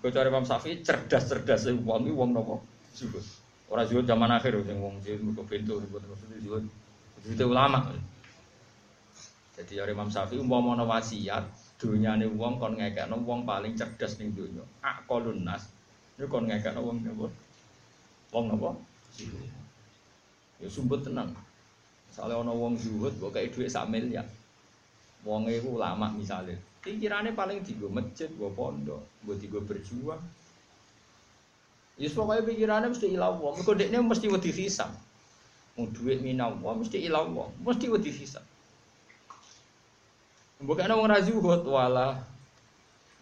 Kok 0.00 0.10
cara 0.10 0.32
Imam 0.32 0.48
Syafi'i 0.48 0.80
cerdas-cerdas 0.80 1.68
wong 1.84 2.08
wong 2.08 2.32
nopo 2.32 2.71
zuhud 2.92 3.24
ora 3.72 3.82
zuhud 3.88 4.04
zaman 4.04 4.30
akhir 4.32 4.60
sing 4.64 4.78
wong 4.78 5.00
zuhud 5.00 5.20
kok 5.36 5.46
bento 5.48 5.80
terus 5.80 6.20
zuhud 6.44 6.64
itu 7.22 7.44
ulama 7.44 7.92
jadi 9.52 9.84
cara 9.84 9.90
Imam 9.92 10.08
Syafi'i 10.08 10.40
umpama 10.40 10.76
ana 10.76 10.84
wasiat 10.88 11.44
donyane 11.76 12.24
wong 12.24 12.56
kon 12.56 12.78
ngekekno 12.78 13.20
wong 13.24 13.44
paling 13.44 13.76
cerdas 13.76 14.16
ning 14.16 14.32
donya 14.32 14.64
aqalun 14.80 15.44
nas 15.44 15.68
ini 16.22 16.28
kon 16.28 16.44
ngekek 16.44 16.76
wong 16.76 17.02
napa? 17.02 17.26
Wong 18.30 18.44
napa? 18.52 18.70
Ya 20.60 20.68
sumput 20.70 21.02
tenang. 21.02 21.32
Soalnya 22.12 22.44
ono 22.44 22.52
wong 22.54 22.78
zuhud 22.78 23.16
kok 23.16 23.32
kayak 23.32 23.56
duit 23.56 23.72
sak 23.72 23.88
miliar. 23.88 24.22
Wong 25.24 25.48
iku 25.48 25.80
ulama 25.80 26.12
misalnya. 26.12 26.54
Pikirannya 26.86 27.34
paling 27.34 27.66
digo 27.66 27.90
masjid, 27.90 28.30
go 28.38 28.54
pondok, 28.54 29.02
go 29.26 29.32
digo 29.34 29.58
berjuang. 29.66 30.22
Ya 32.00 32.08
pokoknya 32.08 32.42
pikirannya 32.48 32.88
mesti 32.88 33.12
ilah 33.12 33.36
wong. 33.36 33.60
Mergo 33.60 33.72
dekne 33.76 34.00
mesti 34.00 34.26
wedi 34.32 34.50
hisab. 34.52 34.90
Mau 35.76 35.88
duit 35.88 36.20
minau, 36.24 36.56
wong 36.60 36.84
mesti 36.84 37.00
ilah 37.04 37.24
wong, 37.28 37.52
mesti 37.64 37.88
wedi 37.92 38.10
hisab. 38.12 38.44
Bukan 40.62 40.88
wong 40.88 41.10
ra 41.10 41.18
zuhud 41.18 41.66
wala 41.66 42.22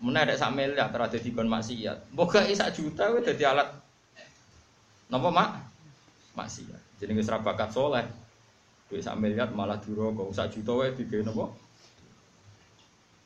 Mana 0.00 0.24
ada 0.24 0.32
sak 0.32 0.56
miliar 0.56 0.88
terus 0.88 1.20
di 1.20 1.28
kon 1.28 1.44
maksiat. 1.44 2.08
Boga 2.16 2.40
sak 2.56 2.72
juta 2.72 3.12
wis 3.12 3.20
dadi 3.20 3.44
alat 3.44 3.68
napa 5.12 5.28
mak? 5.28 5.48
Maksiat. 6.32 7.04
Jadi 7.04 7.12
wis 7.12 7.28
bakat 7.28 7.68
soleh. 7.68 8.08
Duit 8.88 9.04
sak 9.04 9.20
miliar 9.20 9.52
malah 9.52 9.76
duraka. 9.76 10.24
Sak 10.32 10.56
juta 10.56 10.72
wae 10.72 10.96
digawe 10.96 11.20
napa? 11.20 11.52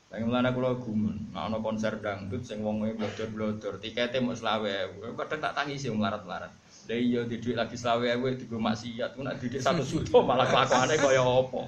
Pengen 0.05 0.29
mulane 0.29 0.49
kula 0.53 0.77
gumun, 0.77 1.33
nek 1.33 1.61
konser 1.65 1.97
dangdut 1.99 2.45
sing 2.45 2.61
wong 2.61 2.85
e 2.85 2.93
blodor-blodor, 2.93 3.81
tikete 3.81 4.21
mung 4.21 4.37
20.000. 4.37 5.01
Kadang 5.01 5.41
tak 5.41 5.53
tangisi 5.57 5.89
wong 5.89 5.99
larat-larat. 5.99 6.53
Lah 6.85 6.97
iya 7.01 7.25
di 7.25 7.41
duit 7.41 7.57
lagi 7.57 7.73
20.000 7.73 8.39
digo 8.45 8.61
maksiat, 8.61 9.17
ku 9.17 9.25
nek 9.25 9.41
didik 9.41 9.65
1 9.65 9.81
juta 9.81 10.21
malah 10.21 10.45
kelakuane 10.45 10.95
kaya 11.01 11.25
apa. 11.25 11.61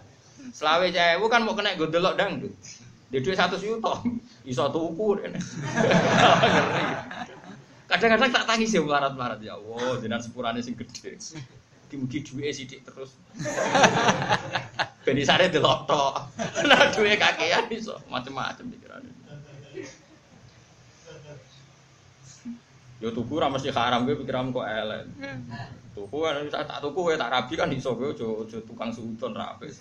20.000 0.53 1.33
kan 1.33 1.41
mau 1.41 1.57
kena 1.57 1.73
gue 1.73 1.89
delok 1.89 2.15
dangdut. 2.15 2.53
Di 3.07 3.23
duit 3.23 3.39
satu 3.39 3.55
juta, 3.57 4.03
iso 4.51 4.67
tuku. 4.69 5.07
Ngeri. 5.17 5.37
Kadang-kadang 7.87 8.29
tak 8.35 8.45
tangis 8.51 8.75
ya 8.75 8.83
melarat-melarat 8.83 9.39
ya 9.39 9.55
Allah, 9.55 9.95
jenengan 10.03 10.19
sepurane 10.19 10.59
sing 10.59 10.75
gede. 10.75 11.15
Mugi-mugi 11.87 12.19
duwe 12.19 12.51
sithik 12.51 12.83
terus. 12.83 13.15
Ben 15.07 15.15
isane 15.15 15.47
delok 15.47 15.87
tok. 15.87 16.19
Nah 16.67 16.83
duwe 16.93 17.15
kakean 17.15 17.71
iso 17.71 17.95
macam-macam 18.11 18.67
pikirane. 18.75 19.07
Yo 22.99 23.07
tuku 23.15 23.39
ra 23.39 23.47
mesti 23.47 23.71
haram 23.71 24.03
kowe 24.03 24.19
pikiran 24.19 24.51
kok 24.51 24.67
elek. 24.67 25.07
Tuku 25.95 26.17
kan 26.27 26.43
tak 26.51 26.67
tak 26.67 26.83
tuku 26.83 26.99
kowe 27.07 27.15
tak 27.15 27.31
rabi 27.31 27.55
kan 27.55 27.71
iso 27.71 27.95
kowe 27.95 28.11
aja 28.11 28.59
tukang 28.67 28.91
suudon 28.91 29.31
ra 29.31 29.55
apes. 29.55 29.79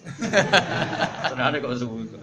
Senane 1.34 1.58
kok 1.58 1.74
suudon. 1.74 2.22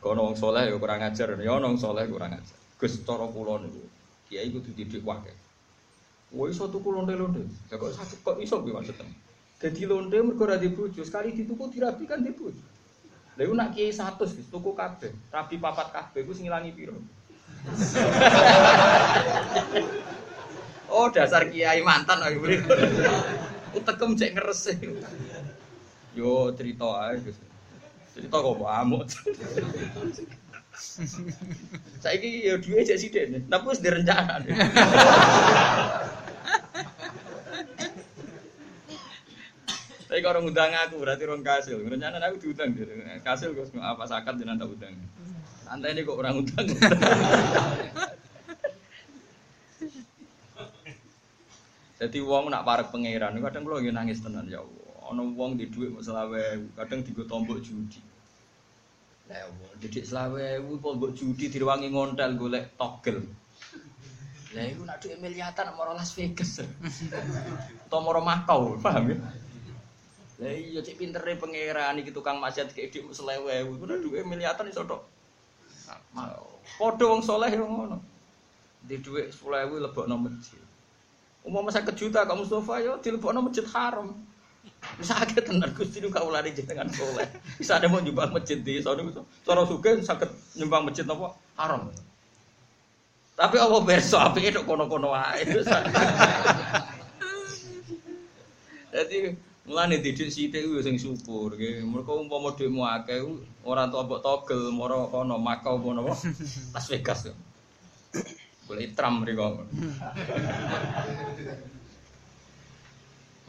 Kono 0.00 0.32
wong 0.32 0.36
saleh 0.40 0.72
ya 0.72 0.80
kurang 0.80 1.04
ajar, 1.04 1.36
ya 1.36 1.52
ono 1.52 1.68
wong 1.68 1.76
saleh 1.76 2.08
kurang 2.08 2.32
ajar. 2.32 2.56
Gus 2.80 2.96
cara 3.04 3.28
kula 3.28 3.60
niku, 3.60 3.84
kiai 4.32 4.48
kudu 4.48 4.72
didik 4.72 5.04
wae. 5.04 5.44
Woi 6.36 6.52
iso 6.52 6.68
tuku 6.68 6.92
londe-londe. 6.92 7.48
Ya 7.72 7.80
kok 7.80 7.96
sakit 7.96 8.20
kok 8.20 8.36
iso 8.44 8.60
kuwi 8.60 8.76
maksudnya. 8.76 9.08
Dadi 9.56 9.88
londe 9.88 10.20
mergo 10.20 10.44
ora 10.44 10.60
di 10.60 10.68
bojo, 10.68 11.00
sekali 11.00 11.32
dituku 11.32 11.72
dirapi 11.72 12.04
kan 12.04 12.20
di 12.20 12.28
bojo. 12.36 12.60
Lha 13.40 13.42
iku 13.48 13.56
nak 13.56 13.72
kiai 13.72 13.88
100 13.88 14.20
wis 14.20 14.48
tuku 14.52 14.76
kabeh, 14.76 15.12
rabi 15.32 15.56
papat 15.56 15.88
kabeh 15.96 16.20
iku 16.24 16.32
sing 16.36 16.44
ngilangi 16.48 16.76
piro? 16.76 16.96
oh, 20.92 21.08
dasar 21.08 21.48
kiai 21.48 21.80
mantan 21.80 22.20
aku 22.20 22.36
beri. 22.44 22.60
Utekem 23.76 24.12
cek 24.16 24.36
ngeres. 24.36 24.76
Yo 26.12 26.52
cerita 26.52 26.88
ae 27.08 27.16
Gus. 27.24 27.36
Cerita 28.12 28.36
kok 28.40 28.60
amuk. 28.60 29.08
Saiki 32.04 32.44
ya 32.44 32.60
duwe 32.60 32.84
cek 32.84 33.00
sithik, 33.00 33.48
tapi 33.48 33.64
wis 33.68 33.80
direncana. 33.80 34.44
Tapi 40.16 40.24
kalau 40.24 40.40
ngundang 40.40 40.72
aku 40.72 41.04
berarti 41.04 41.28
orang 41.28 41.44
kasil. 41.44 41.76
Rencana 41.76 42.16
aku 42.24 42.40
diundang. 42.40 42.72
Kasil 43.20 43.52
gue 43.52 43.68
apa 43.76 44.00
sakat 44.08 44.40
jangan 44.40 44.56
tak 44.56 44.72
undang. 44.72 44.96
Santai 45.60 45.92
ini 45.92 46.08
kok 46.08 46.16
orang 46.16 46.40
undang. 46.40 46.72
Jadi 52.00 52.16
uang 52.24 52.48
nak 52.48 52.64
parek 52.64 52.88
pangeran, 52.96 53.36
kadang 53.44 53.68
kalau 53.68 53.76
lagi 53.76 53.92
nangis 53.92 54.24
tenan 54.24 54.48
ya 54.48 54.64
Allah. 54.64 55.12
Ono 55.12 55.36
uang 55.36 55.60
di 55.60 55.68
duit 55.68 55.92
mau 55.92 56.00
selawe, 56.00 56.64
kadang 56.80 57.04
tiga 57.04 57.28
tombok 57.28 57.60
judi. 57.60 58.00
Lah 59.28 59.36
ya 59.36 59.52
Allah, 59.52 59.68
didik 59.84 60.08
selawe, 60.08 60.64
tombok 60.80 61.12
judi 61.12 61.52
diruangi 61.52 61.92
ngontel 61.92 62.40
golek 62.40 62.72
togel. 62.80 63.20
Lah 64.56 64.64
itu 64.64 64.80
nak 64.80 64.96
duit 64.96 65.20
miliatan 65.20 65.76
mau 65.76 65.92
Las 65.92 66.16
Vegas. 66.16 66.64
Atau 67.84 68.00
mau 68.00 68.16
Makau, 68.16 68.80
paham 68.80 69.12
ya? 69.12 69.20
Lah 70.36 70.52
iya 70.52 70.84
cek 70.84 71.00
pintere 71.00 71.40
pangeran 71.40 71.96
iki 72.04 72.12
tukang 72.12 72.36
maksiat 72.36 72.76
kayak 72.76 72.92
dik 72.92 73.08
selewe, 73.16 73.56
kuwi 73.72 73.96
duwe 74.04 74.20
miliatan 74.20 74.68
iso 74.68 74.84
tok. 74.84 75.00
Padha 76.76 77.04
wong 77.08 77.22
saleh 77.24 77.56
yo 77.56 77.64
ngono. 77.64 77.96
Di 78.84 79.00
dhuwit 79.00 79.32
10.000 79.32 79.82
lebokno 79.82 80.14
masjid. 80.20 80.60
Umum 81.46 81.64
50 81.64 81.94
juta 81.96 82.26
Kak 82.28 82.36
Mustafa 82.36 82.84
yo 82.84 83.00
dilebokno 83.00 83.40
masjid 83.48 83.64
haram. 83.72 84.12
Bisa 85.00 85.16
akeh 85.16 85.40
tenan 85.40 85.72
Gusti 85.72 86.04
nu 86.04 86.12
kaulane 86.12 86.52
jenengan 86.52 86.90
saleh. 86.92 87.28
Bisa 87.56 87.80
ada 87.80 87.88
mau 87.88 88.02
nyumbang 88.02 88.34
masjid 88.34 88.60
di 88.60 88.82
sono 88.82 89.08
cara 89.46 89.62
sugih 89.64 90.04
saged 90.04 90.28
nyumbang 90.58 90.84
masjid 90.84 91.08
napa 91.08 91.32
haram. 91.56 91.88
Tapi 93.36 93.56
apa 93.56 93.76
berso 93.84 94.16
apike 94.20 94.52
tok 94.52 94.68
kono-kono 94.68 95.12
wae. 95.12 95.44
Jadi 98.96 99.36
Mulane 99.66 99.98
didik 99.98 100.30
sithik 100.30 100.62
ku 100.62 100.78
sing 100.78 100.94
syukur 100.94 101.58
nggih. 101.58 101.82
Mergo 101.82 102.22
umpama 102.22 102.54
dhekmu 102.54 102.86
akeh 102.86 103.18
ora 103.66 103.90
entuk 103.90 104.06
mbok 104.06 104.22
togel 104.22 104.70
mara 104.70 105.10
kono 105.10 105.42
Makau 105.42 105.82
kono 105.82 106.06
apa? 106.06 106.14
Las 106.74 106.86
Vegas. 106.86 107.34
Boleh 108.70 108.94
tram 108.94 109.26
mriko. 109.26 109.66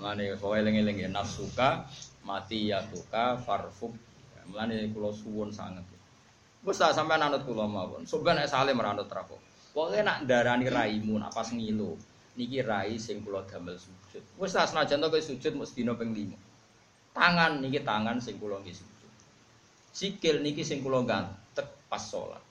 Mulane 0.01 0.23
kowe 0.41 0.57
eling-eling 0.57 0.97
ya 1.05 1.09
nafsuka 1.13 1.85
mati 2.25 2.73
ya 2.73 2.81
tuka 2.89 3.37
farfuk. 3.37 3.93
Mulane 4.49 4.89
kula 4.89 5.13
suwun 5.13 5.53
sanget. 5.53 5.85
Wes 6.65 6.81
tak 6.81 6.97
sampean 6.97 7.29
anut 7.29 7.45
kula 7.45 7.69
mawon. 7.69 8.09
Sampeyan 8.09 8.41
nek 8.41 8.73
meranut 8.73 9.05
ra 9.05 9.21
kok. 9.21 9.37
Pokoke 9.69 10.01
nak 10.01 10.25
darani 10.25 10.65
raimu 10.65 11.21
nak 11.21 11.29
pas 11.29 11.45
ngilu. 11.53 11.93
Niki 12.37 12.61
rai 12.61 13.01
sing 13.01 13.25
kula 13.25 13.41
damel 13.49 13.73
sujud. 13.81 14.21
Wis 14.37 14.53
tak 14.53 14.69
senajan 14.69 15.01
to 15.01 15.17
sujud 15.17 15.57
mesti 15.57 15.81
dina 15.81 15.97
ping 15.97 16.13
5. 16.13 17.17
Tangan 17.17 17.65
niki 17.65 17.81
tangan 17.81 18.21
sing 18.21 18.37
kula 18.37 18.61
nggih 18.61 18.77
sujud. 18.77 19.11
Sikil 19.89 20.45
niki 20.45 20.61
sing 20.61 20.85
kula 20.85 21.01
gantek 21.01 21.65
pas 21.89 21.97
sholat. 21.97 22.45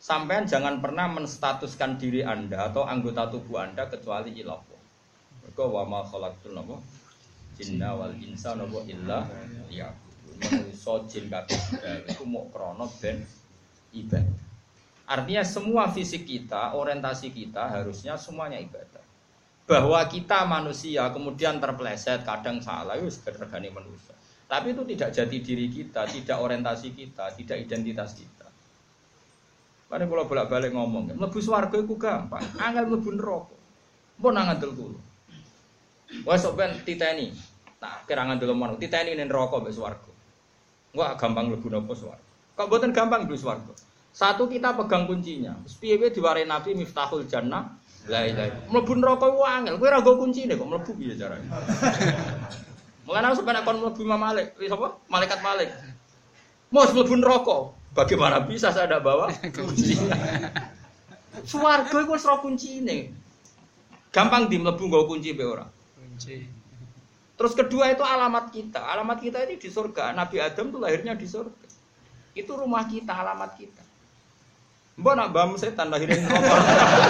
Sampean 0.00 0.48
jangan 0.48 0.80
pernah 0.80 1.12
menstatuskan 1.12 2.00
diri 2.00 2.24
Anda 2.24 2.72
atau 2.72 2.88
anggota 2.88 3.28
tubuh 3.28 3.60
Anda 3.60 3.84
kecuali 3.92 4.32
ilah. 4.40 4.64
Mergo 5.44 5.64
wa 5.68 5.84
ma 5.84 6.00
khalaqtul 6.00 6.56
napa? 6.56 6.80
Jinna 7.60 7.92
wal 7.92 8.16
insa 8.16 8.56
napa 8.56 8.80
illa 8.88 9.28
ya. 9.68 9.92
Manusa 10.40 11.04
jin 11.04 11.28
kabeh 11.28 11.60
iku 12.08 12.24
mok 12.24 12.56
krana 12.56 12.88
ben 12.96 13.20
ibadah. 13.92 14.48
Artinya 15.04 15.44
semua 15.44 15.92
fisik 15.92 16.24
kita, 16.24 16.72
orientasi 16.72 17.28
kita 17.28 17.68
harusnya 17.68 18.16
semuanya 18.16 18.56
ibadah. 18.56 19.04
Bahwa 19.70 20.02
kita 20.10 20.42
manusia 20.50 21.06
kemudian 21.14 21.62
terpleset, 21.62 22.26
kadang 22.26 22.58
salah, 22.58 22.98
itu 22.98 23.06
regani 23.30 23.70
manusia. 23.70 24.18
Tapi 24.50 24.74
itu 24.74 24.82
tidak 24.82 25.14
jadi 25.14 25.36
diri 25.38 25.70
kita, 25.70 26.10
tidak 26.10 26.42
orientasi 26.42 26.90
kita, 26.90 27.30
tidak 27.38 27.62
identitas 27.62 28.18
kita. 28.18 28.50
Mari 29.90 30.10
kalau 30.10 30.26
bolak-balik 30.26 30.74
ngomong, 30.74 31.14
mlebu 31.14 31.38
swarga 31.38 31.78
iku 31.78 31.94
gampang, 31.94 32.42
angel 32.58 32.90
mlebu 32.90 33.10
neraka. 33.14 33.56
Mbok 34.18 34.30
nang 34.34 34.44
ngandel 34.50 34.70
kulo. 34.74 34.98
Wes 36.26 36.42
sok. 36.42 36.58
Nah, 37.80 38.04
kira 38.04 38.22
ngandel 38.28 38.52
mono, 38.52 38.74
titeni 38.76 39.16
ning 39.16 39.30
neraka 39.30 39.62
mbek 39.62 39.72
swarga. 39.72 40.12
Enggak 40.92 41.10
gampang 41.16 41.46
mlebu 41.48 41.66
napa 41.70 41.94
swarga. 41.96 42.28
Kok 42.58 42.66
mboten 42.68 42.90
gampang 42.90 43.24
mlebu 43.24 43.38
swarga. 43.38 43.72
Satu 44.10 44.50
kita 44.50 44.74
pegang 44.74 45.06
kuncinya. 45.06 45.54
Piye 45.78 46.10
diwarai 46.10 46.44
Nabi 46.44 46.76
Miftahul 46.76 47.24
Jannah. 47.24 47.79
La 48.08 48.24
ilaha. 48.24 48.56
Mlebu 48.72 48.92
neraka 48.96 49.26
ku 49.28 49.40
angel. 49.44 49.76
Kowe 49.76 49.88
ora 49.88 50.00
nggo 50.00 50.12
kuncine 50.16 50.56
kok 50.56 50.68
mlebu 50.68 50.90
piye 50.96 51.14
carane. 51.20 51.44
Mulane 53.04 53.24
aku 53.28 53.36
sampe 53.42 53.50
nek 53.52 53.64
kon 53.66 53.76
mlebu 53.82 54.00
Imam 54.06 54.20
Malik, 54.20 54.56
wis 54.56 54.72
apa? 54.72 54.96
Malaikat 55.12 55.40
Malik. 55.44 55.68
Mus 56.72 56.90
mlebu 56.96 57.14
neraka. 57.20 57.56
Bagaimana 57.90 58.46
bisa 58.46 58.70
saya 58.70 58.86
tidak 58.86 59.02
bawa 59.02 59.28
kunci? 59.56 59.98
Suwargo 61.44 61.96
itu 62.00 62.12
wis 62.14 62.24
ora 62.24 62.40
kuncine. 62.40 63.12
Gampang 64.14 64.48
di 64.48 64.56
mlebu 64.56 64.88
nggo 64.88 65.10
kunci 65.10 65.36
be 65.36 65.44
ora. 65.44 65.66
Kunci. 65.98 66.60
Terus 67.40 67.56
kedua 67.56 67.88
itu 67.88 68.04
alamat 68.04 68.52
kita. 68.52 68.80
Alamat 68.84 69.18
kita 69.20 69.40
ini 69.48 69.56
di 69.56 69.68
surga. 69.72 70.12
Nabi 70.12 70.40
Adam 70.44 70.76
tuh 70.76 70.80
lahirnya 70.80 71.16
di 71.16 71.24
surga. 71.24 71.66
Itu 72.36 72.52
rumah 72.52 72.84
kita, 72.84 73.16
alamat 73.16 73.56
kita. 73.56 73.79
Mbak 75.00 75.14
nak 75.16 75.28
bam 75.32 75.56
setan 75.56 75.88
lahirin 75.88 76.28
neraka. 76.28 76.56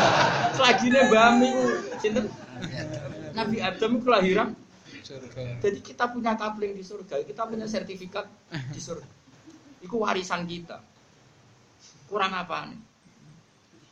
Selagine 0.57 1.11
bam 1.11 1.43
iku 1.43 1.63
sinten? 1.99 2.31
Nabi 3.35 3.59
Adam 3.59 3.99
itu 3.99 4.05
kelahiran. 4.07 4.55
Surga. 5.03 5.59
Jadi 5.59 5.79
kita 5.83 6.07
punya 6.07 6.39
kapling 6.39 6.79
di 6.79 6.87
surga, 6.87 7.27
kita 7.27 7.51
punya 7.51 7.67
sertifikat 7.67 8.31
di 8.71 8.79
surga. 8.79 9.11
Iku 9.83 10.07
warisan 10.07 10.47
kita. 10.47 10.79
Kurang 12.07 12.31
apa 12.31 12.71
nih? 12.71 12.79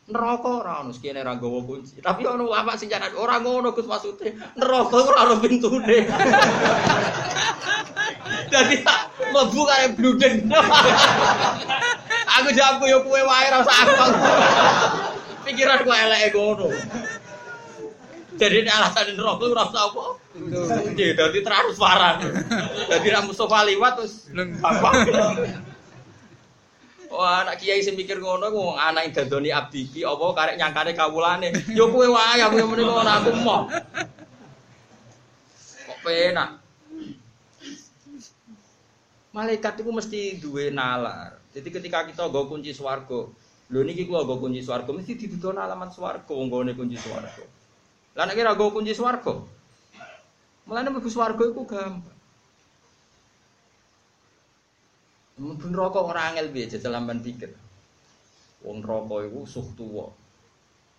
Neraka 0.09 0.65
ora 0.65 0.81
ono 0.81 0.95
sekene 0.95 1.21
ra 1.21 1.37
gawa 1.37 1.61
kunci. 1.67 2.01
Tapi 2.01 2.23
ono 2.23 2.55
apa 2.55 2.79
sing 2.79 2.89
jaran 2.89 3.13
ora 3.19 3.43
ngono 3.43 3.75
Gus 3.75 3.91
maksude. 3.91 4.31
Neraka 4.57 4.95
ora 4.95 5.27
ono 5.27 5.43
pintune. 5.43 6.07
Jadi 8.49 8.81
tak 8.81 9.13
mlebu 9.29 9.61
kaya 9.69 9.93
bludeng. 9.93 10.49
aku 12.29 12.49
jawabku 12.53 12.85
yo 12.85 13.01
kowe 13.01 13.21
wae 13.25 13.47
ra 13.49 13.65
usah 13.65 13.77
aku. 13.83 13.95
Pikiran 15.49 15.81
kok 15.81 15.97
eleke 15.97 16.29
ngono. 16.37 16.69
Jadi 18.39 18.63
ini 18.63 18.71
alasan 18.71 19.17
ora 19.19 19.35
usah 19.41 19.83
apa. 19.89 20.05
Iya, 20.95 21.17
dadi 21.17 21.41
transparan. 21.43 22.17
Dadi 22.87 23.09
ra 23.09 23.25
Mustofa 23.25 23.65
liwat 23.65 23.99
terus 23.99 24.29
gampang. 24.31 24.95
Wah, 27.09 27.41
anak 27.41 27.57
kiai 27.57 27.81
sing 27.81 27.97
mikir 27.97 28.21
ngono 28.21 28.53
ku 28.53 28.77
anak 28.77 29.17
dadoni 29.17 29.49
abdi 29.49 29.89
iki 29.89 30.05
apa 30.05 30.25
karek 30.37 30.61
nyangkane 30.61 30.93
kawulane. 30.93 31.49
Yo 31.73 31.89
kowe 31.89 32.05
wae 32.05 32.45
aku 32.45 32.61
meniko 32.69 32.93
ora 33.01 33.25
aku 33.25 33.33
moh. 33.33 33.65
Kok 35.89 35.99
penak. 36.05 36.61
Malaikat 39.33 39.81
itu 39.81 39.89
mesti 39.89 40.21
duwe 40.37 40.69
nalar. 40.69 41.38
Jadi 41.59 41.69
ketika 41.75 42.07
kita 42.07 42.31
nggo 42.31 42.47
kunci 42.47 42.71
swarga, 42.71 43.27
Lho 43.69 43.85
niki 43.85 44.09
kula 44.09 44.25
nggo 44.25 44.41
kunci 44.41 44.65
swarga 44.65 44.91
mesti 44.97 45.13
didudono 45.13 45.61
alamat 45.61 45.93
swarga 45.93 46.33
wong 46.33 46.49
nggone 46.49 46.73
kunci 46.73 46.97
swarga. 46.97 47.45
Lah 48.17 48.25
nek 48.25 48.37
kira 48.41 48.57
nggo 48.57 48.73
kunci 48.73 48.97
swarga. 48.97 49.45
Mulane 50.65 50.89
mlebu 50.89 51.11
swarga 51.13 51.45
iku 51.45 51.69
gampang. 51.69 52.17
Mlebu 55.37 55.67
neraka 55.69 56.01
ora 56.01 56.33
angel 56.33 56.49
jajal 56.49 56.97
lamban 56.97 57.21
pikir. 57.21 57.53
Wong 58.65 58.81
neraka 58.81 59.29
iku 59.29 59.45
suh 59.45 59.69
tuwa. 59.77 60.09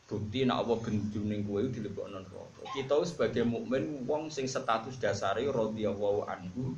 Bukti 0.06 0.46
nek 0.46 0.62
apa 0.62 0.74
gendune 0.86 1.42
kowe 1.42 1.66
dilebokno 1.74 2.22
neraka. 2.22 2.62
Kita 2.78 3.02
sebagai 3.02 3.50
mukmin 3.50 4.06
wong 4.06 4.30
sing 4.30 4.46
status 4.46 5.02
dasare 5.02 5.42
radhiyallahu 5.42 6.22
anhu. 6.30 6.78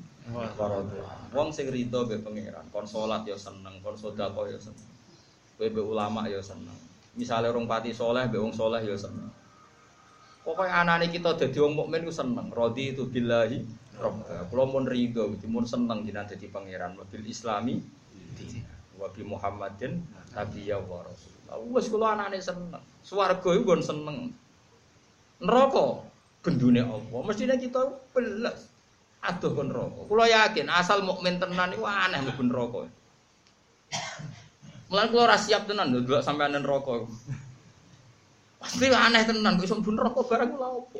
Wong 1.33 1.49
sing 1.49 1.67
rido 1.73 2.05
be 2.05 2.21
pangeran, 2.21 2.69
kon 2.69 2.85
salat 2.85 3.25
ya 3.25 3.33
seneng, 3.33 3.81
kon 3.81 3.97
sedekah 3.97 4.45
ya 4.47 4.59
seneng. 4.61 4.89
Kowe 5.57 5.67
be 5.67 5.81
ulama 5.81 6.29
ya 6.29 6.37
seneng. 6.39 6.77
Misale 7.17 7.51
orang 7.51 7.67
pati 7.67 7.91
soleh, 7.91 8.29
be 8.29 8.37
wong 8.37 8.53
soleh 8.53 8.79
ya 8.85 8.95
seneng. 8.95 9.27
Pokoknya 10.41 10.81
anane 10.81 11.09
kita 11.09 11.37
dadi 11.37 11.57
wong 11.59 11.73
mukmin 11.77 12.01
ku 12.05 12.13
seneng. 12.13 12.49
Rodi 12.49 12.97
itu 12.97 13.05
billahi 13.09 13.61
robba. 14.01 14.45
Kula 14.49 14.63
mun 14.69 14.85
rido, 14.89 15.29
mun 15.45 15.65
seneng 15.67 16.05
jenengan 16.05 16.29
dadi 16.29 16.47
pangeran 16.49 16.97
bil 16.97 17.25
islami 17.27 17.81
wa 18.97 19.09
bi 19.09 19.21
Muhammadin 19.25 20.01
nabiyya 20.33 20.81
wa 20.81 21.01
rasul. 21.05 21.33
Wes 21.73 21.91
kula 21.91 22.15
anane 22.15 22.39
seneng. 22.39 22.81
Swarga 23.03 23.51
iku 23.53 23.67
nggon 23.67 23.81
seneng. 23.83 24.17
Neraka 25.41 26.05
gendune 26.41 26.85
apa? 26.85 27.17
Mestine 27.25 27.57
kita 27.59 27.81
belas 28.13 28.70
aduh 29.21 29.53
kon 29.53 29.69
neraka. 29.69 30.01
Kula 30.09 30.25
yakin 30.25 30.65
asal 30.65 31.05
mukmin 31.05 31.37
tenan 31.37 31.69
iku 31.77 31.85
aneh 31.85 32.19
mlebu 32.25 32.43
neraka. 32.49 32.89
Mulane 34.89 35.07
kula 35.13 35.21
ora 35.29 35.37
siap 35.37 35.69
tenan 35.69 35.93
lho 35.93 36.01
delok 36.01 36.25
sampean 36.25 36.57
neraka. 36.57 37.05
Pasti 38.57 38.89
aneh 38.89 39.21
tenan 39.21 39.61
kok 39.61 39.65
iso 39.69 39.77
mlebu 39.77 39.91
neraka 39.93 40.19
barang 40.25 40.49
kula 40.57 40.67
opo. 40.73 40.99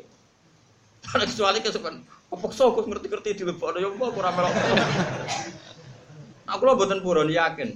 Ora 1.12 1.24
kecuali 1.26 1.58
kesukaan. 1.58 1.96
Apa 2.32 2.46
sok 2.48 2.88
ngerti-ngerti 2.88 3.44
dilebokno 3.44 3.78
ya 3.82 3.90
apa 3.90 4.04
ora 4.14 4.30
melok. 4.30 4.54
Aku 6.46 6.62
lho 6.62 6.72
mboten 6.78 7.02
purun 7.02 7.26
yakin. 7.26 7.74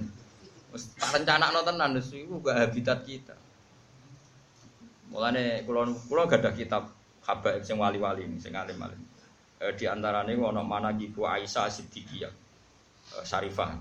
Wis 0.71 0.95
tak 0.95 1.11
rencanakno 1.11 1.59
tenan 1.67 1.99
iku 1.99 2.39
gak 2.39 2.55
habitat 2.55 3.03
kita. 3.03 3.35
Mulane 5.11 5.67
kula 5.67 5.91
kula 6.07 6.23
gadah 6.31 6.55
kitab 6.55 6.87
habaib 7.27 7.67
sing 7.67 7.75
wali-wali 7.75 8.23
sing 8.39 8.55
alim-alim. 8.55 9.03
Eh, 9.57 9.73
di 9.73 9.89
antaranya 9.89 10.37
ana 10.53 10.61
mana 10.61 10.93
Ibu 10.93 11.25
Aisyah 11.25 11.65
Siddiqiyah 11.65 12.29
eh, 13.17 13.25
Syarifah. 13.25 13.73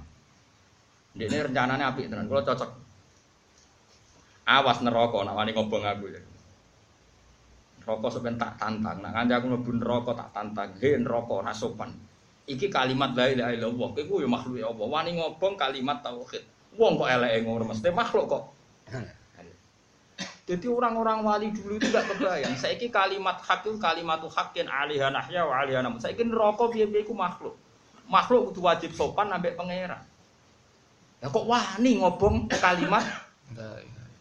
Ini 1.16 1.48
rencananya 1.48 1.92
apik 1.92 2.08
tenan, 2.08 2.28
kalau 2.28 2.44
cocok. 2.44 2.70
Awas 4.46 4.78
neraka 4.84 5.16
nak 5.24 5.36
wani 5.36 5.52
ngobong 5.52 5.84
aku 5.84 6.06
ya. 6.12 6.20
Neraka 7.82 8.06
sampeyan 8.12 8.36
tak 8.36 8.60
tantang, 8.60 9.00
nak 9.00 9.12
kanca 9.16 9.34
aku 9.40 9.46
mlebu 9.52 9.70
neraka 9.80 10.10
tak 10.12 10.28
tantang. 10.36 10.70
He 10.80 10.96
neraka 10.96 11.32
ora. 11.40 11.52
Iki 12.46 12.70
kalimat 12.70 13.10
la 13.18 13.26
ilaha 13.26 13.50
illallah, 13.58 13.90
iku 13.96 14.22
ya 14.22 14.28
makhluk 14.30 14.56
ya 14.60 14.70
Allah. 14.70 14.86
Wani 14.86 15.10
ngobong 15.18 15.54
kalimat 15.58 15.98
tauhid. 16.04 16.44
Wong 16.76 17.00
kok 17.00 17.08
eleke 17.08 17.42
ngono 17.42 17.64
mesti 17.72 17.88
makhluk 17.90 18.24
kok. 18.28 18.44
Jadi 20.46 20.70
orang-orang 20.70 21.26
wali 21.26 21.50
dulu 21.50 21.74
itu 21.74 21.90
gak 21.90 22.06
kebayang. 22.06 22.54
Saiki 22.54 22.86
kalimat 22.86 23.42
hak 23.42 23.66
itu 23.66 23.82
kalimat 23.82 24.22
hakin 24.22 24.70
alihah 24.70 25.10
nahya 25.10 25.42
wa 25.42 25.58
alihah 25.58 25.82
namun. 25.82 25.98
Saiki 25.98 26.22
neraka 26.22 26.70
piye-piye 26.70 27.02
iku 27.02 27.18
makhluk. 27.18 27.58
Makhluk 28.06 28.54
kudu 28.54 28.62
wajib 28.62 28.94
sopan 28.94 29.34
ambek 29.34 29.58
pangeran. 29.58 29.98
Ya 31.18 31.26
kok 31.26 31.42
wani 31.50 31.98
ngobong 31.98 32.46
kalimat 32.46 33.02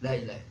la 0.02 0.12
ilaha. 0.18 0.42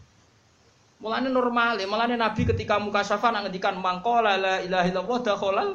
Mulane 1.03 1.27
normal, 1.27 1.75
mulane 1.83 2.15
Nabi 2.15 2.47
ketika 2.47 2.79
muka 2.79 3.03
syafa 3.03 3.35
nang 3.35 3.43
ngendikan 3.43 3.75
mangkola 3.75 4.39
la 4.39 4.63
ilaha 4.63 4.87
illallah 4.87 5.19
dakhalal 5.27 5.69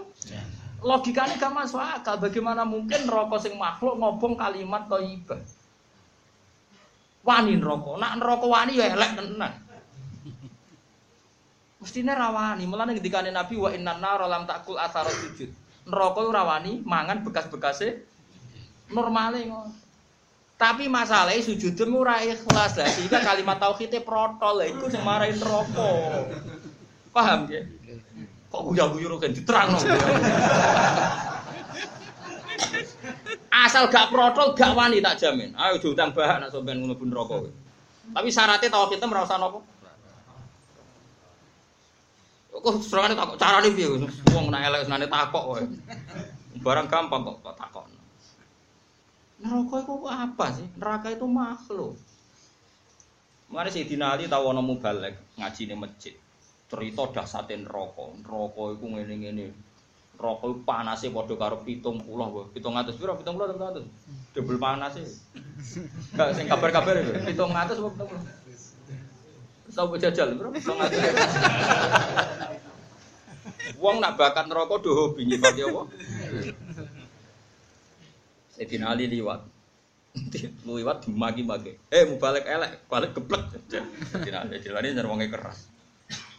logikanya 0.81 1.37
gak 1.37 1.53
masuk 1.53 1.77
akal. 1.77 2.17
Bagaimana 2.17 2.65
mungkin 2.65 3.05
neraka 3.05 3.37
sing 3.37 3.53
makhluk 3.61 4.01
ngobong 4.01 4.41
kalimat 4.41 4.89
thayyibah? 4.89 5.45
Wani 7.21 7.61
neraka. 7.61 8.01
Nak 8.01 8.13
neraka 8.17 8.47
wani 8.49 8.81
ya 8.81 8.97
elek 8.97 9.13
tenan. 9.21 9.53
Mestine 11.81 12.13
rawani, 12.13 12.69
mulane 12.69 12.93
ngendikane 12.93 13.33
Nabi 13.33 13.57
wa 13.57 13.73
innan 13.73 14.05
nar 14.05 14.21
lam 14.29 14.45
takul 14.45 14.77
athara 14.77 15.09
sujud. 15.09 15.49
Neraka 15.89 16.21
ora 16.21 16.45
wani 16.45 16.85
mangan 16.85 17.25
bekas-bekase 17.25 18.05
normale 18.93 19.49
ngono. 19.49 19.73
Tapi 20.61 20.93
masalahnya 20.93 21.41
sujudmu 21.41 22.05
ora 22.05 22.21
ikhlas 22.21 22.77
lah, 22.77 22.85
sehingga 22.85 23.25
kalimat 23.25 23.57
tauhidnya 23.57 24.05
protol 24.05 24.61
lah, 24.61 24.69
itu 24.69 24.93
sing 24.93 25.01
marahin 25.01 25.41
neraka. 25.41 25.89
Paham 27.17 27.49
ya? 27.49 27.65
Kok 28.53 28.63
guyu-guyu 28.69 29.17
kan 29.17 29.33
diterangno. 29.33 29.81
Asal 33.49 33.89
gak 33.89 34.13
protol 34.13 34.53
gak 34.53 34.77
wani 34.77 35.01
tak 35.01 35.17
jamin. 35.17 35.57
Ayo 35.57 35.81
diutang 35.81 36.13
bahak 36.13 36.45
nak 36.45 36.53
sampean 36.53 36.85
ngono 36.85 36.93
ben 36.93 37.09
neraka. 37.09 37.49
Tapi 38.13 38.29
syaratnya 38.29 38.69
tauhidnya 38.69 39.09
merasa 39.09 39.41
nopo? 39.41 39.65
Kok 42.51 42.83
serangane 42.83 43.15
takok 43.15 43.39
carane 43.39 43.71
piye 43.71 43.89
wong 44.35 44.47
nek 44.51 44.67
elek 44.67 44.83
senane 44.91 45.07
takok 45.07 45.45
wae. 45.55 45.65
Barang 46.61 46.91
gampang 46.91 47.23
kok 47.23 47.55
takok. 47.55 47.87
Neraka 49.41 49.77
itu 49.81 49.95
apa 50.05 50.47
sih? 50.53 50.67
Neraka 50.77 51.09
itu 51.15 51.25
makhluk. 51.25 51.97
Mari 53.51 53.83
Dinali 53.83 54.31
tahu 54.31 54.45
ana 54.53 54.63
mubalek 54.63 55.17
ngaji 55.39 55.63
ning 55.71 55.79
masjid. 55.81 56.15
Cerita 56.69 57.09
dahsate 57.11 57.57
neraka. 57.57 58.13
Neraka 58.21 58.63
iku 58.77 58.87
ngene-ngene. 58.99 59.47
Neraka 60.21 60.45
iku 60.51 60.61
panase 60.67 61.09
padha 61.09 61.35
karo 61.39 61.63
70 61.65 62.03
wae. 62.05 62.51
700 62.53 62.99
piro? 62.99 63.15
70 63.17 63.25
atau 63.25 63.81
100? 63.81 64.37
Double 64.37 64.59
panase. 64.61 65.03
Enggak 66.13 66.29
sing 66.37 66.47
kabar-kabar 66.51 66.95
itu. 66.99 67.15
700 67.15 67.79
apa 67.79 67.89
70? 67.95 68.40
Tahu 69.71 69.95
jajal, 70.03 70.35
bro? 70.35 70.51
Wong 73.81 73.97
nak 74.03 74.19
bakat 74.21 74.45
neraka 74.51 74.77
do 74.83 74.93
hobi 74.93 75.25
nyifati 75.25 75.65
apa? 75.65 75.89
Sayyidina 78.59 78.93
Ali 78.93 79.09
liwat. 79.09 79.41
liwat 80.67 81.07
dimaki-maki. 81.07 81.79
Eh 81.89 82.05
mau 82.05 82.21
balik 82.21 82.45
elek, 82.45 82.85
balik 82.91 83.17
geblek. 83.17 83.57
Sayyidina 83.71 84.45
Ali 84.45 84.61
jelane 84.61 84.93
jar 84.93 85.07
wonge 85.09 85.33
keras. 85.33 85.71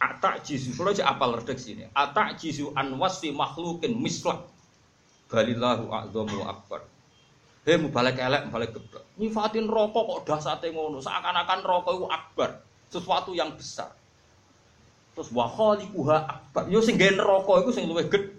Atak 0.01 0.43
jisu, 0.43 0.75
kalau 0.75 0.91
aja 0.91 1.07
apal 1.07 1.33
redek 1.39 1.57
sini. 1.57 1.87
Atak 1.95 2.37
jisu 2.37 2.75
anwas 2.75 3.23
fi 3.23 3.31
makhlukin 3.31 3.95
mislak. 3.95 4.43
Balillahu 5.31 5.87
a'zamu 5.89 6.43
akbar. 6.45 6.83
Hei 7.63 7.79
mau 7.79 7.93
balik 7.93 8.19
elek, 8.19 8.51
balik 8.51 8.75
geblek. 8.75 9.05
Nyifatin 9.17 9.65
rokok 9.71 10.03
kok 10.05 10.21
dasate 10.27 10.73
ngono. 10.73 10.99
Seakan-akan 10.99 11.59
rokok 11.63 11.93
itu 11.95 12.05
akbar 12.09 12.51
sesuatu 12.91 13.31
yang 13.31 13.55
besar. 13.55 13.95
Terus 15.15 15.31
wa 15.31 15.47
khaliquha 15.47 16.17
akbar. 16.27 16.67
Yo 16.67 16.83
sing 16.83 16.99
gawe 16.99 17.11
neraka 17.15 17.51
iku 17.63 17.71
sing 17.71 17.87
luwih 17.87 18.07
gedhe. 18.11 18.35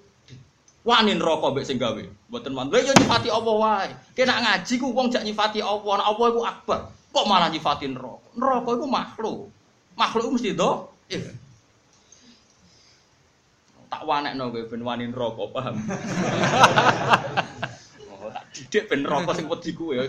Wani 0.83 1.15
neraka 1.15 1.55
mbek 1.55 1.65
sing 1.65 1.79
gawe. 1.81 2.03
Mboten 2.29 2.53
man. 2.53 2.69
Lha 2.69 2.85
yo 2.85 2.93
nyifati 2.97 3.29
Allah 3.33 3.55
wae. 3.55 3.91
Kena 4.13 4.41
ngaji 4.41 4.75
ku 4.83 4.93
wong 4.93 5.09
jak 5.15 5.25
nyifati 5.25 5.65
Allah, 5.65 5.93
nek 6.01 6.07
Allah 6.11 6.27
iku 6.29 6.41
akbar. 6.45 6.81
Kok 7.13 7.27
malah 7.29 7.49
nyifati 7.53 7.87
neraka? 7.93 8.29
Neraka 8.37 8.71
iku 8.77 8.87
makhluk. 8.89 9.39
Makhluk 9.97 10.23
iku 10.27 10.33
mesti 10.37 10.53
do. 10.57 10.71
Eh. 11.13 11.23
Tak 13.93 14.09
wanekno 14.09 14.49
kowe 14.49 14.65
ben 14.73 14.83
wani 14.83 15.05
neraka, 15.13 15.45
paham? 15.53 15.77
oh, 18.11 18.33
tak 18.33 18.45
didik 18.57 18.89
ben 18.89 19.05
neraka 19.05 19.37
sing 19.37 19.47
wedi 19.47 19.71
kuwe. 19.77 20.09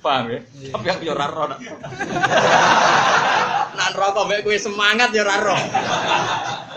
Paham 0.00 0.32
ya? 0.32 0.40
Tapi 0.72 0.86
aku 0.88 1.02
yo 1.04 1.12
ora. 1.12 1.28
Nak 3.90 3.98
rokok 3.98 4.30
mbek 4.30 4.46
kowe 4.46 4.54
semangat 4.54 5.10
ya 5.10 5.26
ora. 5.26 5.58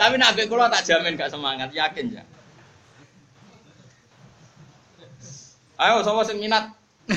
Tapi 0.01 0.17
nak 0.17 0.33
mbek 0.33 0.49
tak 0.49 0.81
jamin 0.81 1.13
gak 1.13 1.29
semangat, 1.29 1.69
yakin 1.69 2.09
ya. 2.09 2.25
Ayo 5.77 6.01
sapa 6.01 6.25
sing 6.25 6.41
minat? 6.41 6.73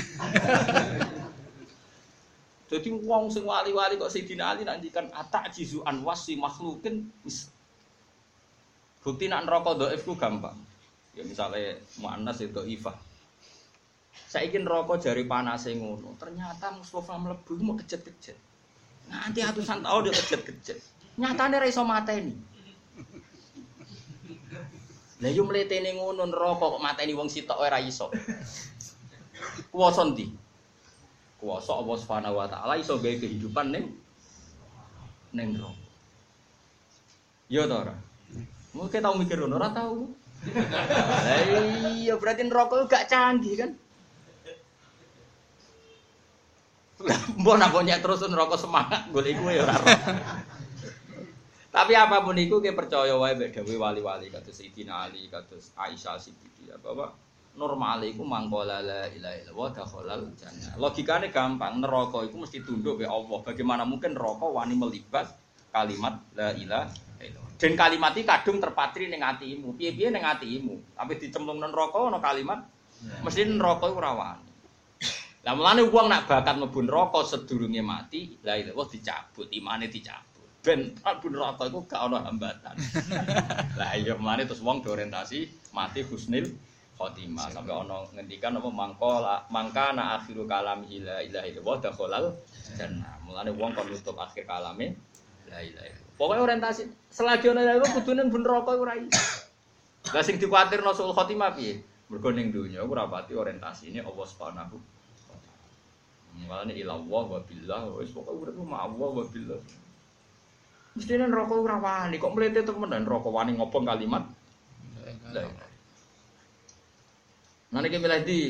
Jadi 2.69 2.93
wong 2.93 3.33
sing 3.33 3.49
wali-wali 3.49 3.97
kok 3.97 4.13
Sayyidina 4.13 4.53
Ali 4.53 4.69
nak 4.69 4.85
ngendikan 4.85 5.09
atak 5.17 5.49
jizu 5.57 5.81
anwasi 5.81 6.37
makhlukin 6.37 7.09
Bukti 9.01 9.33
nak 9.33 9.49
neraka 9.49 9.81
dhaif 9.81 10.05
ku 10.05 10.13
gampang. 10.13 10.61
Ya 11.17 11.25
misalnya 11.25 11.81
muannas 11.97 12.45
itu 12.45 12.61
ifah. 12.69 13.01
Saiki 14.29 14.61
neraka 14.61 15.01
jari 15.01 15.25
panase 15.25 15.73
ngono. 15.73 16.21
Ternyata 16.21 16.77
Mustafa 16.77 17.17
mlebu 17.17 17.57
mau 17.65 17.81
kejet-kejet. 17.81 18.46
Nanti 19.07 19.41
atusan 19.43 19.83
tahun 19.83 20.11
dia 20.11 20.15
kejet-kejet. 20.15 20.79
Nyatane 21.17 21.57
ra 21.63 21.67
iso 21.67 21.83
mateni. 21.87 22.35
Lah 25.23 25.31
yo 25.33 25.49
mletene 25.49 25.97
ngono 25.97 26.29
neraka 26.29 26.77
kok 26.77 26.83
mateni 26.83 27.17
wong 27.17 27.31
sitok 27.33 27.57
ora 27.57 27.81
iso. 27.81 28.13
Kuwasa 29.73 30.05
ndi? 30.05 30.47
kuasa 31.37 31.77
Allah 31.77 31.97
Subhanahu 32.01 32.41
wa 32.41 32.49
taala 32.49 32.75
iso 32.81 32.97
gawe 32.97 33.17
kehidupan 33.21 33.71
ning 33.71 33.87
ning 35.37 35.55
neraka. 35.55 35.85
Ya 37.47 37.69
ta 37.71 37.87
ora? 37.87 37.95
Mungkin 38.75 39.01
tau 39.05 39.15
mikir 39.15 39.39
ngono 39.39 39.61
ora 39.61 39.71
tau. 39.71 40.11
Lah 40.51 41.39
iya 41.95 42.19
berarti 42.19 42.43
neraka 42.49 42.89
gak 42.91 43.07
canggih 43.07 43.55
kan? 43.61 43.71
Lah 43.71 43.85
mbok 47.37 47.57
nak 47.61 47.77
nyek 47.77 48.01
terus 48.01 48.25
neraka 48.25 48.57
semangat 48.57 49.09
golek 49.13 49.37
iku 49.37 49.53
ya 49.53 49.69
ora. 49.69 49.77
Tapi 51.77 51.93
apa 51.93 52.25
pun 52.25 52.41
itu 52.41 52.57
kita 52.57 52.73
percaya 52.73 53.13
wae 53.21 53.37
mbek 53.37 53.53
dawuh 53.53 53.77
wali-wali 53.77 54.33
kados 54.33 54.57
Sayyidina 54.57 55.05
Ali 55.05 55.29
kados 55.29 55.77
Aisyah 55.77 56.17
Siddiqiyah 56.17 56.81
bahwa 56.81 57.13
normal 57.57 58.05
iku 58.05 58.25
mangkola 58.25 58.81
la 58.81 59.09
ilaha 59.13 59.37
illallah 59.45 59.69
dakhalal 59.77 60.25
jannah. 60.41 60.73
Logikane 60.81 61.29
gampang, 61.29 61.81
neraka 61.81 62.25
iku 62.25 62.45
mesti 62.45 62.65
tunduk 62.65 63.01
be 63.01 63.09
Allah. 63.09 63.45
Bagaimana 63.45 63.85
mungkin 63.85 64.17
neraka 64.17 64.49
wani 64.49 64.73
melibat 64.77 65.37
kalimat 65.73 66.17
la 66.33 66.57
ilaha 66.57 66.89
illallah. 67.21 67.53
Dan 67.57 67.73
kalimat 67.77 68.13
iki 68.17 68.25
kadung 68.29 68.61
terpatri 68.61 69.09
ning 69.09 69.25
atimu. 69.25 69.77
Piye-piye 69.77 70.13
ning 70.13 70.25
atimu. 70.25 70.97
Tapi 70.97 71.13
dicemplung 71.21 71.61
neraka 71.61 71.97
ana 72.09 72.21
kalimat 72.21 72.65
mesti 73.21 73.45
neraka 73.49 73.89
iku 73.89 74.01
ora 74.01 74.13
wani. 74.17 74.46
Lah 75.47 75.55
mulane 75.55 75.87
wong 75.87 76.11
nak 76.11 76.27
bakat 76.27 76.59
mlebu 76.59 76.91
neraka 76.91 77.23
sedurunge 77.23 77.79
mati, 77.79 78.35
la 78.43 78.59
ilaha 78.59 78.75
illallah 78.75 78.89
dicabut, 78.91 79.47
imane 79.55 79.87
dicabut. 79.87 80.43
Ben 80.59 80.91
mlebu 80.91 81.27
neraka 81.31 81.71
iku 81.71 81.87
gak 81.87 82.03
ana 82.03 82.27
hambatan. 82.27 82.75
Lah 83.79 83.95
iya 83.95 84.19
mulane 84.19 84.43
terus 84.51 84.59
wong 84.59 84.83
diorientasi 84.83 85.71
mati 85.71 86.03
husnil 86.03 86.51
khotimah 86.99 87.55
sampai 87.55 87.79
ono 87.79 88.11
ngendikan 88.11 88.59
apa 88.59 88.67
mangkola 88.75 89.47
mangkana 89.55 90.19
akhiru 90.19 90.51
kalami 90.51 90.99
la 90.99 91.23
ilaha 91.23 91.47
illallah 91.47 91.77
dakhalal 91.79 92.25
jannah. 92.75 93.15
Mulane 93.23 93.55
wong 93.55 93.71
kon 93.79 93.87
nutup 93.87 94.19
akhir 94.19 94.51
kalame 94.51 94.99
la 95.47 95.63
ilaha. 95.63 95.95
Pokoknya 96.19 96.43
orientasi 96.43 96.91
selagi 97.07 97.55
ono 97.55 97.63
iku 97.63 98.03
kudune 98.03 98.27
ben 98.27 98.43
neraka 98.43 98.75
iku 98.75 98.83
ora 98.83 98.99
iso. 98.99 99.47
Lah 100.11 100.27
sing 100.27 100.43
dikuatirno 100.43 100.91
sul 100.91 101.15
khotimah 101.15 101.55
piye? 101.55 101.79
Mergo 102.11 102.35
ning 102.35 102.51
donya 102.51 102.83
ora 102.83 103.07
pati 103.07 103.39
orientasine 103.39 104.03
Allah 104.03 104.27
Subhanahu 104.27 104.96
Mulane 106.37 106.73
ilallah 106.77 107.25
wa 107.33 107.41
billah 107.41 107.83
wis 107.97 108.13
pokoke 108.13 108.53
urip 108.53 108.57
ma 108.61 108.85
Allah 108.85 109.09
wa 109.09 109.25
billah. 109.25 109.61
Mestine 110.97 111.29
neraka 111.29 111.55
ora 111.57 111.77
wani 111.81 112.17
kok 112.17 112.33
mlete 112.33 112.65
temenan 112.65 113.05
neraka 113.05 113.29
wani 113.29 113.53
ngobong 113.57 113.85
kalimat 113.85 114.25
Nanti 117.69 117.93
kita 117.93 118.01
milih 118.01 118.21
di 118.25 118.41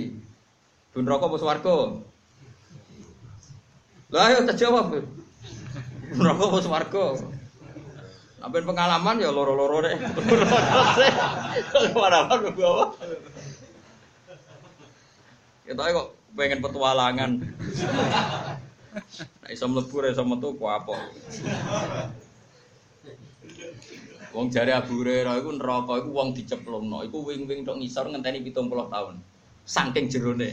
Bun 0.97 1.05
rokok 1.05 1.29
apa 1.29 1.37
swarga? 1.37 1.77
Lah 4.09 4.33
ayo 4.33 4.49
tak 4.49 4.57
jawab. 4.57 4.97
Bun 4.97 6.25
rokok 6.25 6.49
apa 6.57 6.59
swarga? 6.65 7.05
Sampai 8.41 8.65
pengalaman 8.65 9.21
ya 9.21 9.29
loro-loro 9.29 9.85
deh. 9.85 9.93
Pengalaman 11.93 12.49
bawa. 12.57 12.97
Kita 15.69 15.85
kok 15.85 16.16
pengen 16.37 16.61
petualangan. 16.61 17.41
Nah, 19.41 19.49
iso 19.49 19.65
mlebu 19.67 20.05
iso 20.05 20.23
metu 20.23 20.53
ku 20.61 20.69
apa? 20.69 20.93
Wong 24.37 24.53
jare 24.53 24.77
Abu 24.77 25.01
Hurairah 25.01 25.41
iku 25.41 25.57
neraka 25.57 25.97
iku 25.97 26.13
wong 26.13 26.37
diceplungno, 26.37 27.01
iku 27.09 27.25
wing-wing 27.25 27.65
tok 27.65 27.81
ngisor 27.81 28.13
ngenteni 28.13 28.45
70 28.45 28.69
tahun. 28.93 29.17
Saking 29.65 30.13
jerone. 30.13 30.53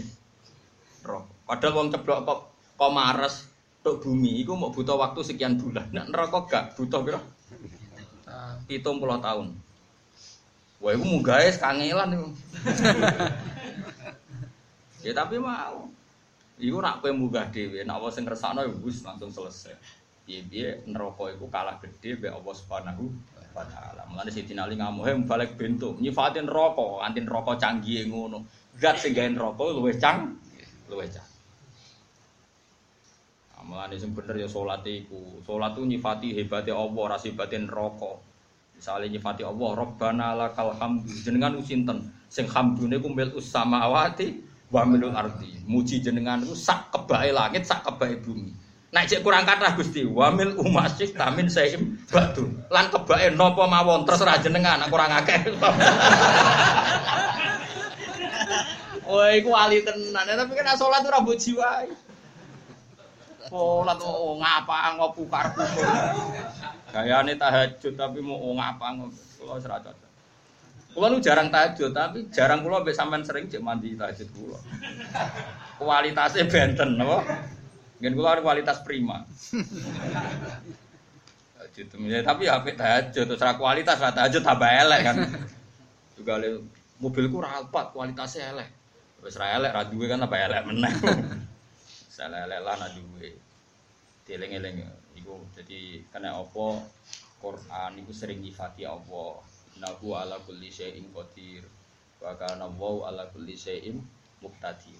Neraka. 1.03 1.31
Padahal 1.43 1.73
wong 1.75 1.87
ceblok 1.91 2.19
kok 2.23 2.39
kok 2.79 2.91
mares 2.95 3.35
tok 3.83 3.99
bumi 3.99 4.39
iku 4.39 4.55
mau 4.55 4.71
butuh 4.71 4.95
waktu 4.95 5.19
sekian 5.27 5.59
bulan. 5.59 5.91
Nek 5.91 6.07
neraka 6.15 6.47
gak 6.47 6.65
butuh 6.79 7.03
pira? 7.03 7.19
70 8.71 8.79
tahun. 9.19 9.47
Wah, 10.79 10.91
iku 10.95 11.03
munggahe 11.03 11.51
kangelan 11.59 12.15
iku. 12.15 12.27
Ya 15.03 15.11
tapi 15.11 15.37
mau. 15.37 15.91
Iku 16.57 16.79
nak 16.79 17.01
kowe 17.01 17.11
munggah 17.11 17.49
dhewe, 17.49 17.81
nak 17.83 17.99
wong 17.99 18.13
sing 18.13 18.23
ngersakno 18.23 18.63
ya 18.63 18.71
wis 18.85 19.01
langsung 19.03 19.33
selesai. 19.33 19.73
Piye-piye 20.23 20.87
neraka 20.87 21.35
iku 21.35 21.51
kalah 21.51 21.75
gede 21.83 22.15
mbek 22.15 22.31
Allah 22.31 22.53
Subhanahu 22.55 23.03
wa 23.51 23.65
taala. 23.67 24.07
Mulane 24.07 24.31
Sayyidina 24.31 24.63
Ali 24.63 24.79
ngamuhe 24.79 25.11
balik 25.27 25.59
bentuk, 25.59 25.99
nyifatin 25.99 26.47
neraka, 26.47 27.03
anti 27.03 27.19
neraka 27.19 27.59
canggih 27.59 28.07
ngono. 28.07 28.47
Zat 28.79 29.01
sing 29.01 29.11
gawe 29.11 29.27
neraka 29.27 29.63
luwih 29.75 29.97
cang, 29.99 30.39
luwih 30.87 31.09
cang. 31.11 31.27
Nah, 33.51 33.61
Mulane 33.65 33.95
sing 33.97 34.15
bener 34.15 34.37
ya 34.37 34.47
salat 34.47 34.85
iku. 34.85 35.41
Salat 35.43 35.73
ku 35.75 35.83
nyifati 35.83 36.37
hebate 36.37 36.71
Allah, 36.71 37.01
ora 37.01 37.17
hebate 37.17 37.57
neraka. 37.59 38.21
Misale 38.77 39.09
nyifati 39.09 39.41
Allah, 39.41 39.69
Rabbana 39.73 40.27
lakal 40.37 40.71
hamdu. 40.77 41.09
Jenengan 41.11 41.57
ku 41.57 41.63
sinten? 41.65 42.13
Sing 42.29 42.45
hamdune 42.47 43.01
ku 43.01 43.09
mil 43.11 43.35
samawati 43.41 44.52
wa 44.73 44.81
milul 44.89 45.13
ardi. 45.13 45.61
Muji 45.69 46.01
jenengan 46.01 46.41
ku 46.41 46.57
sak 46.57 46.89
kebae 46.89 47.29
langit, 47.29 47.69
sak 47.69 47.85
kebae 47.85 48.17
bumi. 48.25 48.49
Nek 48.93 49.09
cek 49.09 49.21
kurang 49.25 49.45
kathah 49.45 49.73
Gusti, 49.73 50.05
wamil 50.05 50.53
umasih 50.57 51.13
tamin 51.17 51.49
saim 51.49 51.97
batu. 52.09 52.45
Lan 52.69 52.93
kebake 52.93 53.33
napa 53.33 53.65
mawon 53.65 54.05
terserah 54.05 54.37
jenengan, 54.41 54.81
nek 54.81 54.89
kurang 54.89 55.13
akeh. 55.13 55.37
Wah, 59.03 59.29
iku 59.35 59.51
wali 59.51 59.83
tenan. 59.83 60.25
Tapi 60.25 60.53
kan 60.57 60.73
salat 60.79 61.05
ora 61.05 61.21
mbok 61.21 61.37
jiwai. 61.37 61.91
Salat 63.49 63.99
oh 64.01 64.37
ngapa 64.39 64.95
ngopu 64.97 65.27
karep. 65.27 65.53
Gayane 66.93 67.35
tahajud 67.35 67.93
tapi 67.93 68.23
mau 68.23 68.53
ngapa 68.55 68.87
ngopo. 68.97 69.21
Kula 69.41 69.59
ora 69.59 69.77
cocok. 69.83 70.12
Kula 70.93 71.09
nu 71.09 71.17
jarang 71.17 71.49
tahajud, 71.49 71.89
tapi 71.89 72.29
jarang 72.29 72.61
kula 72.61 72.85
mbek 72.85 72.93
sampean 72.93 73.25
sering 73.25 73.49
cek 73.49 73.65
mandi 73.65 73.97
tahajud 73.97 74.29
kula. 74.29 74.61
Kualitasnya 75.81 76.45
benten 76.45 77.01
apa? 77.01 77.17
Ngen 77.97 78.13
kula 78.13 78.37
kualitas 78.45 78.85
prima. 78.85 79.25
Tahajud 81.57 81.87
ya, 82.05 82.21
tapi 82.21 82.45
ya 82.45 82.61
tahajud 82.61 83.25
terus 83.25 83.57
kualitas 83.57 83.97
lah 83.97 84.13
tahajud 84.13 84.45
tambah 84.45 84.69
elek 84.69 85.01
kan. 85.01 85.17
Juga 86.13 86.37
le 86.37 86.61
mobilku 87.01 87.41
ora 87.41 87.57
alpat 87.57 87.89
kualitasnya 87.89 88.53
elek. 88.53 88.69
Wis 89.25 89.33
ra 89.33 89.57
elek 89.57 89.73
ra 89.73 89.89
duwe 89.89 90.05
kan 90.05 90.21
tambah 90.21 90.37
elek 90.37 90.61
meneh. 90.69 90.93
Salah 92.13 92.45
elek 92.45 92.61
lah 92.61 92.77
nak 92.77 92.93
duwe. 92.93 93.33
Dieling-eling 94.29 94.85
iku 95.17 95.41
jadi 95.57 96.05
kena 96.13 96.37
apa 96.37 96.85
Quran 97.41 97.91
iku 97.97 98.13
sering 98.13 98.45
nyifati 98.45 98.85
Allah. 98.85 99.41
Nahu 99.81 100.13
ala 100.13 100.37
kulli 100.43 100.69
syai'in 100.69 101.09
qadir. 101.09 101.63
Wa 102.21 102.37
kana 102.37 102.69
wa 102.69 103.09
ala 103.09 103.25
kulli 103.31 103.57
syai'in 103.57 103.97
muqtadir. 104.43 104.99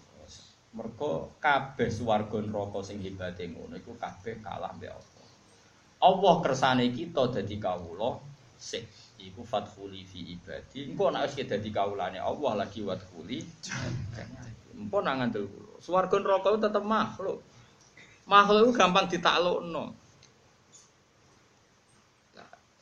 Mergo 0.73 1.37
kabeh 1.37 1.85
swarga 1.93 2.41
neraka 2.41 2.81
sing 2.81 2.97
hebate 2.97 3.45
ngono 3.45 3.77
iku 3.77 3.93
kabeh 3.93 4.41
kalah 4.41 4.73
mbek 4.73 4.89
Allah. 4.89 5.25
Allah 6.01 6.35
kersane 6.41 6.89
kita 6.89 7.29
dadi 7.29 7.61
kawula 7.61 8.17
sik 8.57 8.81
iku 9.21 9.45
fathuli 9.45 10.01
fi 10.01 10.33
ibadi. 10.33 10.89
Engko 10.89 11.13
nek 11.13 11.29
wis 11.29 11.45
dadi 11.45 11.69
kawulane 11.69 12.17
Allah 12.17 12.65
lagi 12.65 12.81
wadkhuli. 12.81 13.45
Empun 14.73 15.05
nang 15.05 15.21
ngandel 15.21 15.45
kula. 15.45 15.77
Swarga 15.77 16.17
neraka 16.17 16.57
tetep 16.57 16.81
makhluk. 16.81 17.37
Makhluk 18.25 18.73
gampang 18.73 19.05
ditaklukno. 19.05 19.93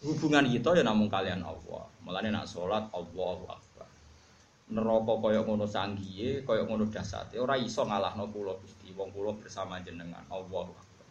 Hubungan 0.02 0.50
kita 0.50 0.74
ya 0.74 0.82
namung 0.82 1.14
kalian 1.14 1.46
Allah. 1.46 1.86
Mulane 2.02 2.34
nak 2.34 2.50
salat 2.50 2.90
Allahu 2.90 3.46
Akbar. 3.46 3.86
Neraka 4.74 5.14
kaya 5.22 5.46
ngono 5.46 5.70
sanggihe, 5.70 6.42
kaya 6.42 6.66
ngono 6.66 6.90
dasate 6.90 7.38
ora 7.38 7.54
iso 7.54 7.86
ngalahno 7.86 8.26
kula 8.34 8.58
Gusti. 8.58 8.90
Wong 8.98 9.14
kula 9.14 9.38
bersama 9.38 9.78
jenengan 9.86 10.26
Allahu 10.34 10.74
Akbar. 10.74 11.06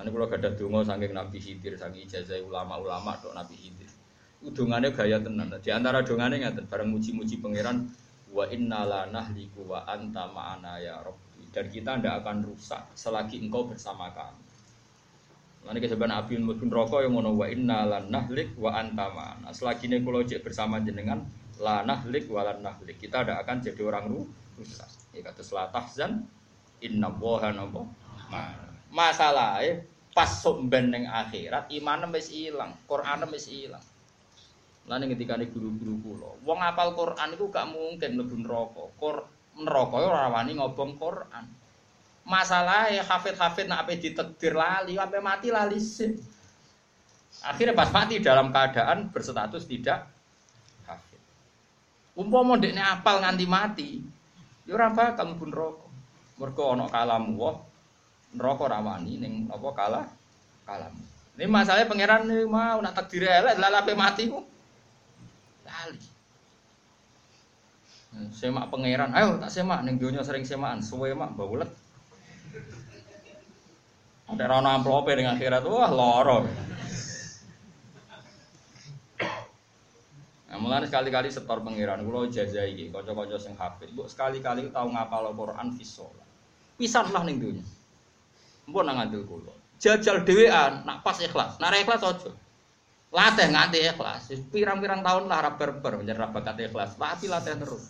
Nanti 0.00 0.08
kalau 0.08 0.24
gada 0.24 0.48
dongo 0.56 0.80
saking 0.80 1.12
Nabi 1.12 1.36
Khidir, 1.36 1.76
saking 1.76 2.08
ijazah 2.08 2.40
ulama-ulama 2.40 3.12
dok 3.20 3.36
Nabi 3.36 3.60
Khidir. 3.60 3.92
Udungannya 4.40 4.88
gaya 4.96 5.20
tenan. 5.20 5.52
Di 5.60 5.68
antara 5.68 6.00
dongannya 6.00 6.48
ngaten, 6.48 6.64
bareng 6.64 6.88
muji-muji 6.88 7.44
pangeran, 7.44 7.92
wa 8.32 8.48
inna 8.48 8.88
la 8.88 9.00
nahliku 9.04 9.68
wa 9.68 9.84
anta 9.84 10.32
ma'ana 10.32 10.80
ya 10.80 11.04
Rabbi. 11.04 11.52
Dan 11.52 11.68
kita 11.68 12.00
tidak 12.00 12.24
akan 12.24 12.40
rusak 12.40 12.88
selagi 12.96 13.36
engkau 13.42 13.68
bersama 13.68 14.08
kami. 14.16 14.47
Nanti 15.66 15.78
keseban 15.84 16.12
api 16.14 16.38
mungkin 16.40 16.68
rokok 16.68 17.04
yang 17.04 17.16
ngono 17.16 17.34
wa 17.34 17.46
inna 17.48 17.84
la 17.84 17.98
nahlik 18.04 18.56
wa 18.56 18.76
anta 18.76 19.10
ma'ana. 19.10 19.48
Selagi 19.52 19.90
ini 19.90 20.00
kalau 20.00 20.24
cek 20.24 20.40
bersama 20.40 20.80
jenengan, 20.80 21.24
la 21.60 21.84
nahlik 21.84 22.30
wa 22.30 22.46
la 22.46 22.56
nahlik. 22.56 22.96
Kita 22.96 23.24
tidak 23.26 23.44
akan 23.44 23.56
jadi 23.60 23.80
orang 23.84 24.04
rusak. 24.56 24.88
Ya 25.12 25.20
kata 25.26 25.44
selah 25.44 25.68
tahzan, 25.68 26.24
inna 26.80 27.12
woha 27.12 27.52
nopo 27.52 27.84
ma'ana 28.32 28.68
masalahnya 28.88 29.84
pas 30.16 30.28
somben 30.28 30.90
ning 30.90 31.04
akhirat 31.06 31.70
iman 31.70 32.10
wis 32.10 32.32
ilang, 32.32 32.74
Quran 32.88 33.22
wis 33.30 33.46
ilang. 33.52 33.84
Lan 34.88 35.04
ketika 35.04 35.36
nih 35.36 35.52
guru-guru 35.52 36.00
kula, 36.00 36.30
wong 36.48 36.58
apal 36.64 36.96
Quran 36.96 37.36
itu 37.36 37.44
gak 37.52 37.68
mungkin 37.68 38.16
mlebu 38.16 38.36
neraka. 38.40 38.84
Kor 38.96 39.28
neraka 39.60 39.96
ora 40.00 40.32
wani 40.32 40.56
ngobong 40.56 40.96
Quran. 40.96 41.44
Masalah 42.28 42.92
ya 42.92 43.00
hafid-hafid 43.00 43.72
nak 43.72 43.88
ape 43.88 43.96
ditekdir 43.96 44.52
lali, 44.52 45.00
ape 45.00 45.16
mati 45.16 45.48
lali 45.48 45.80
sih. 45.80 46.12
Akhirnya 47.40 47.72
pas 47.72 47.88
mati 47.88 48.20
dalam 48.20 48.52
keadaan 48.52 49.08
berstatus 49.08 49.64
tidak 49.64 50.04
hafid. 50.84 51.16
Umpama 52.12 52.60
ndekne 52.60 52.84
apal 52.84 53.24
nganti 53.24 53.46
mati, 53.48 53.90
ya 54.68 54.76
ora 54.76 54.92
bakal 54.92 55.32
mlebu 55.32 55.46
neraka. 55.48 55.86
Mergo 56.36 56.62
ana 56.68 56.86
kalam 56.92 57.32
wah 57.40 57.56
neraka 58.36 58.62
ora 58.68 58.78
wani 58.84 59.12
ning 59.24 59.34
apa 59.48 59.68
kalah 59.72 60.06
kalam. 60.68 60.92
Ini 61.40 61.48
masalahnya 61.48 61.88
pangeran 61.88 62.28
mau 62.44 62.76
nak 62.84 62.92
takdir 62.92 63.24
elek 63.24 63.56
lalape 63.56 63.96
mati. 63.96 64.28
Lali. 65.64 66.00
Semak 68.36 68.68
pangeran, 68.68 69.16
ayo 69.16 69.40
tak 69.40 69.48
semak 69.48 69.80
ning 69.86 69.96
donya 69.96 70.20
sering 70.20 70.44
semakan, 70.44 70.84
suwe 70.84 71.16
mak 71.16 71.32
baulet. 71.32 71.70
Ada 74.28 74.44
rana 74.44 74.76
amplope 74.76 75.16
ning 75.16 75.24
akhirat, 75.24 75.64
wah 75.64 75.88
loro. 75.88 76.44
Nah, 80.48 80.56
mulane 80.56 80.88
sekali-kali 80.88 81.28
setor 81.28 81.60
pangeran 81.60 82.04
kula 82.04 82.28
jajai 82.28 82.72
iki 82.72 82.88
kanca-kanca 82.88 83.36
sing 83.36 83.52
hafid. 83.56 83.92
Mbok 83.92 84.08
sekali-kali 84.08 84.72
tau 84.72 84.88
ngapal 84.88 85.32
Al-Qur'an 85.32 85.72
fi 85.76 85.84
sholat. 85.84 86.24
Pisanlah 86.80 87.24
ning 87.24 87.36
donya. 87.36 87.64
Mbok 88.68 88.82
nang 88.84 88.96
ngandel 89.00 89.28
kula. 89.28 89.52
Jajal 89.76 90.24
dhewean 90.24 90.88
nak 90.88 91.04
pas 91.04 91.20
ikhlas. 91.20 91.60
Nak 91.60 91.76
ikhlas 91.78 92.00
aja. 92.00 92.32
Latih 93.08 93.48
nganti 93.48 93.78
ikhlas. 93.92 94.32
Pirang-pirang 94.52 95.00
tahun 95.00 95.24
lah 95.28 95.38
ra 95.46 95.50
berber 95.56 96.00
menjadi 96.00 96.28
bakat 96.28 96.56
ikhlas. 96.60 96.96
Latih 96.96 97.28
latih 97.28 97.56
terus. 97.56 97.84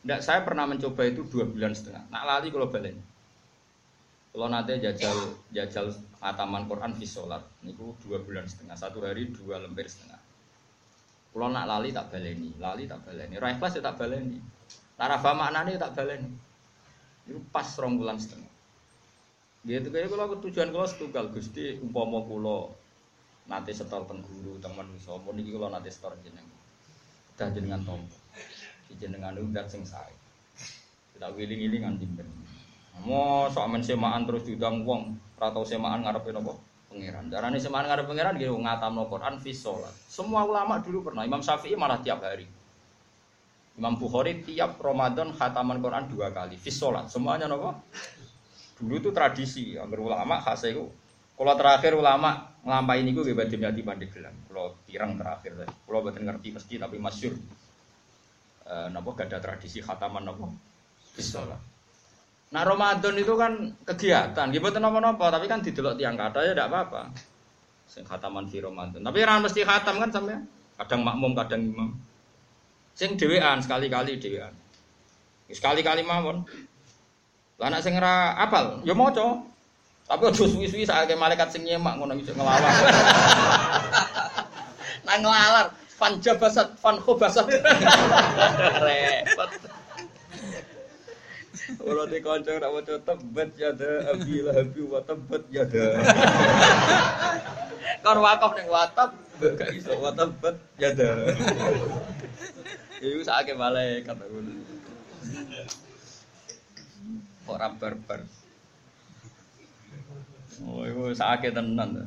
Nggak, 0.00 0.20
saya 0.24 0.40
pernah 0.42 0.64
mencoba 0.64 1.02
itu 1.04 1.28
dua 1.28 1.44
bulan 1.44 1.76
setengah. 1.76 2.08
Nak 2.08 2.22
lali 2.24 2.48
kalau 2.48 2.72
balen. 2.72 2.96
Kalau 4.30 4.46
nanti 4.46 4.78
jajal 4.78 5.42
jajal 5.50 5.90
ataman 6.22 6.70
Quran 6.70 6.94
fi 6.94 7.02
sholat, 7.02 7.42
niku 7.66 7.98
dua 8.06 8.22
bulan 8.22 8.46
setengah, 8.46 8.78
satu 8.78 9.02
hari 9.02 9.26
dua 9.34 9.58
lembar 9.58 9.90
setengah. 9.90 10.22
Kalau 11.34 11.50
nak 11.50 11.66
lali 11.66 11.90
tak 11.90 12.14
baleni, 12.14 12.54
lali 12.58 12.86
tak 12.86 13.02
baleni, 13.06 13.38
Rai 13.38 13.58
kelas 13.58 13.78
ya 13.78 13.82
tak 13.82 13.98
baleni, 13.98 14.38
tarafa 14.94 15.34
maknanya 15.34 15.82
tak 15.82 15.98
baleni. 15.98 16.30
Itu 17.26 17.42
pas 17.50 17.66
rong 17.74 17.98
bulan 17.98 18.22
setengah. 18.22 18.50
Gitu 19.66 19.90
kayak 19.90 20.14
kalau 20.14 20.38
tujuan 20.40 20.70
kalau 20.70 20.86
setunggal 20.86 21.26
gusti 21.34 21.76
umpama 21.82 22.22
kulo 22.24 22.72
nanti 23.50 23.74
setor 23.74 24.06
tengguru 24.06 24.62
teman 24.62 24.86
manusia, 24.86 25.10
mau 25.18 25.34
niki 25.34 25.50
kalau 25.50 25.74
nanti 25.74 25.90
setor 25.90 26.14
jeneng, 26.22 26.46
dah 27.34 27.50
jenengan 27.50 27.82
tompo, 27.82 28.14
jenengan 28.94 29.34
udah 29.34 29.66
sing 29.66 29.82
saya. 29.82 30.14
Kita 31.18 31.34
wiling-wiling 31.34 31.82
nganti 31.82 32.06
ben. 33.00 33.08
Mau 33.08 33.48
sok 33.48 33.66
men 33.72 33.82
semaan 33.82 34.28
terus 34.28 34.44
diundang 34.44 34.84
wong, 34.84 35.16
ora 35.40 35.48
tau 35.50 35.64
semaan 35.64 36.04
ngarepin 36.04 36.36
apa? 36.36 36.52
Pangeran. 36.90 37.24
Darane 37.30 37.58
semaan 37.62 37.86
ngarep 37.86 38.04
pangeran 38.10 38.34
gitu 38.36 38.58
ngatamno 38.58 39.06
Quran 39.06 39.38
fi 39.38 39.54
sholat. 39.54 39.94
Semua 40.10 40.42
ulama 40.42 40.82
dulu 40.82 41.06
pernah. 41.08 41.22
Imam 41.22 41.38
Syafi'i 41.38 41.78
malah 41.78 42.02
tiap 42.02 42.18
hari. 42.20 42.44
Imam 43.78 43.94
Bukhari 43.94 44.42
tiap 44.42 44.76
Ramadan 44.82 45.32
khataman 45.32 45.78
Quran 45.78 46.10
dua 46.10 46.34
kali 46.34 46.58
fi 46.58 46.68
sholat. 46.68 47.06
Semuanya 47.06 47.46
nopo? 47.46 47.78
Dulu 48.82 48.96
itu 48.96 49.10
tradisi, 49.14 49.78
agar 49.78 50.00
ulama 50.00 50.42
khas 50.42 50.66
itu. 50.66 50.88
Kalau 51.36 51.54
terakhir 51.56 51.96
ulama 51.96 52.52
ngelampai 52.60 53.00
ini 53.00 53.16
gue 53.16 53.32
bebas 53.32 53.48
di 53.48 53.80
Pandeglang. 53.80 54.36
Kalau 54.50 54.76
tirang 54.84 55.16
terakhir, 55.16 55.56
kalau 55.64 56.00
betul 56.04 56.28
ngerti 56.28 56.48
mesti 56.52 56.74
tapi 56.76 57.00
masyur. 57.00 57.32
E, 58.66 58.74
nopo 58.92 59.16
gak 59.16 59.32
ada 59.32 59.40
tradisi 59.40 59.80
khataman 59.80 60.26
nopo 60.26 60.52
fi 61.16 61.22
sholat. 61.24 61.60
Nah 62.50 62.66
Ramadan 62.66 63.14
itu 63.14 63.38
kan 63.38 63.78
kegiatan, 63.86 64.50
gitu 64.50 64.78
nopo-nopo, 64.82 65.22
tapi 65.30 65.46
kan 65.46 65.62
didelok 65.62 65.94
tiang 65.94 66.18
kata 66.18 66.42
ya 66.42 66.50
tidak 66.50 66.66
apa-apa. 66.66 67.14
Sing 67.86 68.02
khataman 68.02 68.50
fi 68.50 68.58
Ramadan. 68.58 69.06
Tapi 69.06 69.18
orang 69.22 69.46
mesti 69.46 69.62
khatam 69.62 70.02
kan 70.02 70.10
sampai 70.10 70.42
kadang 70.74 71.06
makmum, 71.06 71.30
kadang 71.38 71.62
imam. 71.62 71.94
Sing 72.98 73.14
dewean 73.14 73.62
sekali-kali 73.62 74.18
dewean. 74.18 74.50
Sekali-kali 75.46 76.02
mawon. 76.02 76.42
Lah 77.62 77.70
anak 77.70 77.86
sing 77.86 77.94
ora 77.94 78.34
apal, 78.34 78.82
ya 78.82 78.98
maca. 78.98 79.46
Tapi 80.10 80.26
aja 80.26 80.42
suwi-suwi 80.42 80.82
saake 80.82 81.14
malaikat 81.14 81.54
sing 81.54 81.62
nyemak 81.62 81.94
ngono 81.94 82.18
iso 82.18 82.34
ngelawak. 82.34 82.74
Nang 85.06 85.22
ngelalar, 85.22 85.70
fan 85.86 86.18
jabasat, 86.18 86.74
fan 86.82 86.98
khobasat. 86.98 87.46
Repot. 88.86 89.50
Kalau 91.78 92.04
di 92.10 92.18
konco 92.18 92.50
nak 92.50 92.70
mau 92.72 92.82
tebet 92.82 93.50
ya 93.54 93.70
ada 93.70 93.90
abi 94.10 94.42
lahabi 94.42 94.80
wa 94.88 95.00
tebet 95.04 95.42
ya 95.54 95.62
ada. 95.62 95.86
Kan 98.04 98.18
wakaf 98.18 98.50
neng 98.56 98.68
watab 98.72 99.10
gak 99.38 99.70
iso 99.70 99.94
wa 100.00 100.10
tebet 100.10 100.56
ya 100.80 100.90
ada. 100.90 101.10
Iku 103.04 103.22
sakake 103.22 103.54
malaikat 103.54 104.16
aku. 104.18 104.38
Ora 107.48 107.68
barbar. 107.72 108.20
Oh, 110.60 110.84
itu 110.84 111.16
sakit 111.16 111.56
tenan. 111.56 112.04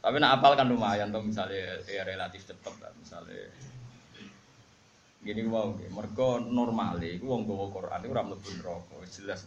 Tapi 0.00 0.16
nak 0.16 0.40
apal 0.40 0.56
kan 0.56 0.70
lumayan 0.70 1.12
tuh 1.12 1.20
misalnya 1.20 1.76
ya 1.84 2.06
relatif 2.08 2.46
cepet 2.48 2.72
lah 2.80 2.88
misalnya 2.96 3.52
Gini 5.20 5.44
wow, 5.44 5.76
mereka 5.76 6.40
normal 6.40 6.96
iku 7.04 7.36
wong 7.36 7.44
gawa 7.44 7.68
Quran 7.68 8.00
iku 8.00 8.12
ora 8.16 8.24
mlebu 8.24 8.48
neraka, 8.56 8.96
jelas. 9.04 9.44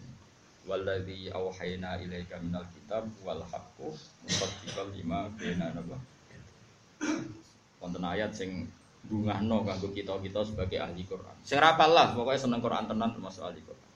Walladzi 0.69 1.33
auhayna 1.33 1.97
ilaika 1.97 2.37
minal 2.39 2.63
kitab 2.71 3.09
wal 3.25 3.41
haqqu 3.41 3.89
musaddiqal 4.23 4.93
lima 4.93 5.27
baina 5.33 5.73
napa. 5.73 5.97
Wonten 7.81 8.05
ayat 8.05 8.31
sing 8.31 8.69
bungahno 9.09 9.65
kanggo 9.67 9.91
kita-kita 9.91 10.45
sebagai 10.45 10.79
ahli 10.79 11.03
Quran. 11.03 11.35
Sing 11.43 11.59
rapal 11.59 11.91
lah, 11.91 12.15
pokoknya 12.15 12.47
seneng 12.47 12.61
Quran 12.63 12.87
tenan 12.87 13.11
termasuk 13.11 13.43
ahli 13.43 13.59
Quran. 13.65 13.89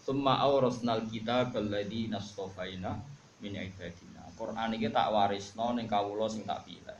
Summa 0.00 0.40
awrasnal 0.40 1.04
kitab 1.06 1.54
alladzi 1.54 2.10
nastofaina 2.10 2.96
min 3.44 3.54
ibadina. 3.60 4.24
Quran 4.34 4.72
iki 4.74 4.88
tak 4.88 5.12
warisno 5.12 5.76
ning 5.76 5.84
kawula 5.86 6.26
sing 6.26 6.48
tak 6.48 6.64
pilih. 6.64 6.98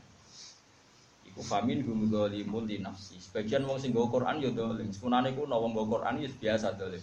Iku 1.31 1.41
famin 1.47 1.79
hum 1.87 2.11
dzalimun 2.11 2.67
li 2.67 2.83
nafsi. 2.83 3.15
Sebagian 3.15 3.63
wong 3.63 3.79
sing 3.79 3.95
nggo 3.95 4.11
Quran 4.11 4.43
ya 4.43 4.51
dolim. 4.51 4.91
Sepunane 4.91 5.31
ku 5.31 5.47
wong 5.47 5.71
nggo 5.71 5.87
Quran 5.87 6.19
ya 6.19 6.27
biasa 6.27 6.75
dolim. 6.75 6.99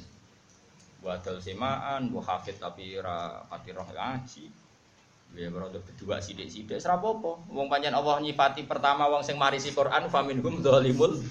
Wadal 1.01 1.41
semaan, 1.41 2.13
bu 2.13 2.21
hafid 2.21 2.61
tapi 2.61 3.01
ra 3.01 3.41
pati 3.49 3.73
roh 3.73 3.89
ngaji. 3.89 4.45
Ya 5.37 5.49
berada 5.49 5.81
berdua 5.81 6.21
sidik-sidik 6.21 6.81
apa-apa. 6.85 7.41
Wong 7.49 7.73
pancen 7.73 7.97
Allah 7.97 8.21
nyifati 8.21 8.69
pertama 8.69 9.09
wong 9.09 9.25
sing 9.25 9.41
marisi 9.41 9.73
Quran 9.73 10.13
famin 10.13 10.45
hum 10.45 10.61
dzalimul 10.61 11.25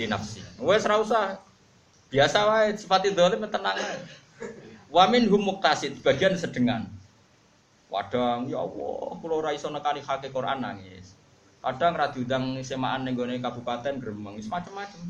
li 0.00 0.06
nafsi. 0.08 0.40
Wes 0.60 0.88
ora 0.88 0.96
usah 1.04 1.24
biasa 2.08 2.38
wae 2.48 2.72
sifati 2.80 3.12
dolim 3.12 3.44
tenang 3.52 3.76
ae. 3.76 4.00
Wa 4.88 5.04
minhum 5.04 5.44
muqtasid, 5.44 6.00
bagian 6.00 6.32
sedengan. 6.32 6.88
Wadang, 7.92 8.48
ya 8.48 8.64
Allah, 8.64 9.20
kula 9.20 9.34
ora 9.36 9.50
iso 9.52 9.68
nekani 9.68 10.00
Quran 10.04 10.64
nangis. 10.64 11.17
Kadang 11.68 12.00
ra 12.00 12.08
diundang 12.08 12.56
semaan 12.64 13.04
ning 13.04 13.12
gone 13.12 13.36
kabupaten 13.44 14.00
Gremeng, 14.00 14.40
macam-macam. 14.40 15.04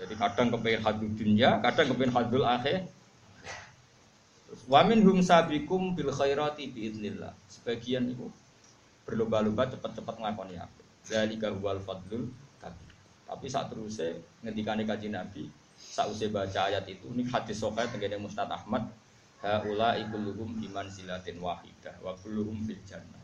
Jadi 0.00 0.14
kadang 0.16 0.48
kepengen 0.48 0.80
hadul 0.80 1.12
dunia, 1.12 1.60
kadang 1.60 1.92
kepengen 1.92 2.16
hadul 2.16 2.40
akhir. 2.48 2.88
Wamin 4.64 5.04
hum 5.04 5.20
sabikum 5.20 5.92
bil 5.92 6.08
khairati 6.08 6.72
biidnillah. 6.72 7.36
Sebagian 7.52 8.08
itu 8.08 8.32
berlomba-lomba 9.04 9.68
cepat-cepat 9.68 10.16
ngelakoni 10.16 10.56
apa. 10.56 10.80
Zalika 11.04 11.52
huwal 11.52 11.84
fadlul 11.84 12.32
kabir. 12.64 12.92
Tapi 13.28 13.46
saat 13.52 13.68
terusnya 13.68 14.16
ngendikane 14.40 14.88
kaji 14.88 15.12
Nabi, 15.12 15.52
saat 15.76 16.08
usai 16.08 16.32
baca 16.32 16.72
ayat 16.72 16.88
itu, 16.88 17.12
ini 17.12 17.28
hadis 17.28 17.60
sokai 17.60 17.92
tenggene 17.92 18.16
Mustad 18.16 18.48
Ahmad, 18.48 18.88
haula 19.44 20.00
ikuluhum 20.00 20.64
iman 20.64 20.88
silatin 20.88 21.36
wahidah 21.44 22.00
wa 22.00 22.16
kulluhum 22.16 22.64
fil 22.64 22.80
jannah 22.88 23.19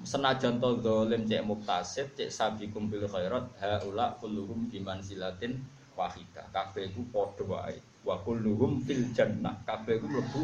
senajan 0.00 0.56
to 0.60 0.80
dolim 0.80 1.28
cek 1.28 1.44
muktasib 1.44 2.12
cek 2.16 2.32
sabikum 2.32 2.88
bil 2.88 3.04
khairat 3.04 3.44
haula 3.60 4.16
kulluhum 4.16 4.68
silatin 5.04 5.60
wahidah 5.92 6.46
kabeh 6.54 6.88
iku 6.88 7.04
padha 7.12 7.44
wae. 7.44 7.76
Wa 8.00 8.16
kulluhum 8.24 8.80
fil 8.80 9.12
jannah. 9.12 9.52
Kabeh 9.68 10.00
iku 10.00 10.06
mlebu 10.08 10.42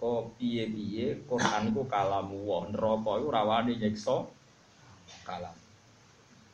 kok 0.00 0.32
piye-piye 0.40 1.28
Quran 1.28 1.76
iku 1.76 1.84
kalamu 1.84 2.40
wa. 2.48 2.64
Neraka 2.72 3.20
iku 3.20 3.28
rawane 3.28 3.76
nyiksa 3.76 4.24
kalam. 5.28 5.52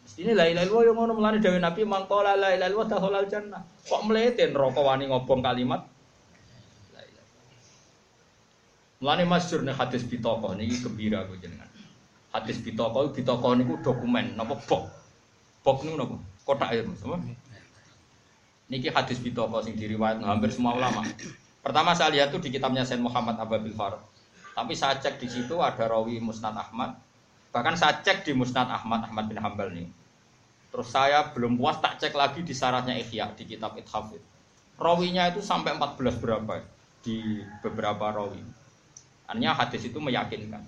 Mestine 0.02 0.34
la 0.34 0.50
ilaha 0.50 0.66
illallah 0.66 0.82
yo 0.86 0.92
ngono 0.94 1.12
mulane 1.18 1.38
dawuh 1.42 1.62
Nabi 1.62 1.82
mangkola 1.86 2.34
la 2.34 2.54
ilaha 2.54 2.70
illallah 2.70 2.90
dakhalal 2.90 3.26
jannah. 3.30 3.62
Kok 3.86 4.02
mlete 4.06 4.50
neraka 4.50 4.82
wani 4.82 5.10
ngobong 5.10 5.42
kalimat 5.42 5.82
Mulane 8.96 9.28
masyhur 9.28 9.60
nih 9.60 9.76
hadis 9.76 10.08
bitoko 10.08 10.56
niki 10.56 10.80
gembira 10.80 11.28
aku 11.28 11.36
jenengan. 11.36 11.68
Hadis 12.32 12.56
bitoko 12.60 13.12
bitoko 13.12 13.52
niku 13.52 13.76
dokumen 13.84 14.32
napa 14.32 14.56
bok. 14.56 14.88
Bok 15.60 15.84
niku 15.84 15.96
napa? 16.00 16.16
Kotak 16.48 16.72
ya 16.72 16.82
Mas? 16.86 17.04
Niki 18.72 18.88
hadis 18.88 19.20
bitoko 19.20 19.60
sing 19.60 19.76
diriwayat 19.76 20.24
hampir 20.24 20.48
semua 20.48 20.74
ulama. 20.80 21.04
Pertama 21.60 21.92
saya 21.92 22.14
lihat 22.14 22.32
tuh 22.32 22.40
di 22.40 22.48
kitabnya 22.48 22.86
Sayyid 22.86 23.02
Muhammad 23.02 23.36
Ababil 23.36 23.74
Farad. 23.76 24.00
Tapi 24.56 24.72
saya 24.72 24.96
cek 24.96 25.20
di 25.20 25.28
situ 25.28 25.60
ada 25.60 25.84
rawi 25.84 26.16
Musnad 26.16 26.56
Ahmad. 26.56 26.96
Bahkan 27.52 27.76
saya 27.76 28.00
cek 28.00 28.24
di 28.24 28.32
Musnad 28.32 28.72
Ahmad 28.72 29.04
Ahmad 29.04 29.28
bin 29.28 29.36
Hambal 29.36 29.68
nih. 29.74 29.90
Terus 30.72 30.88
saya 30.88 31.28
belum 31.36 31.60
puas 31.60 31.76
tak 31.84 32.00
cek 32.00 32.16
lagi 32.16 32.40
di 32.40 32.56
syaratnya 32.56 32.96
Ihya 32.96 33.36
di 33.36 33.44
kitab 33.44 33.76
Ithafid. 33.76 34.24
Rawinya 34.80 35.28
itu 35.28 35.44
sampai 35.44 35.76
14 35.76 36.22
berapa 36.22 36.64
di 37.04 37.44
beberapa 37.60 38.08
rawi. 38.08 38.65
Artinya 39.26 39.52
hadis 39.58 39.82
itu 39.86 39.98
meyakinkan. 39.98 40.62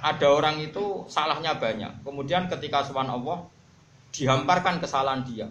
Ada 0.00 0.26
orang 0.28 0.60
itu 0.62 1.04
salahnya 1.10 1.56
banyak. 1.56 2.04
Kemudian 2.04 2.48
ketika 2.48 2.84
subhanallah 2.84 3.44
dihamparkan 4.14 4.80
kesalahan 4.80 5.24
dia. 5.24 5.48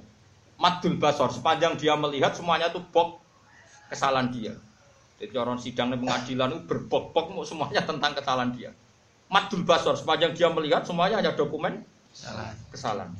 Madul 0.58 0.98
basor, 0.98 1.30
sepanjang 1.30 1.78
dia 1.78 1.94
melihat 1.94 2.34
semuanya 2.34 2.74
itu 2.74 2.82
bok 2.82 3.22
kesalahan 3.94 4.34
dia. 4.34 4.58
Jadi 5.22 5.34
orang 5.38 5.58
sidang 5.62 5.94
di 5.94 5.98
pengadilan 6.02 6.50
itu 6.54 6.62
berbok-bok 6.66 7.46
semuanya 7.46 7.86
tentang 7.86 8.18
kesalahan 8.18 8.50
dia. 8.54 8.74
Madul 9.30 9.62
basor, 9.68 9.94
sepanjang 9.94 10.34
dia 10.34 10.50
melihat 10.50 10.82
semuanya 10.82 11.22
hanya 11.22 11.34
dokumen 11.38 11.86
Salah. 12.10 12.54
kesalahan. 12.74 13.14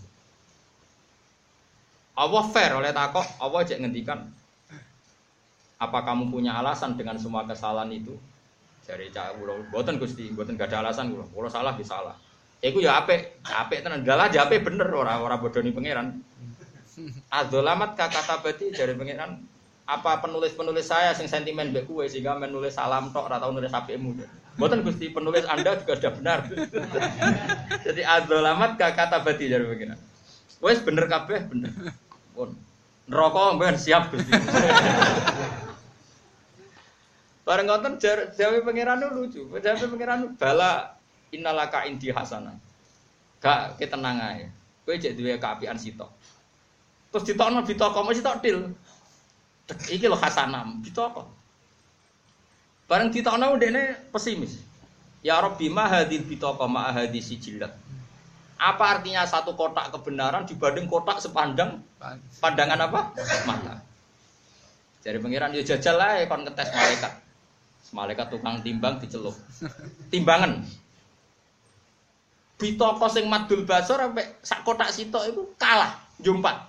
Allah 2.18 2.44
fair 2.50 2.74
oleh 2.74 2.90
takok, 2.90 3.26
Allah 3.38 3.62
cek 3.62 3.78
ngendikan 3.78 4.26
apa 5.78 6.00
kamu 6.06 6.34
punya 6.34 6.58
alasan 6.58 6.98
dengan 6.98 7.22
semua 7.22 7.46
kesalahan 7.46 7.94
itu? 7.94 8.18
Dari 8.88 9.12
cak 9.12 9.38
kula, 9.38 9.68
mboten 9.68 10.00
Gusti, 10.00 10.32
mboten 10.32 10.56
gak 10.56 10.72
ada 10.72 10.88
alasan 10.88 11.12
kula. 11.12 11.28
Kula 11.30 11.50
salah 11.52 11.76
di 11.76 11.84
salah. 11.84 12.16
Iku 12.58 12.82
ya 12.82 13.04
apik, 13.04 13.44
apik 13.46 13.86
tenan. 13.86 14.02
Dalah 14.02 14.34
ya 14.34 14.50
apik 14.50 14.66
bener 14.66 14.90
ora 14.90 15.22
ora 15.22 15.38
bodoni 15.38 15.70
pangeran. 15.70 16.18
Adzolamat 17.30 17.94
kata 17.94 18.42
berarti 18.42 18.74
dari 18.74 18.98
pangeran 18.98 19.38
apa 19.88 20.20
penulis-penulis 20.20 20.90
saya 20.90 21.14
sing 21.14 21.30
sentimen 21.30 21.72
mbek 21.72 21.88
kowe 21.88 22.04
sehingga 22.10 22.36
menulis 22.36 22.76
salam 22.76 23.14
tok 23.14 23.30
ora 23.30 23.38
tau 23.38 23.54
nulis 23.54 23.70
apikmu. 23.70 24.18
Mboten 24.58 24.82
Gusti, 24.82 25.14
penulis 25.14 25.46
Anda 25.46 25.78
juga 25.78 26.02
sudah 26.02 26.14
benar. 26.18 26.50
Jadi 27.86 28.02
adzolamat 28.02 28.82
kata 28.82 29.22
berarti 29.22 29.46
dari 29.46 29.64
pangeran. 29.70 30.00
Wes 30.58 30.82
bener 30.82 31.06
kabeh 31.06 31.40
bener. 31.46 31.72
Pun. 32.34 32.58
Neraka 33.06 33.54
mben 33.54 33.78
siap 33.78 34.10
Gusti. 34.10 34.34
Bareng 37.48 37.72
jar- 37.96 38.28
jawe 38.36 38.60
pangeran 38.60 39.00
lucu. 39.08 39.48
Jawe 39.48 39.88
pangeran 39.88 40.36
bala 40.36 41.00
innalaka 41.32 41.88
indi 41.88 42.12
hasanah. 42.12 42.60
Gak 43.40 43.80
ketenang 43.80 44.20
ae. 44.20 44.52
Kowe 44.84 45.00
jek 45.00 45.16
duwe 45.16 45.40
kaapian 45.40 45.80
sitok. 45.80 46.12
Terus 47.08 47.24
ditokno 47.24 47.64
ditoko 47.64 48.04
mesti 48.04 48.20
tok 48.20 48.44
til. 48.44 48.76
Iki 49.68 50.12
lho 50.12 50.20
hasanah, 50.20 50.84
ditoko. 50.84 51.24
Bareng 52.92 53.16
ditokno 53.16 53.56
dene 53.56 53.96
pesimis. 54.12 54.60
Ya 55.24 55.40
Rabbi 55.40 55.72
ma 55.72 55.88
hadil 55.88 56.28
bitoko 56.28 56.68
ma 56.68 56.92
hadis 56.92 57.32
sijilat. 57.32 57.72
Apa 58.60 59.00
artinya 59.00 59.24
satu 59.24 59.56
kotak 59.56 59.94
kebenaran 59.96 60.44
dibanding 60.44 60.90
kotak 60.90 61.24
sepandang 61.24 61.80
Pan- 61.96 62.20
pandangan 62.44 62.92
apa? 62.92 63.00
Mata. 63.48 63.76
Jadi 65.06 65.18
pangeran 65.24 65.56
yo 65.56 65.64
jajal 65.64 65.96
lah 65.96 66.20
kon 66.28 66.44
ngetes 66.44 66.76
malaikat. 66.76 67.27
Malaikat 67.96 68.28
tukang 68.34 68.60
timbang 68.60 69.00
dicelup. 69.00 69.36
Timbangan. 70.12 70.64
Bitoko 72.58 73.06
sing 73.08 73.30
madul 73.30 73.64
basor 73.64 74.02
sampai 74.02 74.26
sak 74.42 74.66
kotak 74.66 74.90
sitok 74.90 75.30
itu 75.30 75.42
kalah 75.62 75.94
jumpat. 76.18 76.68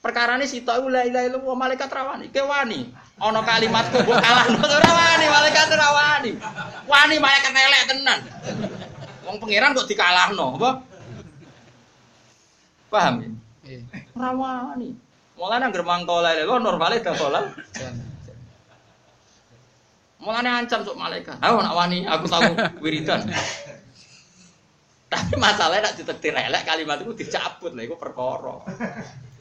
Perkara 0.00 0.36
ini 0.36 0.48
sitok 0.48 0.84
iku 0.84 0.88
la 0.92 1.04
ilaha 1.04 1.24
illallah 1.28 1.56
malaikat 1.56 1.88
rawani. 1.88 2.28
Ke 2.32 2.40
wani. 2.44 2.92
Ana 3.20 3.40
kalimatku 3.40 4.04
mbok 4.04 4.16
kalahno 4.20 4.58
ora 4.80 4.90
wani 4.90 5.26
malaikat 5.28 5.68
ora 5.72 5.88
wani. 5.92 6.30
Malaikat 7.20 7.52
elek 7.52 7.82
tenan. 7.88 8.20
Wong 9.24 9.40
pangeran 9.40 9.72
kok 9.72 9.88
dikalahno, 9.88 10.60
apa? 10.60 10.70
Paham 12.92 13.14
ya? 13.24 13.28
Iya. 13.64 13.80
Ora 14.12 14.30
wani. 14.36 14.88
Mulane 15.40 15.64
anggere 15.66 15.84
mangko 15.84 16.20
la 16.20 16.36
ilaha 16.36 16.44
illallah 16.44 16.60
normale 16.60 16.96
dakolal. 17.00 17.44
Jan. 17.72 18.13
Mulane 20.24 20.48
ancam 20.48 20.80
sok 20.80 20.96
malaikat. 20.96 21.36
Aku 21.36 21.60
nak 21.60 21.76
wani, 21.76 22.08
aku 22.08 22.24
tahu 22.24 22.56
wiridan. 22.80 23.28
Tapi 25.12 25.36
masalahnya 25.36 25.92
nak 25.92 25.94
ditektir 26.00 26.32
elek 26.32 26.64
kalimat 26.64 26.98
itu 27.04 27.12
dicabut 27.12 27.76
lah, 27.76 27.84
itu 27.84 27.94
perkara. 28.00 28.64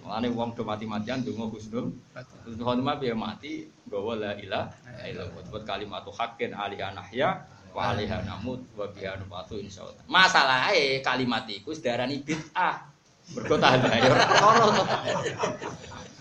Mulane 0.03 0.27
wong 0.35 0.51
do 0.51 0.67
mati-matian 0.67 1.23
donga 1.23 1.47
husnul. 1.47 1.95
Terus 2.43 2.59
khotimah 2.59 2.99
piye 2.99 3.15
mati 3.15 3.71
bahwa 3.87 4.19
la 4.19 4.35
ilaha 4.35 4.75
illallah. 5.07 5.47
Buat 5.47 5.63
kalimat 5.63 6.03
haqqin 6.03 6.51
alaiha 6.51 6.91
nahya 6.91 7.47
wa 7.71 7.95
alaiha 7.95 8.19
namut 8.27 8.59
wa 8.75 8.83
biha 8.91 9.15
nufatu 9.23 9.55
insyaallah. 9.63 10.03
Masalahe 10.11 10.99
kalimat 10.99 11.47
iku 11.47 11.71
sedarani 11.71 12.19
bid'ah. 12.19 12.91
Mergo 13.31 13.55
tahan 13.55 13.79
ora 13.87 13.95
perkara. 14.19 14.65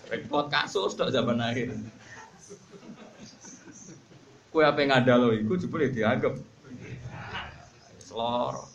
Repot 0.07 0.47
kasus 0.47 0.95
tok 0.95 1.11
zaman 1.11 1.43
akhir. 1.43 1.75
Kue 4.53 4.61
apa 4.61 4.85
ngadalo 4.85 5.33
iku 5.33 5.57
jebule 5.57 5.89
dianggap 5.89 6.37
selor. 7.97 8.69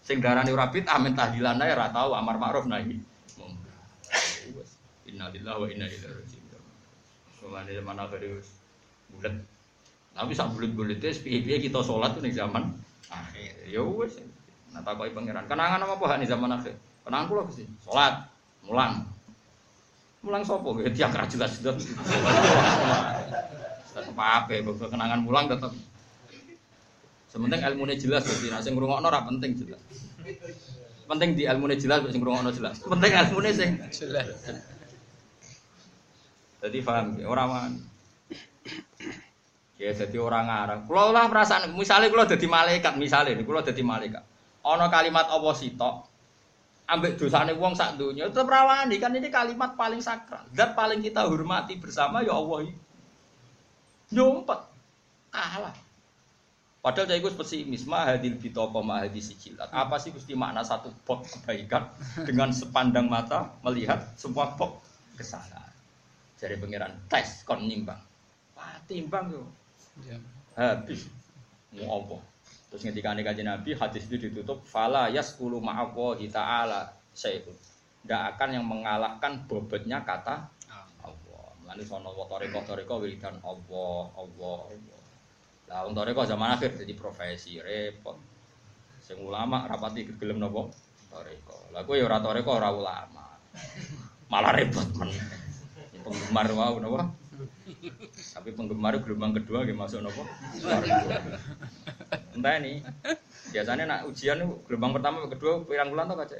Sing 0.00 0.24
darani 0.24 0.48
ora 0.48 0.72
bid'ah 0.72 0.96
men 0.96 1.12
tahdilan 1.12 1.60
ae 1.60 1.76
ora 1.76 1.92
amar 1.92 2.40
ma'ruf 2.40 2.64
nahi. 2.64 2.96
Wes, 4.56 4.80
Innalillahi 5.04 5.60
wa 5.60 5.68
inna 5.68 5.84
ilaihi 5.84 6.08
raji'un. 6.08 6.64
Mulane 7.44 7.72
zaman 7.76 7.96
akhir 8.00 8.20
wis 8.32 8.48
bulet. 9.12 9.34
Tapi 10.16 10.32
sak 10.32 10.56
bulet-bulete 10.56 11.12
piye-piye 11.20 11.68
kita 11.68 11.84
sholat 11.84 12.16
tuh 12.16 12.24
ning 12.24 12.32
zaman 12.32 12.72
akhir. 13.12 13.68
Ya 13.68 13.84
wis. 13.84 14.24
Nah 14.72 14.80
takoki 14.80 15.12
pangeran. 15.12 15.44
Kenangan 15.44 15.84
apa 15.84 16.04
hak 16.08 16.16
ning 16.16 16.32
zaman 16.32 16.48
akhir? 16.48 16.80
Kenangan 17.04 17.28
kula 17.28 17.42
Gusti. 17.44 17.68
Salat, 17.84 18.24
mulang. 18.64 19.04
Mulang 20.24 20.42
sapa? 20.48 20.68
Ya 20.80 20.88
tiang 20.88 21.12
jelas 21.12 21.60
jelas. 21.60 21.84
Tetep 23.90 24.16
apa 24.16 24.50
ya, 24.54 24.60
kenangan 24.64 25.20
mulang 25.22 25.50
tetep. 25.50 25.72
Sementing 27.30 27.62
ilmunya 27.62 27.94
jelas 27.94 28.26
jadi 28.26 28.50
nah 28.50 28.58
sing 28.58 28.74
ngrungokno 28.74 29.06
ora 29.06 29.22
penting 29.22 29.54
jelas. 29.54 29.78
Penting 31.06 31.38
di 31.38 31.46
ilmunya 31.46 31.78
jelas 31.78 32.02
sing 32.10 32.18
ngrungokno 32.18 32.50
jelas. 32.50 32.82
Penting 32.82 33.10
ilmunya 33.14 33.50
sing 33.54 33.70
Jelas. 33.94 34.26
jadi 36.60 36.78
paham 36.84 37.16
ya 37.16 37.26
orang 37.30 37.48
man. 37.48 37.72
Ya 39.80 39.96
jadi 39.96 40.18
orang 40.20 40.44
ngarang. 40.44 40.80
Kalau 40.84 41.08
lah 41.08 41.24
perasaan, 41.30 41.72
misalnya 41.72 42.12
kalau 42.12 42.28
jadi 42.28 42.44
malaikat, 42.44 43.00
misalnya 43.00 43.32
nih, 43.32 43.48
kalau 43.48 43.64
jadi 43.64 43.80
malaikat, 43.80 44.20
ono 44.60 44.92
kalimat 44.92 45.24
Allah 45.32 45.56
sitok, 45.56 46.04
ambek 46.84 47.16
dosane 47.16 47.56
wong 47.56 47.72
sak 47.72 47.96
dunya, 47.96 48.28
tetep 48.28 48.44
rawani 48.44 49.00
kan 49.00 49.16
ini 49.16 49.32
kalimat 49.32 49.80
paling 49.80 50.04
sakral. 50.04 50.44
Zat 50.52 50.76
paling 50.76 51.00
kita 51.00 51.24
hormati 51.24 51.80
bersama 51.80 52.20
ya 52.20 52.36
Allah 52.36 52.68
ini. 52.68 52.76
Nyumpet, 54.10 54.60
kalah. 55.30 55.76
Padahal 56.80 57.12
saya 57.12 57.20
ikut 57.20 57.36
pesimis, 57.36 57.84
mahadil 57.84 58.40
bitoko 58.40 58.80
mahadil 58.80 59.20
sijilat. 59.20 59.68
Apa 59.68 60.00
sih 60.00 60.16
gusti 60.16 60.32
makna 60.32 60.64
satu 60.64 60.88
bok 61.04 61.28
kebaikan 61.28 61.92
dengan 62.24 62.50
sepandang 62.56 63.04
mata 63.06 63.52
melihat 63.60 64.00
semua 64.16 64.56
bok 64.56 64.80
kesalahan. 65.20 65.68
Jadi 66.40 66.56
pangeran 66.56 66.96
tes 67.12 67.44
kon 67.44 67.68
nimbang. 67.68 68.00
Wah 68.56 68.80
timbang 68.88 69.28
yo 69.28 69.44
Jan. 70.06 70.22
habis 70.56 71.08
mau 71.76 72.02
apa 72.02 72.16
terus 72.70 72.82
ketika 72.86 73.14
kajian 73.14 73.46
nabi 73.50 73.74
hadis 73.74 74.06
itu 74.06 74.30
ditutup 74.30 74.62
fala 74.66 75.10
yaskulu 75.10 75.58
ma'allahi 75.58 76.30
ta'ala 76.30 76.90
syai'un 77.14 77.54
tidak 78.02 78.22
akan 78.36 78.48
yang 78.56 78.66
mengalahkan 78.66 79.44
bobotnya 79.46 80.02
kata 80.02 80.48
Melani 81.70 81.86
sono 81.86 82.10
wa 82.18 82.26
toriko 82.26 82.66
toriko 82.66 82.98
wiridan 82.98 83.38
Allah 83.46 84.10
Allah 84.18 84.58
Allah 84.74 84.98
lah 85.70 85.86
wong 85.86 85.94
zaman 86.26 86.58
akhir 86.58 86.74
jadi 86.82 86.98
profesi 86.98 87.62
repot. 87.62 88.18
Sing 88.98 89.22
ulama 89.22 89.70
rapati 89.70 90.02
gelem 90.18 90.42
nopo? 90.42 90.74
Toriko 91.14 91.70
lah 91.70 91.86
kowe 91.86 91.94
ya 91.94 92.10
ora 92.10 92.18
toriko 92.18 92.58
ora 92.58 92.74
ulama. 92.74 93.38
Malah 94.26 94.50
repot 94.58 94.82
men. 94.98 95.14
Penggemar 96.02 96.50
wow 96.50 96.74
nopo? 96.82 97.06
Tapi 98.34 98.50
penggemar 98.50 98.98
gelombang 99.06 99.38
kedua 99.38 99.62
gak 99.62 99.78
masuk 99.78 100.02
nopo? 100.02 100.26
Entah 102.34 102.58
ini 102.58 102.82
biasanya 103.54 103.86
nak 103.86 104.10
ujian 104.10 104.42
gelombang 104.66 104.98
pertama 104.98 105.22
kedua 105.30 105.62
pirang 105.62 105.94
bulan 105.94 106.10
tuh 106.10 106.18
kaca 106.18 106.34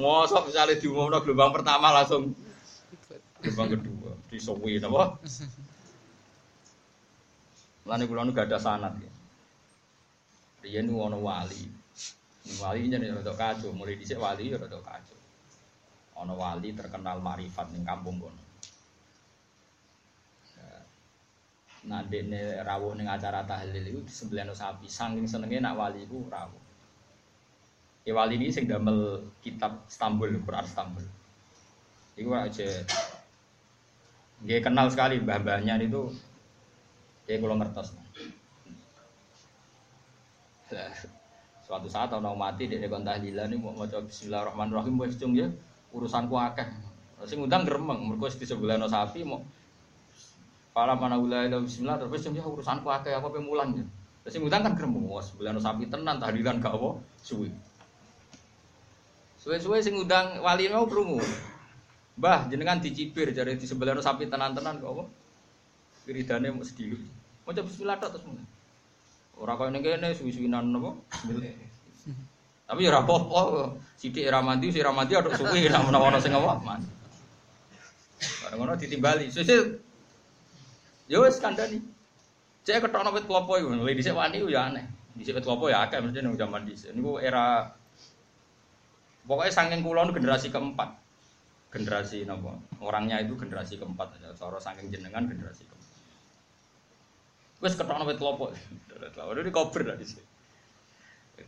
ngosok 0.00 0.48
misalnya 0.48 0.80
diumumno 0.80 1.20
gelombang 1.20 1.52
pertama 1.52 1.92
langsung 1.92 2.32
gelombang 3.44 3.68
kedua 3.76 4.12
disowi 4.32 4.80
nopo 4.80 5.20
Lani 7.88 8.04
kula 8.04 8.22
nu 8.22 8.36
gak 8.36 8.46
ada 8.52 8.60
sanat 8.60 8.92
ya. 9.00 9.12
Riyen 10.62 10.86
nu 10.86 11.00
ana 11.00 11.16
wali. 11.16 11.64
Wali 12.60 12.92
jadi 12.92 13.10
rada 13.10 13.32
kacau, 13.32 13.72
mulai 13.72 13.96
dhisik 13.96 14.20
wali 14.20 14.52
ya 14.52 14.60
rada 14.60 14.78
kacau. 14.78 15.18
Wali 16.20 16.76
terkenal 16.76 17.18
marifat 17.24 17.72
ning 17.72 17.82
kampung 17.82 18.20
kono. 18.20 18.42
Nah, 21.80 22.04
dekne 22.04 22.60
rawuh 22.60 22.92
ning 22.92 23.08
acara 23.08 23.40
tahlil 23.48 23.80
iku 23.80 24.04
disembelihno 24.04 24.52
sapi, 24.52 24.84
saking 24.84 25.24
senenge 25.24 25.64
nak 25.64 25.80
wali 25.80 26.04
iku 26.04 26.28
rawuh. 26.28 26.60
Ya 28.08 28.16
wali 28.16 28.40
ini 28.40 28.48
sing 28.48 28.64
damel 28.64 29.28
kitab 29.44 29.84
Istanbul, 29.84 30.40
Quran 30.40 30.64
Istanbul. 30.64 31.04
Iku 32.16 32.32
aja 32.32 32.68
dia 34.40 34.58
kenal 34.64 34.88
sekali 34.88 35.20
mbah-mbahnya 35.20 35.76
itu 35.84 36.08
dia 37.28 37.36
kalau 37.36 37.60
ngertos. 37.60 37.92
Suatu 41.66 41.86
saat 41.86 42.10
orang 42.10 42.34
mati 42.34 42.66
dia 42.66 42.82
kon 42.88 43.04
tahlilan 43.04 43.52
ini 43.52 43.60
mau 43.60 43.76
maca 43.76 44.00
bismillahirrahmanirrahim 44.02 44.96
wis 44.96 45.14
cung 45.20 45.36
ya 45.36 45.46
urusanku 45.92 46.34
akeh. 46.34 46.66
Sing 47.28 47.38
ngundang 47.44 47.68
gremeng 47.68 48.00
mergo 48.10 48.26
wis 48.26 48.40
disebelahno 48.40 48.88
sapi 48.88 49.22
mau 49.22 49.44
Para 50.70 50.94
mana 50.94 51.18
wilayah 51.18 51.58
bismillah 51.58 51.98
terus 52.00 52.24
cung 52.24 52.34
ya 52.34 52.42
urusanku 52.42 52.88
akeh 52.88 53.12
apa 53.12 53.28
pe 53.28 53.38
mulang 53.38 53.76
ya. 53.76 53.84
Terus 54.24 54.40
ngundang 54.40 54.62
kan 54.66 54.72
gremeng 54.74 55.04
wis 55.04 55.30
sebelahno 55.30 55.60
sapi 55.60 55.84
tenan 55.86 56.16
tahlilan 56.16 56.58
gak 56.58 56.74
apa 56.74 56.96
suwi. 57.22 57.52
Suwe-suwe 59.40 59.80
sing 59.80 59.96
ngundang 59.96 60.44
wali 60.44 60.68
mau 60.68 60.84
krungu. 60.84 61.16
Mbah 62.20 62.52
jenengan 62.52 62.76
dicipir 62.76 63.32
jare 63.32 63.56
di 63.56 63.64
sebelah 63.64 63.96
sapi 63.96 64.28
tenan-tenan 64.28 64.76
kok 64.84 64.92
apa? 64.92 65.04
Wiridane 66.04 66.52
mau 66.52 66.60
sedih. 66.60 67.00
Mau 67.48 67.56
coba 67.56 67.64
bismillah 67.64 67.96
tok 67.96 68.10
terus 68.20 68.24
mulai. 68.28 68.44
Ora 69.40 69.56
koyo 69.56 69.72
ning 69.72 69.80
kene 69.80 70.12
suwi-suwinan 70.12 70.68
napa? 70.68 70.92
Tapi 72.68 72.80
ya 72.84 72.92
ora 72.92 73.00
apa-apa. 73.00 73.40
Sithik 73.96 74.28
ra 74.28 74.44
mandi, 74.44 74.68
sing 74.68 74.84
ra 74.84 74.92
mandi 74.92 75.16
atok 75.16 75.32
suwi 75.40 75.72
nek 75.72 75.88
menawa 75.88 76.20
sing 76.20 76.36
apa? 76.36 76.60
Bareng 78.44 78.58
ngono 78.60 78.76
ditimbali. 78.76 79.32
Sesuk 79.32 79.80
Yo 81.10 81.26
wis 81.26 81.42
kandhani. 81.42 81.82
Cek 82.62 82.86
ketokno 82.86 83.10
wit 83.10 83.26
klopo 83.26 83.58
iku, 83.58 83.74
lha 83.74 83.82
dhisik 83.90 84.14
wani 84.14 84.44
ya 84.46 84.70
aneh. 84.70 84.84
Dhisik 85.18 85.34
wit 85.34 85.44
klopo 85.48 85.66
ya 85.66 85.82
akeh 85.88 85.98
mesti 85.98 86.22
nang 86.22 86.38
zaman 86.38 86.62
dhisik. 86.68 86.94
Niku 86.94 87.18
era 87.18 87.66
pokoknya 89.30 89.54
saking 89.54 89.86
kulon 89.86 90.10
generasi 90.10 90.50
keempat. 90.50 90.90
Generasi 91.70 92.26
napa? 92.26 92.58
Orangnya 92.82 93.22
itu 93.22 93.38
generasi 93.38 93.78
keempat 93.78 94.18
aja. 94.18 94.34
Cara 94.34 94.58
saking 94.58 94.90
jenengan 94.90 95.30
generasi 95.30 95.62
keempat. 95.70 95.90
Wes 97.62 97.78
ketokno 97.78 98.02
wit 98.10 98.18
klopo. 98.18 98.50
Udah 98.90 99.42
di 99.46 99.54
kober 99.54 99.94
di 99.94 100.02
sini. 100.02 100.24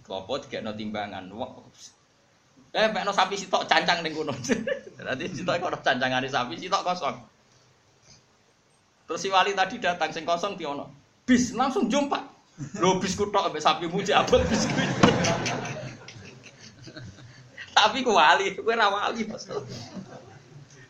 Klopo 0.06 0.38
dikekno 0.38 0.78
timbangan. 0.78 1.26
Eh, 2.72 2.88
pekno 2.88 3.12
sapi 3.12 3.34
sitok 3.34 3.66
cancang 3.66 4.00
ning 4.00 4.14
kono. 4.14 4.32
Nanti 5.06 5.24
sitok 5.28 5.58
kono 5.58 5.76
cancangane 5.82 6.30
sapi 6.30 6.54
sitok 6.54 6.86
kosong. 6.86 7.16
Terus 9.10 9.20
si 9.20 9.28
wali 9.28 9.52
tadi 9.58 9.82
datang 9.82 10.14
sing 10.14 10.22
kosong 10.22 10.54
diono. 10.54 10.88
Bis 11.26 11.50
langsung 11.52 11.90
jumpa. 11.90 12.30
Lho 12.78 13.02
bis 13.02 13.18
kutok 13.18 13.50
sapi 13.58 13.90
muji 13.90 14.14
abot 14.14 14.40
bis 14.46 14.70
kuwi. 14.70 14.86
Tapi 17.72 18.04
ku 18.04 18.12
wali, 18.12 18.52
kowe 18.52 18.72
ora 18.72 18.92
wali 18.92 19.24
Mas. 19.24 19.48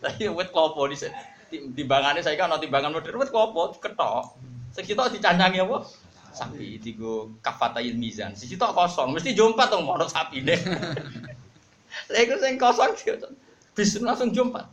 Tapi 0.03 0.27
wit 0.27 0.51
klopo 0.51 0.91
di 0.91 0.99
timbangane 1.53 2.25
saya 2.25 2.35
kan 2.35 2.51
ana 2.51 2.59
timbangan 2.59 2.91
modern 2.91 3.23
wit 3.23 3.31
klopo 3.31 3.79
ketok. 3.79 4.35
Sing 4.73 4.89
sitok 4.89 5.15
dicancangi 5.15 5.63
apa? 5.63 5.85
Sapi 6.33 6.81
digo 6.81 7.37
kafatail 7.45 7.95
mizan. 7.95 8.33
Si 8.33 8.49
sitok 8.49 8.73
kosong, 8.73 9.13
mesti 9.13 9.37
jumpa 9.37 9.69
dong 9.69 9.85
mono 9.85 10.09
sapi 10.09 10.43
deh. 10.43 10.59
Lah 12.09 12.21
iku 12.25 12.41
sing 12.41 12.57
kosong 12.57 12.97
bis 13.77 14.01
langsung 14.01 14.33
jumpa. 14.33 14.67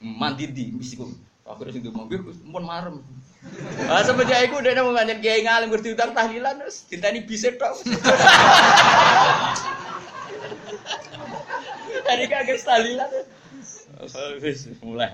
Mandi 0.00 0.48
di 0.48 0.72
mesti 0.72 0.96
ku. 0.96 1.10
Akhirnya 1.46 1.78
ngomong 1.78 2.10
gue 2.10 2.18
pun 2.26 2.64
marem. 2.66 2.98
Ah 3.86 4.02
semenjak 4.02 4.50
iku 4.50 4.58
dene 4.58 4.82
mau 4.82 4.90
ngajen 4.90 5.22
kiai 5.22 5.46
ngalim 5.46 5.70
ngerti 5.70 5.94
utang 5.94 6.10
tahlilan 6.10 6.58
terus 6.58 6.82
dintani 6.90 7.22
bisa 7.22 7.54
tok. 7.54 7.86
Dari 12.06 12.26
kaget 12.30 12.62
tahlilan. 12.62 13.10
Wis 14.40 14.70
mulai. 14.80 15.12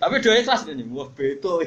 Tapi 0.00 0.14
doa 0.24 0.36
ikhlas 0.40 0.64
nih, 0.64 0.86
wah 0.88 1.12
beto. 1.12 1.60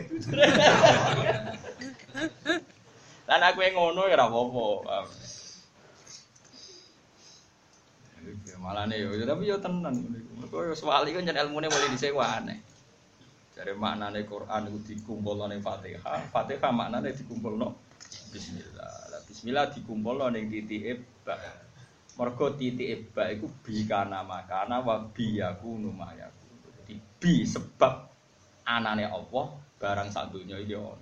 Lan 3.29 3.41
aku 3.45 3.59
yang 3.61 3.77
ngono 3.77 4.09
ya 4.09 4.17
apa-apa. 4.17 5.05
Malah 8.63 8.87
nih, 8.87 9.05
tapi 9.27 9.51
yo 9.51 9.59
tenan. 9.59 9.93
Mergo 10.39 10.65
yo 10.65 10.73
swali 10.73 11.13
kan 11.13 11.27
jan 11.27 11.37
ilmune 11.45 11.69
mulai 11.69 11.93
disewa 11.93 12.41
aneh. 12.41 12.57
Dari 13.53 13.77
maknane 13.77 14.25
Quran 14.25 14.65
itu 14.65 14.97
dikumpulno 14.97 15.45
ning 15.45 15.61
Fatihah, 15.61 16.25
Fatihah 16.33 16.73
maknane 16.73 17.13
dikumpulno 17.13 17.69
bismillah. 18.33 19.13
Lah 19.13 19.21
bismillah 19.29 19.69
dikumpulno 19.69 20.25
ning 20.33 20.49
titike 20.49 21.05
ba. 21.21 21.37
Mergo 22.13 22.53
titike 22.53 23.09
ba 23.09 23.25
iku 23.33 23.49
bi 23.65 23.89
kana 23.89 24.21
makana 24.21 24.85
wa 24.85 25.01
bi 25.09 25.41
yakunu 25.41 25.89
mayaku. 25.89 26.45
Jadi 26.77 26.93
bi 27.17 27.41
sebab 27.41 27.93
anane 28.69 29.09
Allah 29.09 29.45
barang 29.81 30.09
sak 30.13 30.29
donya 30.29 30.61
iki 30.61 30.77
ono. 30.77 30.93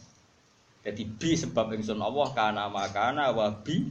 Jadi 0.82 1.04
bi 1.04 1.36
sebab 1.36 1.76
ingsun 1.76 2.00
Allah 2.00 2.28
kana 2.32 2.72
makana 2.72 3.36
wa 3.36 3.52
bi 3.52 3.84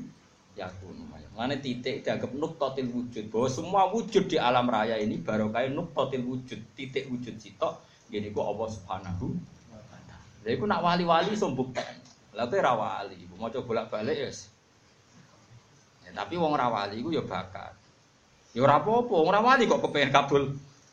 yakunu 0.57 1.05
mayaku. 1.13 1.37
Mane 1.37 1.61
titik 1.61 2.03
dianggap 2.03 2.33
nuktatil 2.33 2.89
wujud 2.89 3.29
bahwa 3.29 3.49
semua 3.53 3.83
wujud 3.93 4.25
di 4.25 4.41
alam 4.41 4.65
raya 4.69 4.97
ini 4.97 5.21
barokah 5.21 5.69
nuktatil 5.69 6.25
wujud, 6.25 6.61
titik 6.77 7.09
wujud 7.09 7.37
sitok 7.37 7.91
Gini 8.11 8.35
ku 8.35 8.43
Allah 8.43 8.67
Subhanahu 8.67 9.39
wa 9.71 9.79
taala. 9.87 10.17
Lha 10.43 10.51
iku 10.51 10.67
nak 10.67 10.83
wali-wali 10.83 11.31
mbukten. 11.31 11.95
Lah 12.35 12.51
kowe 12.51 12.59
ra 12.59 12.75
wali, 12.75 13.15
coba 13.31 13.63
bolak-balik 13.63 14.19
ya. 14.19 14.27
Ya, 14.27 14.31
tapi 16.13 16.35
wong 16.37 16.53
ra 16.55 16.69
wali 16.71 17.01
iku 17.01 17.11
ya 17.15 17.23
bakat. 17.25 17.75
Ya 18.51 18.67
ora 18.67 18.83
apa-apa, 18.83 19.15
wong 19.15 19.31
ra 19.31 19.41
wali 19.41 19.71
kok 19.71 19.83
kepengen 19.85 20.11
kabul 20.11 20.43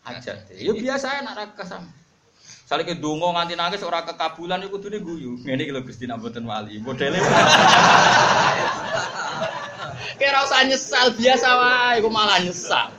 hajat. 0.06 0.52
Ya 0.56 0.74
biasa 0.74 1.26
nak 1.26 1.34
ra 1.36 1.46
kesam. 1.58 1.84
Sale 2.68 2.84
ke 2.84 3.00
donga 3.00 3.32
nganti 3.32 3.56
nangis 3.56 3.84
ora 3.84 4.04
kekabulan 4.04 4.60
iku 4.68 4.78
kudune 4.78 5.00
guyu. 5.00 5.40
Ngene 5.42 5.64
iki 5.64 5.72
lho 5.72 5.82
Gusti 5.88 6.04
nak 6.04 6.20
mboten 6.20 6.44
wali. 6.44 6.84
Modele. 6.84 7.16
Kira 10.20 10.44
usah 10.44 10.66
nyesal 10.66 11.14
biasa 11.16 11.48
wae, 11.48 12.04
iku 12.04 12.10
malah 12.12 12.44
nyesal. 12.44 12.92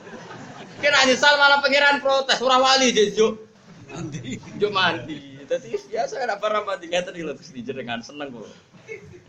Kira 0.81 1.05
nyesal 1.05 1.37
malah 1.37 1.59
pangeran 1.61 2.01
protes 2.01 2.41
ora 2.41 2.57
wali 2.57 2.95
juk. 3.13 3.49
mandi 3.89 4.37
mandi 4.69 5.17
dadi 5.49 5.73
biasa 5.73 6.21
ora 6.21 6.37
para 6.37 6.61
mandi 6.61 6.85
ngeten 6.93 7.13
iki 7.17 7.25
lho 7.25 7.33
Gusti 7.33 7.65
jenengan 7.65 8.05
seneng 8.05 8.29
kok 8.29 8.45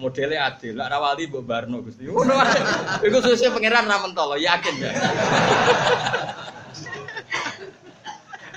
modelnya 0.00 0.48
adil 0.48 0.74
lah 0.80 0.88
rawali 0.88 1.28
mbok 1.28 1.44
barno 1.44 1.84
Gusti 1.84 2.08
ngono 2.08 2.34
iku 3.04 3.18
sesuk 3.20 3.54
pangeran 3.60 3.84
ra 3.84 4.00
mentolo 4.00 4.40
yakin 4.40 4.74
ya 4.80 4.90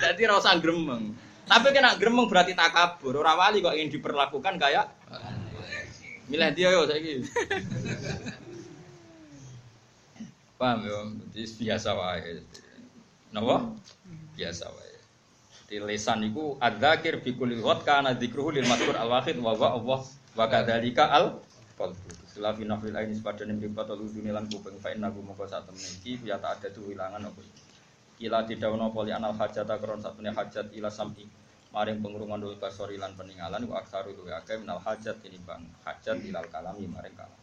Jadi 0.04 0.20
ora 0.28 0.36
usah 0.36 0.60
gremeng. 0.60 1.16
Tapi 1.48 1.72
kena 1.72 1.96
gremeng 1.96 2.28
berarti 2.28 2.52
takabur. 2.52 3.16
Ora 3.16 3.32
wali 3.40 3.64
kok 3.64 3.72
ingin 3.72 3.88
diperlakukan 3.88 4.60
kayak 4.60 4.92
milih 6.28 6.50
dia 6.56 6.68
yo 6.72 6.84
saiki. 6.88 7.24
Paham 10.60 10.86
yo, 10.86 10.98
biasa 11.34 11.90
wae. 11.96 12.44
Napa? 13.32 13.74
Biasa 14.38 14.70
wae. 14.72 14.92
Di 15.68 15.80
lesan 15.80 16.24
iku 16.28 16.60
adzakir 16.60 17.20
fi 17.24 17.32
kulli 17.32 17.58
kana 17.84 18.12
dzikruhu 18.12 18.54
lil 18.54 18.68
mazkur 18.68 18.94
al 18.96 19.08
wahid 19.08 19.40
wa 19.40 19.56
wa 19.56 19.68
Allah 19.74 20.00
wa 20.34 20.46
kadzalika 20.50 21.10
al 21.10 21.38
qalbu. 21.78 22.10
Sila 22.34 22.50
fi 22.50 22.66
nafil 22.66 22.94
aini 22.94 23.14
sepadane 23.14 23.54
mripat 23.54 23.94
lu 23.94 24.10
dunia 24.10 24.34
lan 24.34 24.50
kuping 24.50 24.74
fa 24.82 24.90
inna 24.90 25.06
mongko 25.10 25.46
sak 25.46 25.70
temen 25.70 25.78
iki 26.02 26.18
ya 26.26 26.38
tak 26.42 26.58
ada 26.58 26.68
tu 26.74 26.90
wilangan 26.90 27.30
apa? 27.30 27.42
Kila 28.18 28.42
didhawuhna 28.46 28.90
poli 28.90 29.14
anal 29.14 29.38
hajata 29.38 29.78
kron 29.78 30.02
satune 30.02 30.34
hajat 30.34 30.74
ila 30.74 30.90
sam'i. 30.90 31.26
Maring 31.74 31.98
pengurungan 32.02 32.38
dulu 32.38 32.54
basori 32.58 32.94
lan 32.94 33.18
peninggalan 33.18 33.66
wa 33.66 33.82
aksaru 33.82 34.14
luwe 34.14 34.30
akeh 34.30 34.62
minal 34.62 34.78
hajat 34.78 35.18
bang 35.22 35.62
hajat 35.82 36.22
ilal 36.22 36.46
kalami 36.46 36.86
maring 36.86 37.14
kalam. 37.18 37.40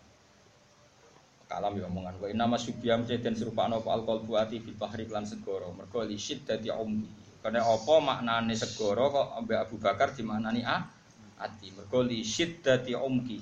Kalam 1.51 1.75
ya 1.75 1.87
omongan. 1.91 2.15
Wa 2.15 2.27
inna 2.31 2.47
masyubiyam 2.47 3.03
ceten 3.03 3.35
serupana 3.35 3.83
apa? 3.83 3.91
Alkohol 3.91 4.23
buati 4.23 4.63
fi 4.63 4.71
bahri 4.71 5.03
lan 5.11 5.27
segoro 5.27 5.75
mergo 5.75 5.99
li 6.07 6.15
syiddati 6.15 6.71
umri 6.71 7.11
karena 7.41 7.65
apa 7.65 7.95
maknane 7.99 8.53
segoro 8.53 9.09
kok 9.09 9.27
ambek 9.41 9.57
Abu 9.65 9.75
Bakar 9.81 10.13
di 10.13 10.21
maknani 10.21 10.61
ah 10.61 10.85
ati. 11.41 11.73
Mergo 11.73 12.05
li 12.05 12.21
syiddati 12.21 12.93
umki. 12.93 13.41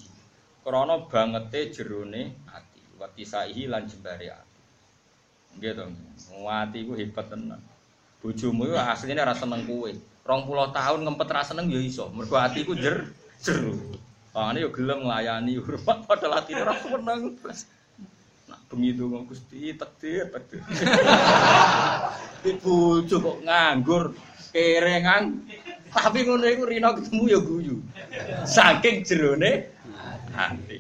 Krana 0.64 1.04
bangete 1.12 1.76
jerone 1.76 2.48
ati. 2.48 2.82
Wa 2.96 3.12
tisaihi 3.12 3.68
lan 3.68 3.84
jembare 3.86 4.28
ati. 4.32 4.60
Nggih 5.60 5.72
to. 5.76 5.86
Ati 6.48 6.80
ku 6.88 6.96
hebat 6.96 7.28
tenan. 7.28 7.62
Bojomu 8.20 8.68
yo 8.68 8.76
asline 8.76 9.20
ora 9.20 9.36
seneng 9.36 9.64
kowe. 9.68 9.92
20 10.28 10.76
tahun 10.76 11.00
ngempet 11.08 11.30
ra 11.32 11.44
seneng 11.44 11.72
ya 11.72 11.80
iso. 11.80 12.08
Mergo 12.12 12.36
atiku 12.40 12.76
jer 12.76 13.08
jero. 13.44 13.76
Pangane 14.32 14.64
yo 14.64 14.70
gelem 14.72 15.04
nglayani 15.08 15.60
hormat 15.64 16.08
padahal 16.08 16.44
atine 16.44 16.64
ora 16.64 16.76
seneng. 16.80 17.40
Nah, 18.50 18.60
bengi 18.66 18.98
donga 18.98 19.30
Gusti 19.30 19.78
takdir 19.78 20.34
takdir. 20.34 20.66
Ibu 22.50 23.06
kok 23.06 23.38
nganggur 23.46 24.18
kerengan 24.50 25.46
tapi 25.94 26.26
ngono 26.26 26.46
iku 26.46 26.64
Rino 26.70 26.90
ketemu 26.98 27.24
ya 27.30 27.40
guyu. 27.42 27.78
Saking 28.46 29.06
jerone 29.08 29.70
hati. 30.34 30.78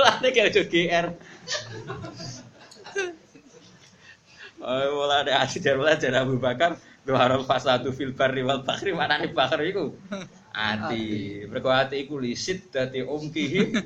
Lah 0.00 0.14
nek 0.20 0.36
aja 0.38 0.62
GR. 0.66 1.06
Oh, 4.64 5.04
mulai 5.04 5.28
ada 5.28 5.44
asyik 5.44 5.60
dari 5.60 5.76
mulai 5.76 6.00
dari 6.00 6.16
Abu 6.16 6.40
Bakar 6.40 6.80
Doharul 7.04 7.44
fasadu 7.44 7.92
fil 7.92 8.16
barri 8.16 8.40
wal 8.40 8.64
bahri 8.64 8.96
mana 8.96 9.20
nih 9.20 9.36
bakar 9.36 9.60
iku? 9.60 9.92
Ati. 10.56 11.44
Mergo 11.52 11.68
ati 11.68 12.08
iku 12.08 12.16
lisit 12.16 12.72
dadi 12.72 13.04
umkihi 13.04 13.76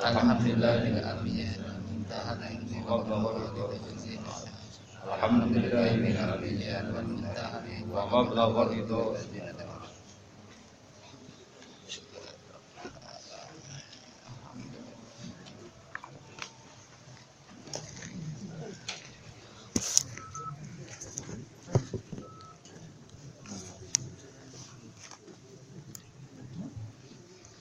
Alhamdulillah 0.05 0.75
Alhamdulillah 5.05 5.85
Mablagh 5.93 6.41
ridho 6.41 6.81
Alhamdulillah 6.81 7.61
Wa 7.93 8.01
mablagh 8.09 8.73
ridho 8.73 9.13